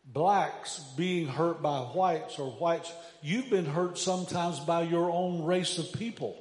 blacks 0.05 0.79
being 0.95 1.27
hurt 1.27 1.61
by 1.61 1.79
whites 1.79 2.39
or 2.39 2.51
whites, 2.51 2.91
you've 3.21 3.49
been 3.49 3.65
hurt 3.65 3.97
sometimes 3.97 4.59
by 4.59 4.83
your 4.83 5.09
own 5.11 5.43
race 5.43 5.77
of 5.77 5.91
people. 5.93 6.37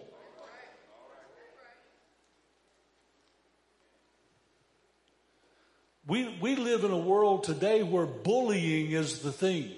We, 6.07 6.37
we 6.41 6.57
live 6.57 6.85
in 6.85 6.91
a 6.91 6.99
world 6.99 7.45
today 7.45 7.83
where 7.83 8.05
bullying 8.05 8.93
is 8.93 9.21
the 9.21 9.33
thing. 9.33 9.71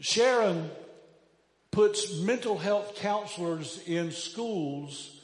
Sharon 0.00 0.70
puts 1.70 2.20
mental 2.20 2.58
health 2.58 2.96
counselors 2.96 3.80
in 3.86 4.12
schools 4.12 5.18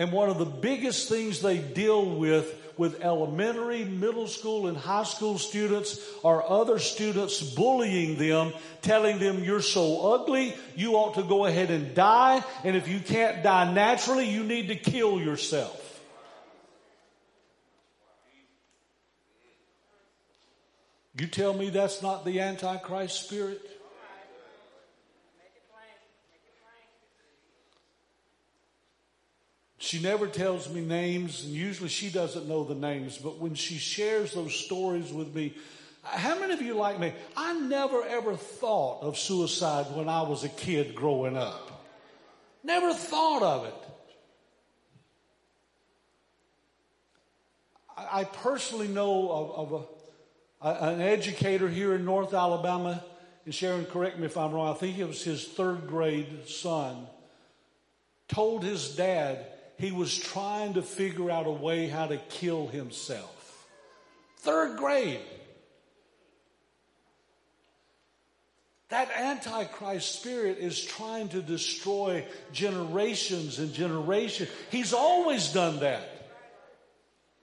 and 0.00 0.12
one 0.12 0.30
of 0.30 0.38
the 0.38 0.46
biggest 0.46 1.10
things 1.10 1.42
they 1.42 1.58
deal 1.58 2.16
with 2.16 2.56
with 2.78 3.02
elementary, 3.02 3.84
middle 3.84 4.26
school, 4.26 4.66
and 4.66 4.74
high 4.74 5.02
school 5.02 5.36
students 5.36 6.00
are 6.24 6.42
other 6.42 6.78
students 6.78 7.42
bullying 7.42 8.16
them, 8.16 8.54
telling 8.80 9.18
them 9.18 9.44
you're 9.44 9.60
so 9.60 10.14
ugly, 10.14 10.54
you 10.74 10.94
ought 10.94 11.16
to 11.16 11.22
go 11.22 11.44
ahead 11.44 11.70
and 11.70 11.94
die, 11.94 12.42
and 12.64 12.76
if 12.76 12.88
you 12.88 12.98
can't 12.98 13.42
die 13.42 13.70
naturally, 13.70 14.30
you 14.30 14.42
need 14.42 14.68
to 14.68 14.74
kill 14.74 15.20
yourself. 15.20 15.76
You 21.18 21.26
tell 21.26 21.52
me 21.52 21.68
that's 21.68 22.00
not 22.00 22.24
the 22.24 22.40
Antichrist 22.40 23.26
spirit? 23.26 23.79
She 29.82 29.98
never 29.98 30.26
tells 30.26 30.68
me 30.68 30.82
names, 30.82 31.42
and 31.42 31.54
usually 31.54 31.88
she 31.88 32.10
doesn't 32.10 32.46
know 32.46 32.64
the 32.64 32.74
names, 32.74 33.16
but 33.16 33.38
when 33.38 33.54
she 33.54 33.78
shares 33.78 34.34
those 34.34 34.54
stories 34.54 35.10
with 35.10 35.34
me, 35.34 35.54
how 36.02 36.38
many 36.38 36.52
of 36.52 36.60
you 36.60 36.74
like 36.74 37.00
me? 37.00 37.14
I 37.34 37.54
never 37.54 38.04
ever 38.04 38.36
thought 38.36 39.02
of 39.02 39.16
suicide 39.16 39.86
when 39.94 40.06
I 40.06 40.20
was 40.20 40.44
a 40.44 40.50
kid 40.50 40.94
growing 40.94 41.34
up. 41.34 41.86
Never 42.62 42.92
thought 42.92 43.42
of 43.42 43.64
it. 43.64 43.74
I 47.96 48.24
personally 48.24 48.88
know 48.88 49.30
of, 49.30 49.72
of 49.72 49.88
a, 50.60 50.92
an 50.92 51.00
educator 51.00 51.70
here 51.70 51.94
in 51.94 52.04
North 52.04 52.34
Alabama, 52.34 53.02
and 53.46 53.54
Sharon, 53.54 53.86
correct 53.86 54.18
me 54.18 54.26
if 54.26 54.36
I'm 54.36 54.52
wrong, 54.52 54.68
I 54.68 54.78
think 54.78 54.98
it 54.98 55.06
was 55.06 55.24
his 55.24 55.48
third 55.48 55.86
grade 55.86 56.46
son, 56.46 57.06
told 58.28 58.62
his 58.62 58.94
dad, 58.94 59.46
he 59.80 59.92
was 59.92 60.16
trying 60.16 60.74
to 60.74 60.82
figure 60.82 61.30
out 61.30 61.46
a 61.46 61.50
way 61.50 61.88
how 61.88 62.06
to 62.06 62.18
kill 62.28 62.66
himself. 62.66 63.66
Third 64.38 64.76
grade. 64.76 65.20
That 68.90 69.10
Antichrist 69.16 70.18
spirit 70.18 70.58
is 70.58 70.84
trying 70.84 71.28
to 71.30 71.40
destroy 71.40 72.26
generations 72.52 73.58
and 73.58 73.72
generations. 73.72 74.50
He's 74.70 74.92
always 74.92 75.48
done 75.52 75.80
that. 75.80 76.02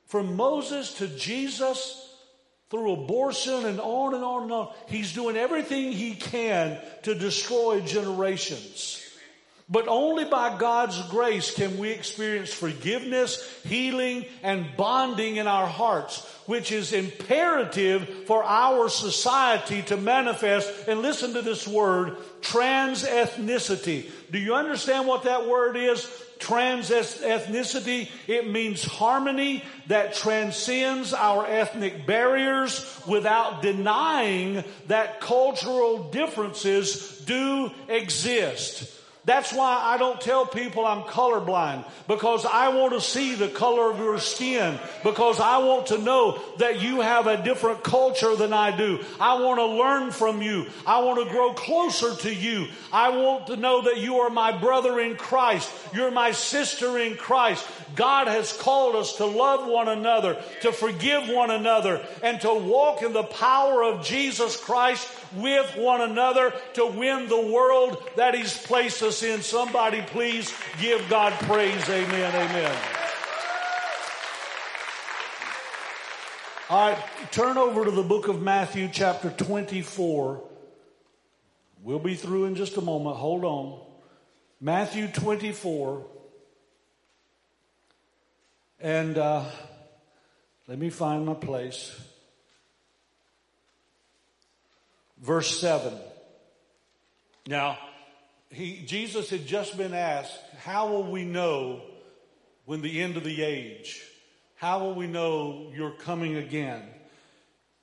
From 0.05 0.35
Moses 0.35 0.93
to 0.95 1.07
Jesus, 1.07 2.03
through 2.69 2.93
abortion 2.93 3.65
and 3.65 3.79
on 3.79 4.13
and 4.13 4.23
on 4.23 4.43
and 4.43 4.51
on. 4.51 4.73
He's 4.87 5.13
doing 5.13 5.37
everything 5.37 5.91
he 5.91 6.15
can 6.15 6.77
to 7.03 7.15
destroy 7.15 7.79
generations. 7.81 9.06
But 9.69 9.89
only 9.89 10.23
by 10.23 10.57
God's 10.57 11.01
grace 11.09 11.53
can 11.53 11.77
we 11.77 11.89
experience 11.89 12.53
forgiveness, 12.53 13.45
healing, 13.65 14.25
and 14.41 14.65
bonding 14.77 15.35
in 15.35 15.45
our 15.45 15.67
hearts, 15.67 16.25
which 16.45 16.71
is 16.71 16.93
imperative 16.93 18.07
for 18.27 18.45
our 18.45 18.87
society 18.87 19.81
to 19.83 19.97
manifest. 19.97 20.87
And 20.87 21.01
listen 21.01 21.33
to 21.33 21.41
this 21.41 21.67
word, 21.67 22.15
trans 22.39 23.03
ethnicity. 23.03 24.09
Do 24.31 24.39
you 24.39 24.55
understand 24.55 25.05
what 25.05 25.23
that 25.23 25.47
word 25.47 25.75
is? 25.75 26.09
Trans 26.39 26.89
ethnicity, 26.89 28.09
it 28.25 28.49
means 28.49 28.85
harmony 28.85 29.65
that 29.87 30.13
transcends 30.13 31.13
our 31.13 31.45
ethnic 31.45 32.05
barriers 32.05 33.01
without 33.05 33.61
denying 33.61 34.63
that 34.85 35.19
cultural 35.19 36.09
differences 36.09 37.21
do 37.25 37.69
exist. 37.89 38.93
That's 39.27 39.51
why 39.51 39.81
I 39.83 39.97
don't 39.97 40.21
tell 40.21 40.45
people 40.45 40.85
I'm 40.85 41.01
colorblind 41.03 41.83
because 42.07 42.45
I 42.45 42.69
want 42.69 42.93
to 42.93 43.01
see 43.01 43.35
the 43.35 43.49
color 43.49 43.91
of 43.91 43.99
your 43.99 44.19
skin 44.19 44.79
because 45.03 45.41
I 45.41 45.57
want 45.57 45.87
to 45.87 45.97
know 45.97 46.41
that 46.59 46.81
you 46.81 47.01
have 47.01 47.27
a 47.27 47.43
different 47.43 47.83
culture 47.83 48.37
than 48.37 48.53
I 48.53 48.75
do. 48.75 49.03
I 49.19 49.41
want 49.41 49.59
to 49.59 49.65
learn 49.65 50.11
from 50.11 50.41
you. 50.41 50.67
I 50.85 51.01
want 51.01 51.21
to 51.21 51.29
grow 51.29 51.51
closer 51.51 52.15
to 52.15 52.33
you. 52.33 52.67
I 52.93 53.09
want 53.09 53.47
to 53.47 53.57
know 53.57 53.81
that 53.81 53.97
you 53.97 54.19
are 54.19 54.29
my 54.29 54.57
brother 54.57 54.97
in 54.97 55.17
Christ. 55.17 55.69
You're 55.93 56.09
my 56.09 56.31
sister 56.31 56.97
in 56.97 57.17
Christ. 57.17 57.67
God 57.97 58.27
has 58.27 58.53
called 58.53 58.95
us 58.95 59.17
to 59.17 59.25
love 59.25 59.67
one 59.67 59.89
another, 59.89 60.41
to 60.61 60.71
forgive 60.71 61.27
one 61.27 61.51
another, 61.51 62.01
and 62.23 62.39
to 62.41 62.53
walk 62.53 63.01
in 63.01 63.11
the 63.11 63.23
power 63.23 63.83
of 63.83 64.05
Jesus 64.05 64.55
Christ 64.55 65.05
with 65.35 65.75
one 65.75 66.01
another 66.01 66.53
to 66.73 66.85
win 66.85 67.27
the 67.27 67.47
world 67.51 68.01
that 68.15 68.33
He's 68.33 68.57
placed 68.57 69.03
us 69.03 69.16
in. 69.23 69.41
Somebody 69.41 70.01
please 70.01 70.53
give 70.81 71.07
God 71.09 71.33
praise. 71.33 71.89
Amen. 71.89 72.35
Amen. 72.35 72.77
All 76.69 76.89
right, 76.89 77.03
turn 77.31 77.57
over 77.57 77.85
to 77.85 77.91
the 77.91 78.03
book 78.03 78.27
of 78.27 78.41
Matthew, 78.41 78.89
chapter 78.91 79.29
24. 79.29 80.43
We'll 81.81 81.99
be 81.99 82.15
through 82.15 82.45
in 82.45 82.55
just 82.55 82.75
a 82.77 82.81
moment. 82.81 83.15
Hold 83.15 83.45
on. 83.45 83.79
Matthew 84.59 85.07
24. 85.07 86.05
And 88.79 89.17
uh, 89.17 89.45
let 90.67 90.77
me 90.77 90.89
find 90.89 91.25
my 91.25 91.35
place. 91.35 91.95
verse 95.21 95.59
7. 95.59 95.93
Now, 97.47 97.77
he, 98.49 98.83
Jesus 98.85 99.29
had 99.29 99.45
just 99.45 99.77
been 99.77 99.93
asked, 99.93 100.39
how 100.59 100.89
will 100.89 101.11
we 101.11 101.25
know 101.25 101.81
when 102.65 102.81
the 102.81 103.01
end 103.01 103.17
of 103.17 103.23
the 103.23 103.43
age? 103.43 104.01
How 104.55 104.79
will 104.79 104.95
we 104.95 105.07
know 105.07 105.71
you're 105.75 105.91
coming 105.91 106.35
again? 106.35 106.81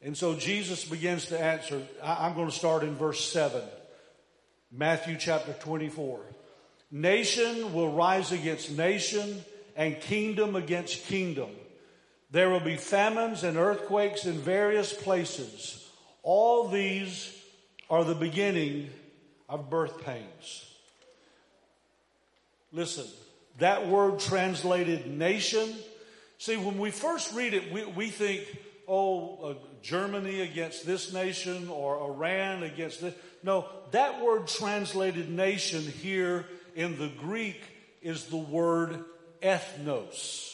And 0.02 0.16
so 0.16 0.34
Jesus 0.34 0.84
begins 0.84 1.26
to 1.26 1.40
answer. 1.40 1.82
I, 2.02 2.26
I'm 2.26 2.34
going 2.34 2.50
to 2.50 2.56
start 2.56 2.82
in 2.82 2.94
verse 2.94 3.24
7. 3.30 3.62
Matthew 4.72 5.16
chapter 5.18 5.52
24. 5.52 6.20
Nation 6.90 7.72
will 7.72 7.92
rise 7.92 8.32
against 8.32 8.76
nation 8.76 9.44
and 9.76 10.00
kingdom 10.00 10.56
against 10.56 11.04
kingdom. 11.06 11.50
There 12.30 12.50
will 12.50 12.60
be 12.60 12.76
famines 12.76 13.44
and 13.44 13.56
earthquakes 13.56 14.26
in 14.26 14.34
various 14.34 14.92
places. 14.92 15.88
All 16.22 16.68
these 16.68 17.32
are 17.88 18.04
the 18.04 18.14
beginning 18.14 18.90
of 19.48 19.70
birth 19.70 20.04
pains. 20.04 20.70
Listen, 22.72 23.06
that 23.58 23.86
word 23.86 24.18
translated 24.18 25.06
nation. 25.06 25.74
See, 26.38 26.56
when 26.56 26.78
we 26.78 26.90
first 26.90 27.32
read 27.34 27.54
it, 27.54 27.72
we, 27.72 27.84
we 27.84 28.08
think, 28.08 28.44
oh, 28.88 29.36
uh, 29.36 29.54
Germany 29.82 30.40
against 30.40 30.84
this 30.84 31.12
nation 31.12 31.68
or 31.68 32.00
Iran 32.10 32.62
against 32.64 33.00
this. 33.00 33.14
No, 33.42 33.68
that 33.92 34.20
word 34.22 34.48
translated 34.48 35.30
nation 35.30 35.82
here 35.82 36.46
in 36.74 36.98
the 36.98 37.08
Greek 37.08 37.60
is 38.02 38.24
the 38.26 38.36
word 38.36 39.04
ethnos. 39.42 40.50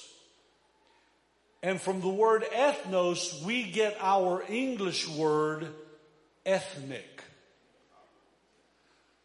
And 1.63 1.81
from 1.81 2.01
the 2.01 2.09
word 2.09 2.45
ethnos, 2.55 3.43
we 3.43 3.65
get 3.65 3.97
our 4.01 4.43
English 4.49 5.09
word 5.09 5.69
ethnic. 6.45 7.10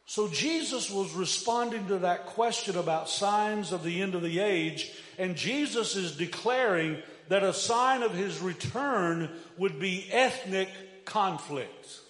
So 0.06 0.28
Jesus 0.28 0.90
was 0.92 1.14
responding 1.14 1.88
to 1.88 2.00
that 2.00 2.28
question 2.28 2.78
about 2.78 3.10
signs 3.10 3.72
of 3.72 3.84
the 3.84 4.02
end 4.02 4.16
of 4.16 4.22
the 4.22 4.40
age, 4.40 4.92
and 5.18 5.36
Jesus 5.36 5.96
is 5.96 6.16
declaring 6.16 7.02
that 7.28 7.44
a 7.44 7.54
sign 7.54 8.04
of 8.04 8.14
his 8.14 8.40
return 8.40 9.30
would 9.58 9.80
be 9.80 10.08
ethnic 10.12 10.70
conflict. 11.06 12.02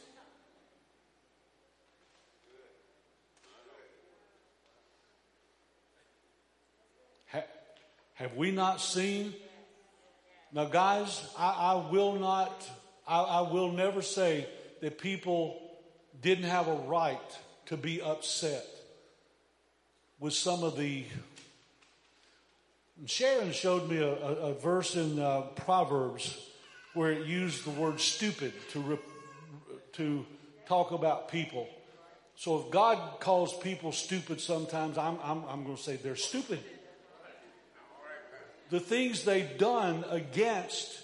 have 8.15 8.35
we 8.37 8.49
not 8.49 8.79
seen 8.79 9.33
now, 10.55 10.63
guys, 10.63 11.21
I, 11.37 11.49
I 11.49 11.91
will 11.91 12.13
not, 12.13 12.65
I, 13.05 13.21
I 13.21 13.41
will 13.41 13.73
never 13.73 14.01
say 14.01 14.47
that 14.79 14.97
people 14.97 15.61
didn't 16.21 16.45
have 16.45 16.69
a 16.69 16.75
right 16.75 17.19
to 17.67 17.77
be 17.77 18.01
upset 18.01 18.65
with 20.19 20.33
some 20.33 20.63
of 20.63 20.77
the. 20.77 21.05
Sharon 23.05 23.51
showed 23.51 23.89
me 23.89 23.97
a, 23.97 24.13
a, 24.13 24.33
a 24.51 24.53
verse 24.53 24.95
in 24.95 25.19
uh, 25.19 25.41
Proverbs 25.41 26.49
where 26.93 27.11
it 27.11 27.27
used 27.27 27.65
the 27.65 27.71
word 27.71 27.99
stupid 27.99 28.53
to, 28.71 28.79
re, 28.79 28.97
to 29.93 30.25
talk 30.65 30.91
about 30.91 31.29
people. 31.29 31.67
So 32.37 32.61
if 32.61 32.71
God 32.71 33.19
calls 33.19 33.57
people 33.57 33.91
stupid 33.91 34.39
sometimes, 34.39 34.97
I'm, 34.97 35.17
I'm, 35.21 35.43
I'm 35.49 35.63
going 35.65 35.75
to 35.75 35.81
say 35.81 35.97
they're 35.97 36.15
stupid 36.15 36.59
the 38.69 38.79
things 38.79 39.23
they've 39.23 39.57
done 39.57 40.03
against 40.09 41.01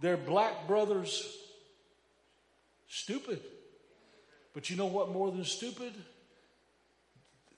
their 0.00 0.16
black 0.16 0.66
brothers 0.66 1.36
stupid. 2.88 3.40
But 4.52 4.70
you 4.70 4.76
know 4.76 4.86
what 4.86 5.10
more 5.10 5.30
than 5.30 5.44
stupid? 5.44 5.92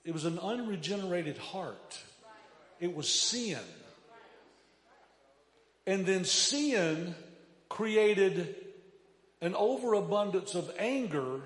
It 0.03 0.13
was 0.13 0.25
an 0.25 0.37
unregenerated 0.39 1.37
heart. 1.37 1.99
It 2.79 2.95
was 2.95 3.07
sin. 3.07 3.59
And 5.87 6.05
then 6.05 6.25
sin 6.25 7.15
created 7.69 8.55
an 9.41 9.55
overabundance 9.55 10.55
of 10.55 10.71
anger 10.77 11.41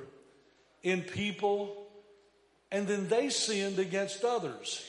in 0.83 1.01
people, 1.01 1.87
and 2.71 2.87
then 2.87 3.07
they 3.07 3.29
sinned 3.29 3.79
against 3.79 4.23
others. 4.23 4.85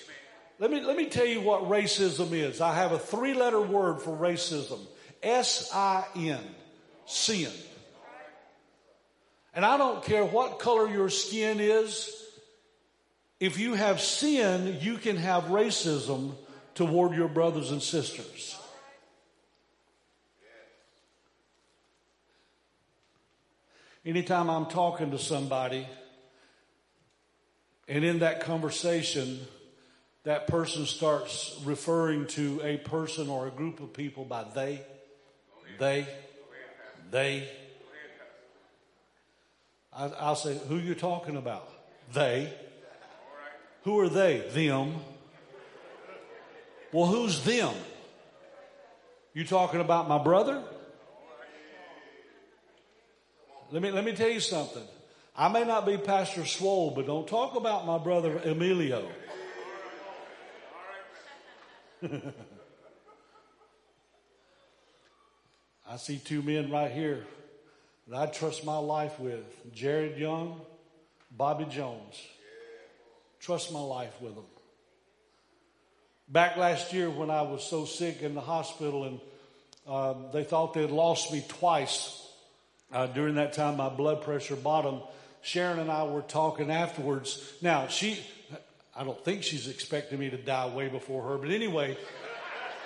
Let 0.59 0.71
me, 0.71 0.81
let 0.81 0.97
me 0.97 1.07
tell 1.07 1.25
you 1.25 1.41
what 1.41 1.65
racism 1.65 2.33
is. 2.33 2.61
I 2.61 2.75
have 2.75 2.93
a 2.93 2.99
three 2.99 3.35
letter 3.35 3.61
word 3.61 4.03
for 4.03 4.17
racism. 4.17 4.81
S-I-N. 5.23 6.41
Sin. 7.07 7.51
And 9.59 9.67
I 9.67 9.77
don't 9.77 10.05
care 10.05 10.25
what 10.25 10.61
color 10.61 10.89
your 10.89 11.11
skin 11.11 11.59
is. 11.59 12.15
If 13.41 13.59
you 13.59 13.75
have 13.75 14.01
sin, 14.01 14.79
you 14.81 14.99
can 14.99 15.17
have 15.17 15.47
racism 15.47 16.35
toward 16.77 17.17
your 17.17 17.27
brothers 17.27 17.73
and 17.73 17.83
sisters. 17.83 18.57
Anytime 24.07 24.49
I'm 24.49 24.67
talking 24.67 25.11
to 25.11 25.19
somebody 25.19 25.89
and 27.89 28.05
in 28.05 28.21
that 28.21 28.43
conversation, 28.43 29.41
that 30.23 30.47
person 30.47 30.87
starts 30.87 31.61
referring 31.65 32.29
to 32.29 32.61
a 32.63 32.77
person 32.77 33.29
or 33.29 33.49
a 33.49 33.51
group 33.51 33.81
of 33.81 33.93
people 33.93 34.25
by 34.25 34.45
they, 34.55 34.83
they, 35.81 36.07
they. 37.11 37.49
I, 39.99 40.29
will 40.29 40.37
say, 40.37 40.57
who 40.69 40.77
you 40.77 40.95
talking 40.95 41.37
about? 41.37 41.69
They. 42.15 42.53
Who 43.83 43.99
are 43.99 44.09
they? 44.09 44.49
Them. 44.51 44.95
Well, 46.93 47.07
who's 47.07 47.43
them? 47.45 47.75
You 49.35 49.45
talking 49.45 49.81
about 49.81 50.09
my 50.09 50.23
brother? 50.23 50.63
Let 53.73 53.83
me, 53.83 53.91
let 53.91 54.05
me 54.05 54.13
tell 54.13 54.31
you 54.31 54.39
something. 54.41 54.85
I 55.37 55.49
may 55.49 55.65
not 55.65 55.85
be 55.85 55.97
Pastor 55.97 56.47
Swole, 56.47 56.93
but 56.93 57.07
don't 57.07 57.27
talk 57.27 57.57
about 57.57 57.85
my 57.85 57.99
brother 57.99 58.39
Emilio. 58.45 59.09
I 65.91 65.97
see 65.97 66.19
two 66.19 66.43
men 66.43 66.71
right 66.71 66.93
here 66.93 67.25
that 68.09 68.17
I 68.17 68.27
trust 68.27 68.65
my 68.65 68.79
life 68.79 69.21
with 69.21 69.45
Jared 69.73 70.19
Young, 70.19 70.61
Bobby 71.31 71.67
Jones. 71.67 72.21
Trust 73.41 73.73
my 73.73 73.81
life 73.81 74.15
with 74.21 74.35
them. 74.35 74.45
Back 76.29 76.57
last 76.57 76.93
year 76.93 77.11
when 77.11 77.31
I 77.31 77.43
was 77.43 77.63
so 77.63 77.85
sick 77.85 78.23
in 78.23 78.35
the 78.35 78.41
hospital 78.41 79.05
and 79.05 79.21
um, 79.87 80.27
they 80.33 80.45
thought 80.45 80.75
they 80.75 80.83
had 80.83 80.91
lost 80.91 81.33
me 81.33 81.45
twice. 81.49 82.27
Uh, 82.91 83.07
during 83.07 83.35
that 83.35 83.53
time, 83.53 83.77
my 83.77 83.89
blood 83.91 84.23
pressure 84.23 84.57
bottomed. 84.57 85.03
Sharon 85.43 85.79
and 85.79 85.91
I 85.91 86.05
were 86.05 86.23
talking 86.23 86.71
afterwards. 86.71 87.53
Now, 87.61 87.87
she, 87.89 88.19
I 88.97 89.05
don't 89.05 89.23
think 89.25 89.43
she's 89.43 89.69
expecting 89.69 90.19
me 90.19 90.31
to 90.31 90.39
die 90.39 90.67
way 90.69 90.89
before 90.89 91.23
her, 91.31 91.39
but 91.39 91.51
anyway, 91.51 91.97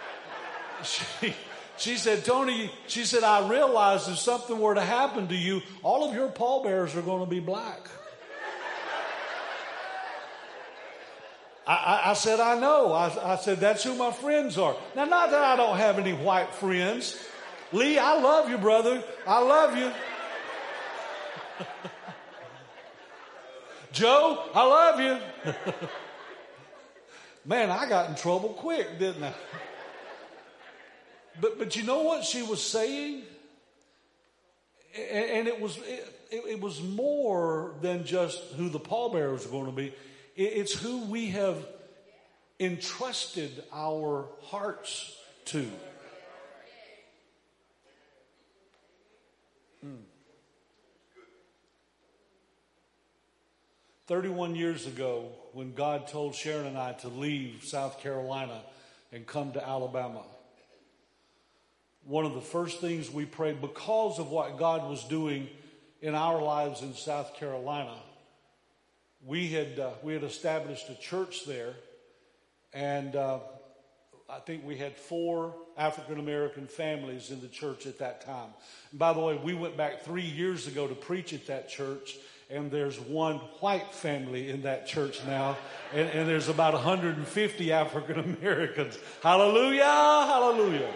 she, 0.84 1.34
she 1.76 1.96
said, 1.96 2.24
Tony, 2.24 2.70
she 2.86 3.04
said, 3.04 3.24
I 3.24 3.48
realized 3.48 4.08
if 4.08 4.18
something 4.18 4.58
were 4.58 4.74
to 4.74 4.82
happen 4.82 5.28
to 5.28 5.34
you, 5.34 5.62
all 5.82 6.08
of 6.08 6.14
your 6.14 6.28
pallbearers 6.28 6.94
are 6.94 7.02
going 7.02 7.24
to 7.24 7.30
be 7.30 7.40
black. 7.40 7.88
I, 11.66 11.74
I, 11.74 12.10
I, 12.10 12.14
said, 12.14 12.40
I 12.40 12.58
know. 12.58 12.92
I, 12.92 13.34
I 13.34 13.36
said, 13.36 13.60
that's 13.60 13.84
who 13.84 13.94
my 13.94 14.10
friends 14.10 14.58
are. 14.58 14.76
Now, 14.96 15.04
not 15.04 15.30
that 15.30 15.42
I 15.42 15.56
don't 15.56 15.76
have 15.76 15.98
any 15.98 16.12
white 16.12 16.52
friends. 16.54 17.16
Lee, 17.72 17.98
I 17.98 18.20
love 18.20 18.50
you, 18.50 18.58
brother. 18.58 19.02
I 19.26 19.40
love 19.40 19.76
you. 19.76 19.92
Joe, 23.92 24.44
I 24.54 24.66
love 24.66 25.00
you. 25.00 25.54
Man, 27.44 27.70
I 27.70 27.88
got 27.88 28.08
in 28.08 28.14
trouble 28.16 28.50
quick, 28.50 28.98
didn't 28.98 29.24
I? 29.24 29.34
But, 31.40 31.58
but 31.58 31.76
you 31.76 31.82
know 31.82 32.02
what 32.02 32.24
she 32.24 32.42
was 32.42 32.62
saying? 32.62 33.22
And, 34.94 35.48
it 35.48 35.58
was, 35.60 35.78
it, 35.78 36.16
it, 36.30 36.60
was 36.60 36.82
more 36.82 37.74
than 37.80 38.04
just 38.04 38.38
who 38.56 38.68
the 38.68 38.78
pallbearers 38.78 39.46
are 39.46 39.48
going 39.48 39.66
to 39.66 39.72
be. 39.72 39.94
It's 40.36 40.74
who 40.74 41.06
we 41.06 41.28
have 41.28 41.56
entrusted 42.60 43.64
our 43.72 44.28
hearts 44.42 45.16
to. 45.46 45.66
Mm. 49.84 49.96
31 54.06 54.54
years 54.54 54.86
ago, 54.86 55.30
when 55.52 55.72
God 55.74 56.06
told 56.06 56.34
Sharon 56.34 56.66
and 56.66 56.78
I 56.78 56.92
to 56.92 57.08
leave 57.08 57.64
South 57.64 58.00
Carolina 58.00 58.60
and 59.10 59.26
come 59.26 59.52
to 59.52 59.66
Alabama, 59.66 60.22
one 62.04 62.24
of 62.24 62.34
the 62.34 62.40
first 62.40 62.80
things 62.80 63.10
we 63.10 63.24
prayed 63.24 63.60
because 63.60 64.18
of 64.18 64.30
what 64.30 64.58
God 64.58 64.88
was 64.88 65.04
doing 65.04 65.48
in 66.00 66.14
our 66.14 66.42
lives 66.42 66.82
in 66.82 66.94
South 66.94 67.36
Carolina 67.36 67.96
we 69.24 69.48
had 69.48 69.78
uh, 69.78 69.90
we 70.02 70.14
had 70.14 70.24
established 70.24 70.88
a 70.88 70.94
church 70.96 71.44
there, 71.46 71.74
and 72.72 73.14
uh, 73.14 73.38
I 74.28 74.40
think 74.40 74.64
we 74.64 74.76
had 74.76 74.96
four 74.96 75.54
African 75.76 76.18
American 76.18 76.66
families 76.66 77.30
in 77.30 77.40
the 77.40 77.48
church 77.48 77.86
at 77.86 77.98
that 77.98 78.24
time. 78.24 78.50
And 78.90 78.98
by 78.98 79.12
the 79.12 79.20
way, 79.20 79.36
we 79.36 79.54
went 79.54 79.76
back 79.76 80.02
three 80.02 80.22
years 80.22 80.66
ago 80.66 80.88
to 80.88 80.94
preach 80.94 81.32
at 81.32 81.46
that 81.46 81.68
church, 81.68 82.16
and 82.50 82.70
there's 82.70 82.98
one 82.98 83.36
white 83.60 83.94
family 83.94 84.50
in 84.50 84.62
that 84.62 84.86
church 84.86 85.20
now, 85.24 85.56
and, 85.94 86.08
and 86.10 86.28
there's 86.28 86.48
about 86.48 86.74
150 86.74 87.72
African 87.72 88.18
Americans. 88.18 88.98
Hallelujah! 89.22 89.84
Hallelujah! 89.84 90.90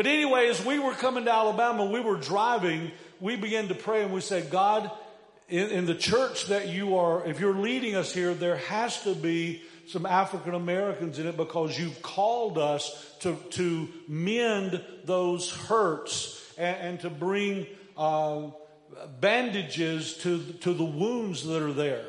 But 0.00 0.06
anyway, 0.06 0.48
as 0.48 0.64
we 0.64 0.78
were 0.78 0.94
coming 0.94 1.26
to 1.26 1.30
Alabama, 1.30 1.84
we 1.84 2.00
were 2.00 2.16
driving. 2.16 2.90
We 3.20 3.36
began 3.36 3.68
to 3.68 3.74
pray, 3.74 4.02
and 4.02 4.14
we 4.14 4.22
said, 4.22 4.48
God 4.48 4.90
in, 5.50 5.68
in 5.68 5.84
the 5.84 5.94
church 5.94 6.46
that 6.46 6.70
you 6.70 6.96
are, 6.96 7.26
if 7.26 7.38
you're 7.38 7.54
leading 7.54 7.94
us 7.96 8.10
here, 8.10 8.32
there 8.32 8.56
has 8.56 9.02
to 9.02 9.14
be 9.14 9.62
some 9.88 10.06
African 10.06 10.54
Americans 10.54 11.18
in 11.18 11.26
it 11.26 11.36
because 11.36 11.78
you've 11.78 12.00
called 12.00 12.56
us 12.56 13.14
to, 13.20 13.36
to 13.50 13.90
mend 14.08 14.82
those 15.04 15.50
hurts 15.50 16.50
and, 16.56 16.76
and 16.78 17.00
to 17.00 17.10
bring 17.10 17.66
uh, 17.98 18.44
bandages 19.20 20.14
to, 20.14 20.42
to 20.62 20.72
the 20.72 20.82
wounds 20.82 21.44
that 21.44 21.60
are 21.60 21.74
there. 21.74 22.06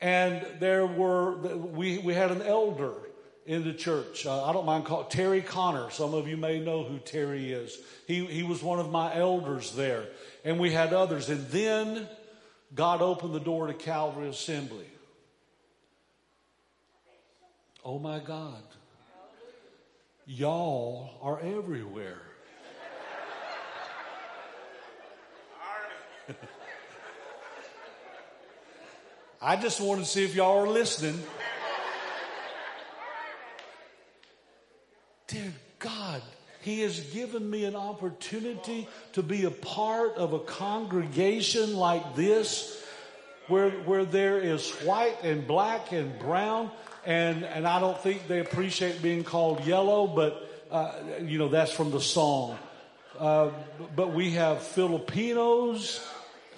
And 0.00 0.44
there 0.58 0.84
were, 0.84 1.36
we, 1.36 1.98
we 1.98 2.12
had 2.12 2.32
an 2.32 2.42
elder 2.42 2.94
in 3.46 3.64
the 3.64 3.72
church. 3.74 4.26
Uh, 4.26 4.44
I 4.44 4.52
don't 4.52 4.66
mind 4.66 4.84
calling 4.84 5.08
Terry 5.10 5.42
Connor. 5.42 5.90
Some 5.90 6.14
of 6.14 6.26
you 6.28 6.36
may 6.36 6.58
know 6.60 6.82
who 6.84 6.98
Terry 6.98 7.52
is. 7.52 7.78
He, 8.06 8.24
he 8.26 8.42
was 8.42 8.62
one 8.62 8.78
of 8.78 8.90
my 8.90 9.14
elders 9.14 9.72
there. 9.72 10.06
And 10.44 10.58
we 10.58 10.70
had 10.70 10.92
others. 10.92 11.28
And 11.28 11.46
then 11.48 12.08
God 12.74 13.02
opened 13.02 13.34
the 13.34 13.40
door 13.40 13.66
to 13.66 13.74
Calvary 13.74 14.28
Assembly. 14.28 14.86
Oh 17.84 17.98
my 17.98 18.18
God. 18.18 18.62
Y'all 20.26 21.10
are 21.20 21.38
everywhere. 21.40 22.22
I 29.42 29.56
just 29.56 29.78
wanted 29.82 30.04
to 30.04 30.10
see 30.10 30.24
if 30.24 30.34
y'all 30.34 30.64
are 30.64 30.68
listening. 30.68 31.22
Dear 35.26 35.52
God, 35.78 36.22
He 36.62 36.80
has 36.80 37.00
given 37.00 37.48
me 37.48 37.64
an 37.64 37.76
opportunity 37.76 38.88
to 39.12 39.22
be 39.22 39.44
a 39.44 39.50
part 39.50 40.16
of 40.16 40.32
a 40.32 40.38
congregation 40.38 41.76
like 41.76 42.14
this 42.14 42.82
where, 43.48 43.70
where 43.70 44.04
there 44.04 44.38
is 44.38 44.70
white 44.82 45.22
and 45.22 45.46
black 45.46 45.92
and 45.92 46.18
brown 46.18 46.70
and, 47.06 47.44
and 47.44 47.66
I 47.66 47.80
don't 47.80 47.98
think 47.98 48.28
they 48.28 48.40
appreciate 48.40 49.02
being 49.02 49.24
called 49.24 49.64
yellow, 49.66 50.06
but, 50.06 50.50
uh, 50.70 50.94
you 51.22 51.38
know, 51.38 51.48
that's 51.48 51.72
from 51.72 51.90
the 51.90 52.00
song. 52.00 52.58
Uh, 53.18 53.50
but 53.94 54.12
we 54.12 54.30
have 54.32 54.62
Filipinos. 54.62 56.04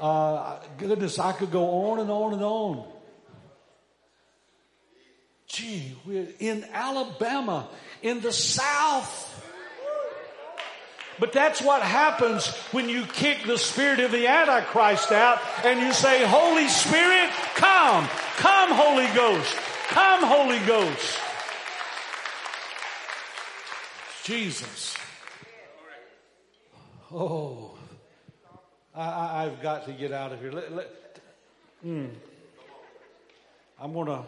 Uh, 0.01 0.59
goodness, 0.79 1.19
I 1.19 1.33
could 1.33 1.51
go 1.51 1.91
on 1.91 1.99
and 1.99 2.11
on 2.11 2.33
and 2.33 2.43
on. 2.43 2.85
Gee, 5.49 5.97
we're 6.05 6.29
in 6.39 6.65
Alabama, 6.73 7.69
in 8.03 8.21
the 8.21 8.33
South. 8.33 9.33
But 11.19 11.33
that's 11.33 11.63
what 11.63 11.83
happens 11.83 12.49
when 12.73 12.89
you 12.89 13.05
kick 13.05 13.45
the 13.47 13.57
spirit 13.57 14.01
of 14.01 14.13
the 14.13 14.27
Antichrist 14.27 15.13
out 15.13 15.41
and 15.65 15.81
you 15.81 15.93
say, 15.93 16.25
Holy 16.27 16.69
Spirit, 16.69 17.31
come. 17.55 18.07
Come, 18.37 18.71
Holy 18.73 19.07
Ghost. 19.15 19.57
Come, 19.89 20.25
Holy 20.25 20.59
Ghost. 20.67 21.19
Jesus. 24.25 24.97
Oh, 27.13 27.79
I, 28.95 29.45
have 29.45 29.63
got 29.63 29.87
to 29.87 29.93
get 29.93 30.13
out 30.13 30.33
of 30.33 30.41
here. 30.41 30.53
Let, 30.53 30.73
let, 30.73 30.91
mm. 31.87 32.11
I'm 33.81 33.93
gonna, 33.93 34.25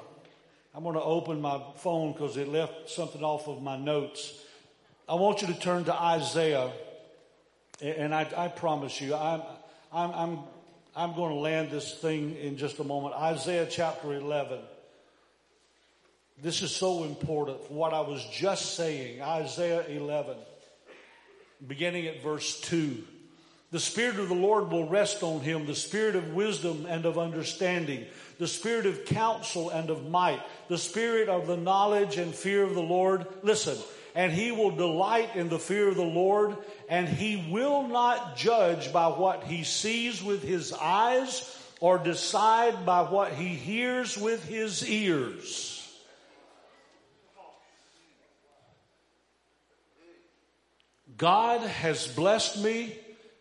I'm 0.79 0.85
gonna 0.85 1.03
open 1.03 1.41
my 1.41 1.61
phone 1.79 2.13
because 2.13 2.37
it 2.37 2.47
left 2.47 2.89
something 2.89 3.25
off 3.25 3.49
of 3.49 3.61
my 3.61 3.77
notes. 3.77 4.33
I 5.09 5.17
want 5.17 5.43
you 5.43 5.49
to 5.49 5.59
turn 5.59 5.83
to 5.87 5.93
Isaiah, 5.93 6.71
and 7.83 8.15
I, 8.15 8.31
I 8.37 8.47
promise 8.47 9.01
you, 9.01 9.13
I'm, 9.13 9.43
I'm, 9.93 10.13
I'm, 10.13 10.39
I'm 10.95 11.17
going 11.17 11.35
to 11.35 11.41
land 11.41 11.73
this 11.73 11.95
thing 11.95 12.37
in 12.37 12.59
just 12.59 12.79
a 12.79 12.85
moment. 12.85 13.17
Isaiah 13.17 13.67
chapter 13.69 14.15
11. 14.15 14.61
This 16.41 16.63
is 16.63 16.71
so 16.71 17.03
important 17.03 17.67
for 17.67 17.75
what 17.75 17.93
I 17.93 18.03
was 18.03 18.25
just 18.27 18.77
saying. 18.77 19.21
Isaiah 19.21 19.85
11, 19.85 20.37
beginning 21.67 22.07
at 22.07 22.23
verse 22.23 22.61
2. 22.61 23.03
The 23.71 23.81
Spirit 23.81 24.19
of 24.19 24.29
the 24.29 24.35
Lord 24.35 24.71
will 24.71 24.89
rest 24.89 25.23
on 25.23 25.41
him, 25.41 25.67
the 25.67 25.75
Spirit 25.75 26.17
of 26.17 26.33
wisdom 26.33 26.87
and 26.89 27.05
of 27.05 27.19
understanding, 27.19 28.07
the 28.39 28.49
Spirit 28.49 28.87
of 28.87 29.05
counsel 29.05 29.69
and 29.69 29.91
of 29.91 30.09
might, 30.09 30.41
the 30.69 30.79
Spirit 30.79 31.29
of 31.29 31.47
the 31.47 31.57
knowledge 31.57 32.17
and 32.17 32.35
fear 32.35 32.63
of 32.63 32.75
the 32.75 32.81
Lord. 32.81 33.27
Listen, 33.43 33.77
and 34.15 34.33
he 34.33 34.53
will 34.53 34.71
delight 34.71 35.37
in 35.37 35.51
the 35.51 35.59
fear 35.59 35.89
of 35.89 35.97
the 35.97 36.03
Lord, 36.03 36.57
and 36.89 37.07
he 37.07 37.51
will 37.51 37.87
not 37.87 38.37
judge 38.37 38.91
by 38.91 39.09
what 39.09 39.45
he 39.45 39.65
sees 39.65 40.23
with 40.23 40.43
his 40.43 40.73
eyes 40.73 41.55
or 41.81 41.99
decide 41.99 42.87
by 42.87 43.03
what 43.03 43.35
he 43.35 43.49
hears 43.49 44.17
with 44.17 44.45
his 44.45 44.89
ears. 44.89 45.75
God 51.17 51.61
has 51.63 52.07
blessed 52.07 52.63
me, 52.63 52.97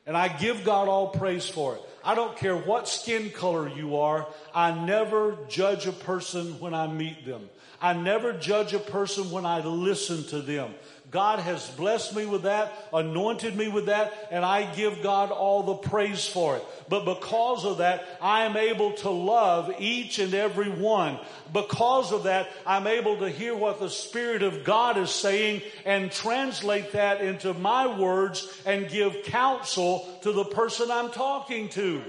and 0.08 0.18
I 0.18 0.30
give 0.30 0.64
God 0.64 0.88
all 0.88 1.10
praise 1.10 1.48
for 1.48 1.76
it. 1.76 1.82
I 2.04 2.16
don't 2.16 2.38
care 2.38 2.56
what 2.56 2.88
skin 2.88 3.30
color 3.30 3.68
you 3.68 3.98
are. 3.98 4.26
I 4.56 4.72
never 4.72 5.38
judge 5.50 5.86
a 5.86 5.92
person 5.92 6.60
when 6.60 6.74
I 6.74 6.88
meet 6.88 7.26
them. 7.26 7.50
I 7.82 7.94
never 7.94 8.34
judge 8.34 8.74
a 8.74 8.80
person 8.80 9.30
when 9.30 9.46
I 9.46 9.60
listen 9.60 10.24
to 10.30 10.42
them. 10.42 10.74
God 11.10 11.40
has 11.40 11.70
blessed 11.70 12.16
me 12.16 12.26
with 12.26 12.44
that, 12.44 12.74
anointed 12.92 13.56
me 13.56 13.70
with 13.70 13.86
that, 13.86 14.14
and 14.30 14.44
I 14.44 14.74
give 14.76 15.02
God 15.02 15.32
all 15.32 15.64
the 15.64 15.76
praise 15.76 16.28
for 16.28 16.58
it. 16.58 16.66
But 16.90 17.06
because 17.06 17.64
of 17.64 17.78
that, 17.78 18.06
I 18.22 18.44
am 18.44 18.58
able 18.58 18.92
to 18.94 19.10
love 19.10 19.74
each 19.80 20.20
and 20.20 20.34
every 20.34 20.70
one. 20.70 21.18
Because 21.54 22.12
of 22.12 22.24
that, 22.24 22.50
I'm 22.66 22.88
able 22.88 23.18
to 23.18 23.30
hear 23.30 23.56
what 23.56 23.80
the 23.80 23.90
Spirit 23.90 24.44
of 24.44 24.66
God 24.66 24.98
is 24.98 25.10
saying 25.10 25.62
and 25.86 26.12
translate 26.12 26.92
that 26.92 27.22
into 27.22 27.54
my 27.54 27.98
words 27.98 28.62
and 28.66 28.90
give 28.90 29.24
counsel 29.24 30.06
to 30.24 30.34
the 30.34 30.46
person 30.46 30.92
I'm 30.92 31.12
talking 31.12 31.70
to. 31.70 32.04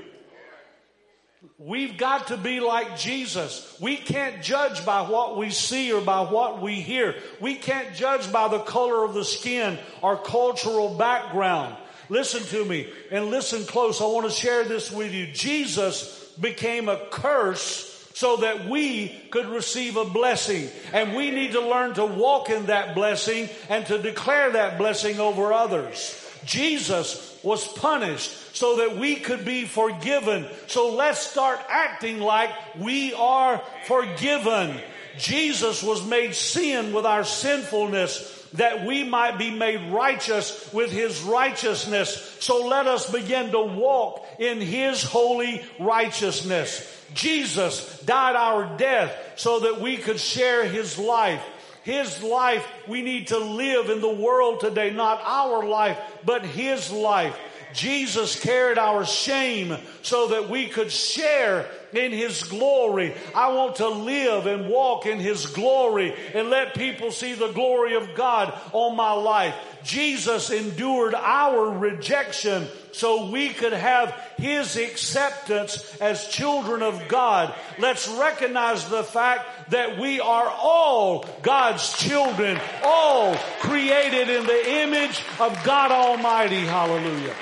We've 1.60 1.98
got 1.98 2.28
to 2.28 2.36
be 2.36 2.60
like 2.60 2.96
Jesus. 2.96 3.76
We 3.80 3.96
can't 3.96 4.42
judge 4.42 4.86
by 4.86 5.02
what 5.02 5.36
we 5.36 5.50
see 5.50 5.92
or 5.92 6.00
by 6.00 6.20
what 6.20 6.62
we 6.62 6.80
hear. 6.80 7.16
We 7.40 7.56
can't 7.56 7.96
judge 7.96 8.30
by 8.30 8.46
the 8.46 8.60
color 8.60 9.04
of 9.04 9.12
the 9.12 9.24
skin 9.24 9.76
or 10.00 10.16
cultural 10.16 10.94
background. 10.94 11.76
Listen 12.08 12.44
to 12.44 12.64
me 12.64 12.88
and 13.10 13.26
listen 13.26 13.64
close. 13.64 14.00
I 14.00 14.04
want 14.04 14.26
to 14.26 14.32
share 14.32 14.64
this 14.64 14.92
with 14.92 15.12
you. 15.12 15.26
Jesus 15.32 16.32
became 16.40 16.88
a 16.88 17.06
curse 17.10 18.08
so 18.14 18.36
that 18.36 18.68
we 18.68 19.08
could 19.30 19.46
receive 19.46 19.96
a 19.96 20.04
blessing. 20.04 20.68
And 20.92 21.16
we 21.16 21.32
need 21.32 21.52
to 21.52 21.60
learn 21.60 21.94
to 21.94 22.06
walk 22.06 22.50
in 22.50 22.66
that 22.66 22.94
blessing 22.94 23.48
and 23.68 23.84
to 23.86 23.98
declare 23.98 24.52
that 24.52 24.78
blessing 24.78 25.18
over 25.18 25.52
others. 25.52 26.24
Jesus 26.44 27.38
was 27.42 27.66
punished 27.66 28.56
so 28.56 28.78
that 28.78 28.96
we 28.96 29.16
could 29.16 29.44
be 29.44 29.64
forgiven. 29.64 30.46
So 30.66 30.94
let's 30.94 31.20
start 31.20 31.60
acting 31.68 32.20
like 32.20 32.50
we 32.78 33.12
are 33.14 33.62
forgiven. 33.86 34.76
Jesus 35.18 35.82
was 35.82 36.06
made 36.06 36.34
sin 36.34 36.92
with 36.92 37.06
our 37.06 37.24
sinfulness 37.24 38.34
that 38.54 38.86
we 38.86 39.04
might 39.04 39.38
be 39.38 39.50
made 39.50 39.92
righteous 39.92 40.72
with 40.72 40.90
his 40.90 41.20
righteousness. 41.22 42.36
So 42.40 42.66
let 42.66 42.86
us 42.86 43.10
begin 43.10 43.52
to 43.52 43.60
walk 43.60 44.26
in 44.38 44.60
his 44.60 45.02
holy 45.02 45.64
righteousness. 45.78 46.94
Jesus 47.14 48.00
died 48.00 48.36
our 48.36 48.76
death 48.76 49.14
so 49.36 49.60
that 49.60 49.80
we 49.80 49.96
could 49.96 50.20
share 50.20 50.64
his 50.64 50.98
life. 50.98 51.42
His 51.88 52.22
life 52.22 52.66
we 52.86 53.00
need 53.00 53.28
to 53.28 53.38
live 53.38 53.88
in 53.88 54.02
the 54.02 54.12
world 54.12 54.60
today, 54.60 54.90
not 54.90 55.22
our 55.24 55.64
life, 55.64 55.98
but 56.22 56.44
His 56.44 56.90
life. 56.90 57.34
Jesus 57.72 58.38
carried 58.38 58.76
our 58.76 59.06
shame 59.06 59.74
so 60.02 60.28
that 60.28 60.50
we 60.50 60.68
could 60.68 60.92
share 60.92 61.64
in 61.92 62.12
His 62.12 62.42
glory. 62.42 63.14
I 63.34 63.52
want 63.52 63.76
to 63.76 63.88
live 63.88 64.46
and 64.46 64.68
walk 64.68 65.06
in 65.06 65.18
His 65.18 65.46
glory 65.46 66.14
and 66.34 66.50
let 66.50 66.74
people 66.74 67.10
see 67.10 67.34
the 67.34 67.52
glory 67.52 67.94
of 67.94 68.14
God 68.14 68.52
on 68.72 68.96
my 68.96 69.12
life. 69.12 69.54
Jesus 69.84 70.50
endured 70.50 71.14
our 71.14 71.70
rejection 71.70 72.66
so 72.92 73.30
we 73.30 73.50
could 73.50 73.72
have 73.72 74.10
His 74.36 74.76
acceptance 74.76 75.96
as 76.00 76.28
children 76.28 76.82
of 76.82 77.08
God. 77.08 77.54
Let's 77.78 78.08
recognize 78.08 78.88
the 78.88 79.04
fact 79.04 79.70
that 79.70 79.98
we 79.98 80.20
are 80.20 80.48
all 80.48 81.24
God's 81.42 81.96
children, 81.96 82.60
all 82.82 83.34
created 83.60 84.28
in 84.28 84.46
the 84.46 84.82
image 84.82 85.22
of 85.38 85.62
God 85.64 85.92
Almighty. 85.92 86.60
Hallelujah. 86.60 87.34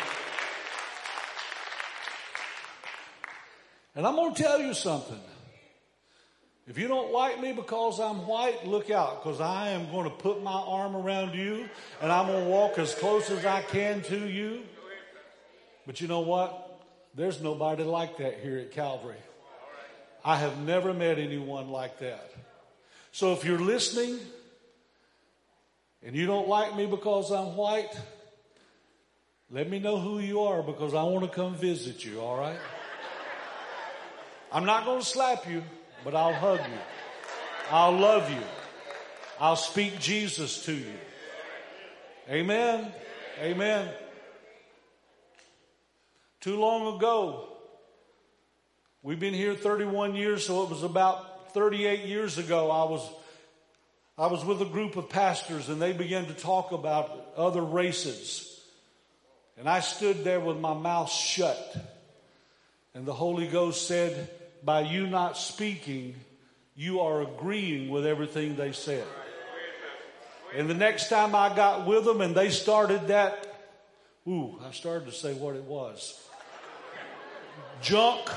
And 3.96 4.06
I'm 4.06 4.14
going 4.14 4.34
to 4.34 4.42
tell 4.42 4.60
you 4.60 4.74
something. 4.74 5.18
If 6.68 6.78
you 6.78 6.86
don't 6.86 7.12
like 7.12 7.40
me 7.40 7.52
because 7.52 7.98
I'm 7.98 8.26
white, 8.26 8.66
look 8.66 8.90
out 8.90 9.22
because 9.22 9.40
I 9.40 9.70
am 9.70 9.90
going 9.90 10.04
to 10.04 10.14
put 10.14 10.42
my 10.42 10.52
arm 10.52 10.94
around 10.94 11.34
you 11.34 11.68
and 12.02 12.12
I'm 12.12 12.26
going 12.26 12.44
to 12.44 12.50
walk 12.50 12.78
as 12.78 12.94
close 12.94 13.30
as 13.30 13.44
I 13.46 13.62
can 13.62 14.02
to 14.02 14.28
you. 14.28 14.62
But 15.86 16.00
you 16.00 16.08
know 16.08 16.20
what? 16.20 16.82
There's 17.14 17.40
nobody 17.40 17.84
like 17.84 18.18
that 18.18 18.40
here 18.40 18.58
at 18.58 18.72
Calvary. 18.72 19.16
I 20.24 20.36
have 20.36 20.58
never 20.58 20.92
met 20.92 21.18
anyone 21.18 21.70
like 21.70 22.00
that. 22.00 22.32
So 23.12 23.32
if 23.32 23.44
you're 23.44 23.60
listening 23.60 24.18
and 26.02 26.14
you 26.14 26.26
don't 26.26 26.48
like 26.48 26.76
me 26.76 26.84
because 26.84 27.30
I'm 27.30 27.56
white, 27.56 27.96
let 29.50 29.70
me 29.70 29.78
know 29.78 29.98
who 29.98 30.18
you 30.18 30.40
are 30.40 30.62
because 30.62 30.92
I 30.92 31.04
want 31.04 31.24
to 31.24 31.30
come 31.30 31.54
visit 31.54 32.04
you, 32.04 32.20
all 32.20 32.36
right? 32.36 32.58
I'm 34.52 34.64
not 34.64 34.84
going 34.84 35.00
to 35.00 35.06
slap 35.06 35.48
you 35.48 35.62
but 36.06 36.14
I'll 36.14 36.34
hug 36.34 36.60
you. 36.60 36.78
I'll 37.68 37.98
love 37.98 38.30
you. 38.30 38.42
I'll 39.40 39.56
speak 39.56 39.98
Jesus 39.98 40.64
to 40.66 40.72
you. 40.72 40.92
Amen. 42.30 42.92
Amen. 43.40 43.88
Too 46.40 46.56
long 46.56 46.96
ago, 46.96 47.48
we've 49.02 49.18
been 49.18 49.34
here 49.34 49.54
31 49.54 50.14
years, 50.14 50.46
so 50.46 50.62
it 50.62 50.70
was 50.70 50.84
about 50.84 51.52
38 51.52 52.04
years 52.04 52.38
ago. 52.38 52.70
I 52.70 52.88
was, 52.88 53.10
I 54.16 54.28
was 54.28 54.44
with 54.44 54.62
a 54.62 54.66
group 54.66 54.94
of 54.94 55.08
pastors 55.08 55.68
and 55.68 55.82
they 55.82 55.92
began 55.92 56.26
to 56.26 56.34
talk 56.34 56.70
about 56.70 57.32
other 57.36 57.62
races. 57.62 58.60
And 59.58 59.68
I 59.68 59.80
stood 59.80 60.22
there 60.22 60.38
with 60.38 60.58
my 60.58 60.74
mouth 60.74 61.10
shut. 61.10 61.95
And 62.96 63.04
the 63.04 63.12
Holy 63.12 63.46
Ghost 63.46 63.86
said, 63.86 64.30
by 64.64 64.80
you 64.80 65.06
not 65.06 65.36
speaking, 65.36 66.14
you 66.74 67.00
are 67.00 67.20
agreeing 67.20 67.90
with 67.90 68.06
everything 68.06 68.56
they 68.56 68.72
said. 68.72 69.04
And 70.54 70.70
the 70.70 70.74
next 70.74 71.10
time 71.10 71.34
I 71.34 71.54
got 71.54 71.86
with 71.86 72.06
them 72.06 72.22
and 72.22 72.34
they 72.34 72.48
started 72.48 73.08
that, 73.08 73.46
ooh, 74.26 74.58
I 74.66 74.70
started 74.70 75.04
to 75.04 75.12
say 75.12 75.34
what 75.34 75.56
it 75.56 75.64
was. 75.64 76.18
Junk. 77.82 78.30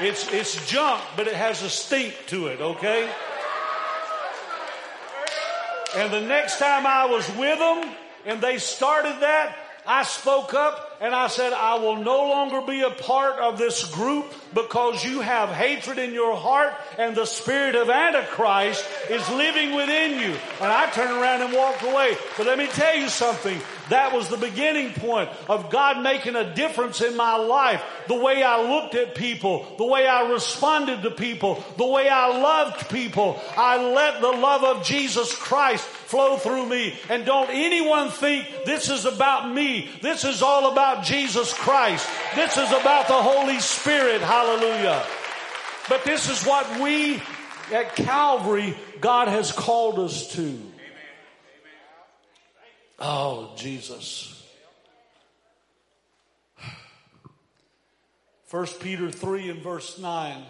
It's, 0.00 0.30
it's 0.30 0.68
junk, 0.70 1.00
but 1.16 1.28
it 1.28 1.34
has 1.34 1.62
a 1.62 1.70
stink 1.70 2.14
to 2.26 2.48
it, 2.48 2.60
okay? 2.60 3.10
And 5.94 6.12
the 6.12 6.20
next 6.20 6.58
time 6.58 6.86
I 6.86 7.06
was 7.06 7.28
with 7.36 7.58
them, 7.58 7.94
and 8.24 8.40
they 8.40 8.58
started 8.58 9.20
that, 9.20 9.56
I 9.84 10.04
spoke 10.04 10.54
up 10.54 10.96
and 11.00 11.12
I 11.12 11.26
said, 11.26 11.52
I 11.52 11.74
will 11.74 11.96
no 11.96 12.28
longer 12.28 12.60
be 12.60 12.82
a 12.82 12.90
part 12.90 13.40
of 13.40 13.58
this 13.58 13.84
group 13.92 14.32
because 14.54 15.04
you 15.04 15.20
have 15.20 15.48
hatred 15.48 15.98
in 15.98 16.12
your 16.14 16.36
heart 16.36 16.72
and 16.98 17.16
the 17.16 17.24
spirit 17.24 17.74
of 17.74 17.90
Antichrist 17.90 18.84
is 19.10 19.28
living 19.30 19.74
within 19.74 20.20
you. 20.20 20.36
And 20.60 20.70
I 20.70 20.88
turned 20.90 21.10
around 21.10 21.42
and 21.42 21.52
walked 21.52 21.82
away. 21.82 22.16
But 22.36 22.46
let 22.46 22.58
me 22.58 22.68
tell 22.68 22.96
you 22.96 23.08
something. 23.08 23.60
That 23.88 24.12
was 24.12 24.28
the 24.28 24.36
beginning 24.36 24.92
point 24.92 25.28
of 25.48 25.70
God 25.70 26.02
making 26.02 26.36
a 26.36 26.54
difference 26.54 27.00
in 27.00 27.16
my 27.16 27.36
life. 27.36 27.82
The 28.06 28.14
way 28.14 28.44
I 28.44 28.62
looked 28.62 28.94
at 28.94 29.16
people, 29.16 29.66
the 29.78 29.84
way 29.84 30.06
I 30.06 30.30
responded 30.30 31.02
to 31.02 31.10
people, 31.10 31.62
the 31.76 31.86
way 31.86 32.08
I 32.08 32.28
loved 32.28 32.88
people. 32.88 33.40
I 33.56 33.82
let 33.82 34.20
the 34.20 34.30
love 34.30 34.62
of 34.62 34.84
Jesus 34.84 35.34
Christ 35.34 35.86
flow 36.12 36.36
through 36.36 36.66
me. 36.66 36.94
And 37.08 37.24
don't 37.24 37.48
anyone 37.48 38.10
think 38.10 38.46
this 38.66 38.90
is 38.90 39.06
about 39.06 39.50
me. 39.50 39.88
This 40.02 40.26
is 40.26 40.42
all 40.42 40.70
about 40.70 41.04
Jesus 41.04 41.54
Christ. 41.54 42.06
This 42.34 42.58
is 42.58 42.68
about 42.68 43.08
the 43.08 43.14
Holy 43.14 43.58
Spirit. 43.60 44.20
Hallelujah. 44.20 45.02
But 45.88 46.04
this 46.04 46.28
is 46.28 46.44
what 46.44 46.80
we 46.82 47.22
at 47.72 47.96
Calvary, 47.96 48.76
God 49.00 49.28
has 49.28 49.52
called 49.52 49.98
us 50.00 50.34
to. 50.34 50.60
Oh, 52.98 53.54
Jesus. 53.56 54.28
First 58.44 58.80
Peter 58.80 59.10
3 59.10 59.48
and 59.48 59.62
verse 59.62 59.98
9 59.98 60.44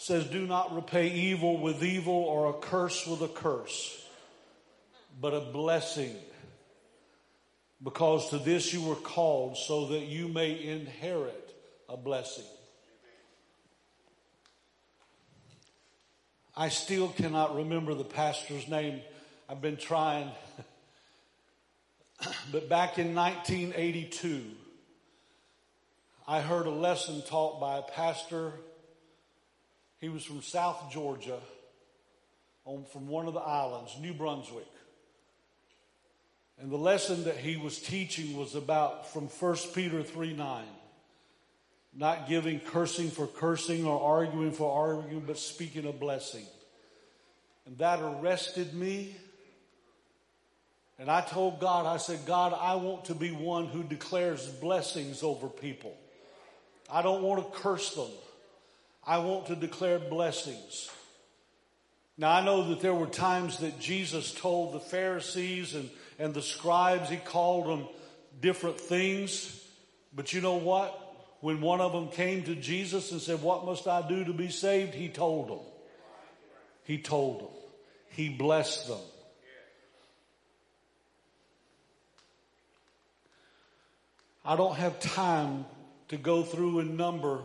says, 0.00 0.24
Do 0.24 0.46
not 0.46 0.74
repay 0.74 1.08
evil 1.12 1.58
with 1.58 1.84
evil 1.84 2.14
or 2.14 2.48
a 2.48 2.54
curse 2.54 3.06
with 3.06 3.20
a 3.20 3.28
curse, 3.28 4.02
but 5.20 5.34
a 5.34 5.40
blessing. 5.40 6.16
Because 7.82 8.30
to 8.30 8.38
this 8.38 8.72
you 8.72 8.82
were 8.82 8.94
called 8.94 9.58
so 9.58 9.88
that 9.88 10.00
you 10.00 10.28
may 10.28 10.62
inherit 10.62 11.54
a 11.86 11.98
blessing. 11.98 12.44
I 16.56 16.70
still 16.70 17.08
cannot 17.08 17.56
remember 17.56 17.94
the 17.94 18.04
pastor's 18.04 18.68
name 18.68 19.02
I've 19.50 19.60
been 19.60 19.76
trying. 19.76 20.30
but 22.52 22.70
back 22.70 22.98
in 22.98 23.14
1982, 23.14 24.44
I 26.26 26.40
heard 26.40 26.66
a 26.66 26.70
lesson 26.70 27.22
taught 27.22 27.60
by 27.60 27.78
a 27.78 27.82
pastor. 27.82 28.52
He 30.00 30.08
was 30.08 30.24
from 30.24 30.42
South 30.42 30.90
Georgia. 30.90 31.38
on, 32.64 32.84
from 32.92 33.08
one 33.08 33.26
of 33.26 33.34
the 33.34 33.40
islands, 33.40 33.96
New 34.00 34.14
Brunswick. 34.14 34.66
And 36.60 36.70
the 36.70 36.76
lesson 36.76 37.24
that 37.24 37.36
he 37.36 37.56
was 37.56 37.78
teaching 37.78 38.36
was 38.36 38.54
about 38.54 39.10
from 39.12 39.28
1 39.28 39.56
Peter 39.74 40.02
3 40.02 40.34
9. 40.34 40.64
Not 41.92 42.28
giving 42.28 42.60
cursing 42.60 43.10
for 43.10 43.26
cursing 43.26 43.84
or 43.84 44.00
arguing 44.00 44.52
for 44.52 44.70
arguing, 44.70 45.24
but 45.26 45.38
speaking 45.38 45.88
a 45.88 45.92
blessing. 45.92 46.44
And 47.66 47.76
that 47.78 48.00
arrested 48.00 48.74
me. 48.74 49.16
And 50.98 51.10
I 51.10 51.22
told 51.22 51.60
God, 51.60 51.86
I 51.86 51.96
said, 51.96 52.20
God, 52.26 52.52
I 52.52 52.74
want 52.74 53.06
to 53.06 53.14
be 53.14 53.30
one 53.30 53.66
who 53.66 53.82
declares 53.82 54.46
blessings 54.46 55.22
over 55.22 55.48
people. 55.48 55.96
I 56.92 57.00
don't 57.00 57.22
want 57.22 57.42
to 57.42 57.58
curse 57.58 57.94
them. 57.94 58.10
I 59.04 59.18
want 59.18 59.46
to 59.46 59.56
declare 59.56 59.98
blessings. 59.98 60.90
Now 62.18 62.32
I 62.32 62.44
know 62.44 62.68
that 62.68 62.80
there 62.80 62.94
were 62.94 63.06
times 63.06 63.58
that 63.58 63.80
Jesus 63.80 64.32
told 64.32 64.74
the 64.74 64.80
Pharisees 64.80 65.74
and, 65.74 65.88
and 66.18 66.34
the 66.34 66.42
scribes, 66.42 67.08
he 67.08 67.16
called 67.16 67.66
them 67.66 67.88
different 68.40 68.78
things. 68.78 69.56
But 70.14 70.32
you 70.32 70.40
know 70.40 70.56
what? 70.56 70.96
When 71.40 71.62
one 71.62 71.80
of 71.80 71.92
them 71.92 72.08
came 72.08 72.42
to 72.44 72.54
Jesus 72.54 73.12
and 73.12 73.20
said, 73.20 73.40
what 73.40 73.64
must 73.64 73.88
I 73.88 74.06
do 74.06 74.24
to 74.24 74.34
be 74.34 74.50
saved? 74.50 74.92
He 74.92 75.08
told 75.08 75.48
them. 75.48 75.60
He 76.84 76.98
told 76.98 77.40
them. 77.40 77.48
He 78.10 78.28
blessed 78.28 78.88
them. 78.88 78.98
I 84.44 84.56
don't 84.56 84.76
have 84.76 85.00
time 85.00 85.64
to 86.08 86.16
go 86.16 86.42
through 86.42 86.80
and 86.80 86.96
number 86.98 87.40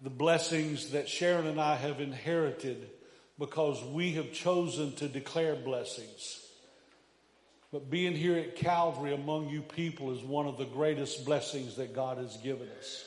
the 0.00 0.10
blessings 0.10 0.90
that 0.90 1.08
Sharon 1.08 1.46
and 1.46 1.60
I 1.60 1.76
have 1.76 2.00
inherited 2.00 2.90
because 3.38 3.82
we 3.82 4.12
have 4.12 4.32
chosen 4.32 4.94
to 4.96 5.08
declare 5.08 5.56
blessings. 5.56 6.40
But 7.72 7.90
being 7.90 8.14
here 8.14 8.36
at 8.36 8.54
Calvary 8.54 9.14
among 9.14 9.48
you 9.48 9.60
people 9.60 10.12
is 10.12 10.22
one 10.22 10.46
of 10.46 10.58
the 10.58 10.64
greatest 10.64 11.24
blessings 11.24 11.76
that 11.76 11.94
God 11.94 12.18
has 12.18 12.36
given 12.36 12.68
us. 12.78 13.04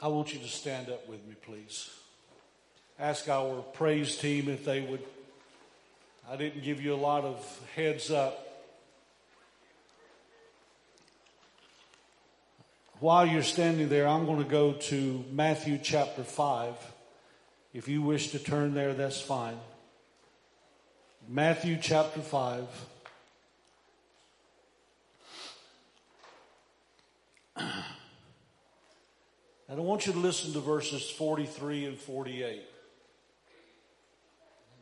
I 0.00 0.08
want 0.08 0.32
you 0.34 0.38
to 0.40 0.48
stand 0.48 0.90
up 0.90 1.08
with 1.08 1.26
me, 1.26 1.34
please. 1.40 1.90
Ask 2.98 3.28
our 3.28 3.62
praise 3.62 4.16
team 4.16 4.48
if 4.48 4.64
they 4.64 4.82
would. 4.82 5.02
I 6.30 6.36
didn't 6.36 6.62
give 6.62 6.80
you 6.80 6.94
a 6.94 6.96
lot 6.96 7.24
of 7.24 7.68
heads 7.74 8.10
up. 8.10 8.45
While 12.98 13.26
you're 13.26 13.42
standing 13.42 13.90
there, 13.90 14.08
I'm 14.08 14.24
going 14.24 14.42
to 14.42 14.48
go 14.48 14.72
to 14.72 15.22
Matthew 15.30 15.78
chapter 15.82 16.24
5. 16.24 16.74
If 17.74 17.88
you 17.88 18.00
wish 18.00 18.30
to 18.30 18.38
turn 18.38 18.72
there, 18.72 18.94
that's 18.94 19.20
fine. 19.20 19.58
Matthew 21.28 21.76
chapter 21.78 22.20
5. 22.20 22.64
And 29.68 29.78
I 29.78 29.82
want 29.82 30.06
you 30.06 30.14
to 30.14 30.18
listen 30.18 30.54
to 30.54 30.60
verses 30.60 31.10
43 31.10 31.84
and 31.84 31.98
48. 31.98 32.62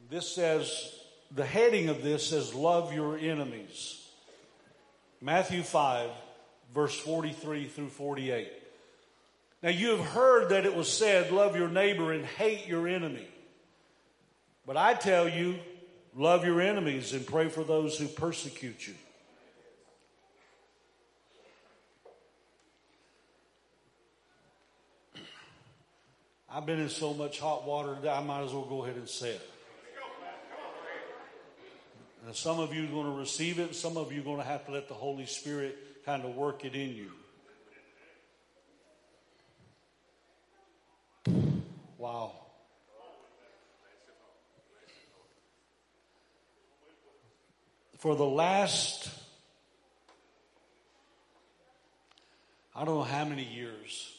This 0.09 0.33
says, 0.33 1.01
the 1.33 1.45
heading 1.45 1.89
of 1.89 2.05
this 2.05 2.29
says, 2.29 2.55
love 2.55 2.95
your 2.95 3.19
enemies. 3.19 4.07
Matthew 5.21 5.65
5, 5.65 6.11
verse 6.75 6.99
43 6.99 7.67
through 7.69 7.89
48. 7.89 8.51
Now 9.63 9.71
you 9.71 9.91
have 9.97 10.07
heard 10.07 10.49
that 10.51 10.67
it 10.67 10.75
was 10.75 10.93
said, 10.93 11.31
love 11.31 11.57
your 11.57 11.69
neighbor 11.69 12.13
and 12.13 12.25
hate 12.25 12.67
your 12.67 12.89
enemy. 12.89 13.27
But 14.67 14.77
I 14.77 14.95
tell 14.95 15.29
you, 15.29 15.57
love 16.15 16.45
your 16.45 16.61
enemies 16.61 17.13
and 17.13 17.27
pray 17.27 17.49
for 17.49 17.65
those 17.65 17.97
who 17.97 18.07
persecute 18.09 18.87
you. 18.87 18.95
I've 26.51 26.67
been 26.67 26.81
in 26.81 26.89
so 26.89 27.15
much 27.15 27.41
hot 27.41 27.67
water 27.67 27.97
that 28.03 28.17
I 28.17 28.23
might 28.23 28.45
as 28.45 28.53
well 28.53 28.65
go 28.65 28.85
ahead 28.85 28.97
and 28.97 29.09
say 29.09 29.31
it. 29.31 29.51
And 32.27 32.35
some 32.35 32.59
of 32.59 32.73
you 32.73 32.85
are 32.85 32.89
going 32.89 33.13
to 33.13 33.19
receive 33.19 33.59
it, 33.59 33.75
some 33.75 33.97
of 33.97 34.13
you 34.13 34.21
are 34.21 34.25
going 34.25 34.39
to 34.39 34.45
have 34.45 34.65
to 34.67 34.73
let 34.73 34.89
the 34.89 34.95
Holy 34.95 35.27
Spirit 35.27 35.77
kind 36.05 36.25
of 36.25 36.35
work 36.35 36.65
it 36.65 36.75
in 36.75 36.95
you. 36.95 37.11
Wow. 41.97 42.33
For 47.99 48.15
the 48.15 48.25
last, 48.25 49.09
I 52.75 52.85
don't 52.85 52.97
know 52.97 53.03
how 53.03 53.25
many 53.25 53.45
years, 53.45 54.13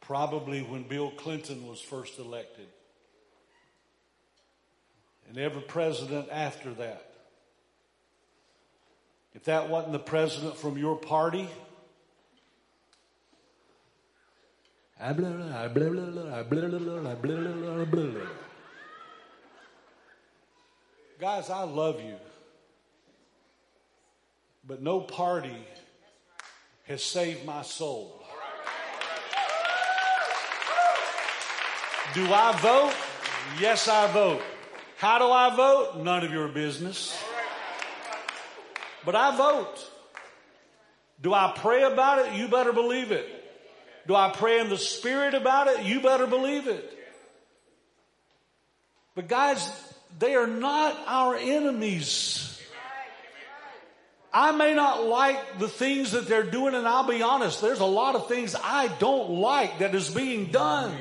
probably 0.00 0.60
when 0.62 0.84
Bill 0.84 1.10
Clinton 1.10 1.66
was 1.66 1.80
first 1.80 2.20
elected, 2.20 2.68
and 5.28 5.38
every 5.38 5.62
president 5.62 6.28
after 6.30 6.72
that. 6.74 7.07
If 9.38 9.44
that 9.44 9.68
wasn't 9.68 9.92
the 9.92 10.00
president 10.00 10.56
from 10.56 10.76
your 10.76 10.96
party, 10.96 11.48
guys, 21.20 21.50
I 21.50 21.62
love 21.62 22.02
you. 22.02 22.16
But 24.66 24.82
no 24.82 24.98
party 24.98 25.56
has 26.88 27.04
saved 27.04 27.46
my 27.46 27.62
soul. 27.62 28.20
Do 32.12 32.26
I 32.26 32.58
vote? 32.60 32.92
Yes, 33.60 33.86
I 33.86 34.10
vote. 34.10 34.42
How 34.96 35.20
do 35.20 35.26
I 35.26 35.54
vote? 35.54 36.02
None 36.02 36.24
of 36.24 36.32
your 36.32 36.48
business. 36.48 37.16
But 39.04 39.14
I 39.14 39.36
vote. 39.36 39.90
Do 41.20 41.34
I 41.34 41.52
pray 41.56 41.82
about 41.82 42.26
it? 42.26 42.34
You 42.34 42.48
better 42.48 42.72
believe 42.72 43.10
it. 43.10 43.26
Do 44.06 44.14
I 44.14 44.30
pray 44.30 44.60
in 44.60 44.68
the 44.68 44.78
spirit 44.78 45.34
about 45.34 45.68
it? 45.68 45.84
You 45.84 46.00
better 46.00 46.26
believe 46.26 46.66
it. 46.66 46.94
But 49.14 49.28
guys, 49.28 49.70
they 50.18 50.34
are 50.34 50.46
not 50.46 50.96
our 51.06 51.36
enemies. 51.36 52.58
I 54.32 54.52
may 54.52 54.74
not 54.74 55.04
like 55.04 55.58
the 55.58 55.68
things 55.68 56.12
that 56.12 56.28
they're 56.28 56.42
doing, 56.42 56.74
and 56.74 56.86
I'll 56.86 57.08
be 57.08 57.22
honest, 57.22 57.60
there's 57.60 57.80
a 57.80 57.86
lot 57.86 58.14
of 58.14 58.28
things 58.28 58.54
I 58.54 58.88
don't 58.98 59.30
like 59.30 59.78
that 59.80 59.94
is 59.94 60.10
being 60.10 60.46
done. 60.46 60.96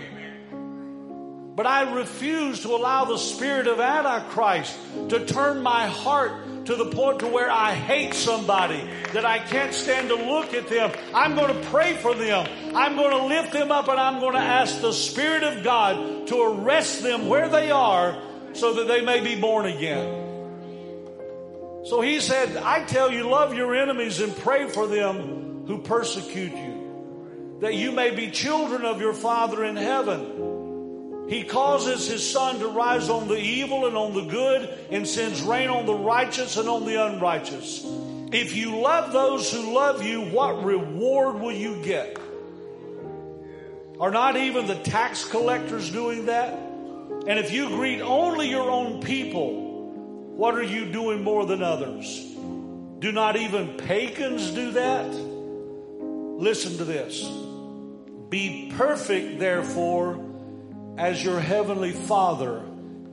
But 1.58 1.66
I 1.66 1.92
refuse 1.92 2.62
to 2.62 2.76
allow 2.76 3.06
the 3.06 3.18
spirit 3.18 3.66
of 3.66 3.80
Antichrist 3.80 4.78
to 5.10 5.26
turn 5.26 5.64
my 5.64 5.88
heart 5.88 6.66
to 6.68 6.76
the 6.76 6.86
point 6.92 7.22
to 7.22 7.28
where 7.28 7.50
I 7.50 7.74
hate 7.74 8.14
somebody, 8.14 8.88
that 9.14 9.26
I 9.26 9.40
can't 9.40 9.74
stand 9.74 10.10
to 10.10 10.16
look 10.16 10.54
at 10.54 10.68
them. 10.68 10.92
I'm 11.16 11.34
going 11.34 11.52
to 11.52 11.68
pray 11.70 11.96
for 11.96 12.14
them. 12.14 12.46
I'm 12.76 12.96
going 12.96 13.10
to 13.10 13.26
lift 13.26 13.54
them 13.54 13.72
up 13.72 13.88
and 13.88 14.00
I'm 14.00 14.20
going 14.20 14.34
to 14.34 14.40
ask 14.40 14.82
the 14.82 14.94
Spirit 14.94 15.42
of 15.42 15.64
God 15.64 16.28
to 16.28 16.40
arrest 16.44 17.02
them 17.02 17.28
where 17.28 17.50
they 17.50 17.72
are 17.72 18.22
so 18.54 18.76
that 18.76 18.88
they 18.88 19.02
may 19.02 19.22
be 19.22 19.42
born 19.42 19.66
again. 19.66 20.06
So 21.86 22.02
he 22.02 22.20
said, 22.20 22.56
I 22.58 22.84
tell 22.84 23.12
you, 23.12 23.28
love 23.28 23.56
your 23.56 23.76
enemies 23.76 24.20
and 24.20 24.38
pray 24.38 24.70
for 24.70 24.86
them 24.86 25.66
who 25.66 25.82
persecute 25.82 26.54
you, 26.54 27.58
that 27.62 27.74
you 27.74 27.92
may 27.94 28.12
be 28.12 28.30
children 28.30 28.86
of 28.86 29.02
your 29.02 29.14
Father 29.14 29.66
in 29.66 29.76
heaven. 29.76 30.57
He 31.28 31.44
causes 31.44 32.08
his 32.08 32.30
sun 32.30 32.60
to 32.60 32.68
rise 32.68 33.10
on 33.10 33.28
the 33.28 33.38
evil 33.38 33.86
and 33.86 33.98
on 33.98 34.14
the 34.14 34.26
good 34.26 34.70
and 34.90 35.06
sends 35.06 35.42
rain 35.42 35.70
on 35.70 35.86
the 35.86 35.94
righteous 35.94 36.56
and 36.56 36.70
on 36.70 36.86
the 36.86 37.06
unrighteous. 37.06 37.86
If 38.32 38.56
you 38.56 38.78
love 38.80 39.12
those 39.12 39.52
who 39.52 39.74
love 39.74 40.04
you, 40.04 40.22
what 40.22 40.64
reward 40.64 41.40
will 41.40 41.52
you 41.52 41.82
get? 41.84 42.18
Are 44.00 44.12
not 44.12 44.38
even 44.38 44.68
the 44.68 44.76
tax 44.76 45.26
collectors 45.26 45.90
doing 45.92 46.28
that? 46.28 46.54
And 46.54 47.40
if 47.40 47.52
you 47.52 47.68
greet 47.70 48.00
only 48.02 48.50
your 48.50 48.70
own 48.70 49.02
people, 49.02 49.66
what 50.36 50.56
are 50.56 50.64
you 50.64 50.92
doing 50.92 51.24
more 51.24 51.46
than 51.46 51.64
others? 51.64 52.24
Do 53.00 53.12
not 53.12 53.36
even 53.36 53.76
pagans 53.78 54.52
do 54.52 54.72
that? 54.72 55.10
Listen 55.14 56.78
to 56.78 56.86
this. 56.86 57.28
Be 58.30 58.72
perfect, 58.78 59.40
therefore, 59.40 60.27
as 60.98 61.24
your 61.24 61.40
heavenly 61.40 61.92
father 61.92 62.64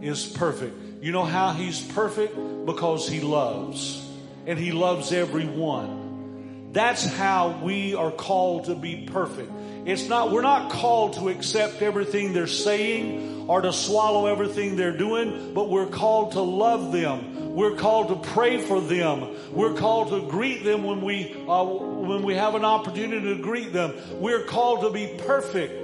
is 0.00 0.26
perfect. 0.26 1.02
You 1.02 1.12
know 1.12 1.24
how 1.24 1.52
he's 1.52 1.80
perfect? 1.80 2.34
Because 2.66 3.08
he 3.08 3.20
loves. 3.20 4.00
And 4.46 4.58
he 4.58 4.72
loves 4.72 5.12
everyone. 5.12 6.70
That's 6.72 7.04
how 7.06 7.60
we 7.62 7.94
are 7.94 8.10
called 8.10 8.64
to 8.64 8.74
be 8.74 9.06
perfect. 9.06 9.50
It's 9.86 10.08
not, 10.08 10.32
we're 10.32 10.42
not 10.42 10.72
called 10.72 11.14
to 11.14 11.28
accept 11.28 11.82
everything 11.82 12.32
they're 12.32 12.46
saying 12.46 13.44
or 13.48 13.60
to 13.60 13.72
swallow 13.72 14.26
everything 14.26 14.76
they're 14.76 14.96
doing, 14.96 15.52
but 15.54 15.68
we're 15.68 15.86
called 15.86 16.32
to 16.32 16.40
love 16.40 16.90
them. 16.90 17.54
We're 17.54 17.76
called 17.76 18.08
to 18.08 18.30
pray 18.30 18.60
for 18.60 18.80
them. 18.80 19.36
We're 19.52 19.74
called 19.74 20.08
to 20.08 20.28
greet 20.28 20.64
them 20.64 20.84
when 20.84 21.02
we, 21.02 21.32
uh, 21.46 21.62
when 21.64 22.22
we 22.22 22.34
have 22.34 22.54
an 22.54 22.64
opportunity 22.64 23.36
to 23.36 23.40
greet 23.40 23.72
them. 23.72 23.94
We're 24.20 24.44
called 24.44 24.80
to 24.80 24.90
be 24.90 25.14
perfect, 25.26 25.83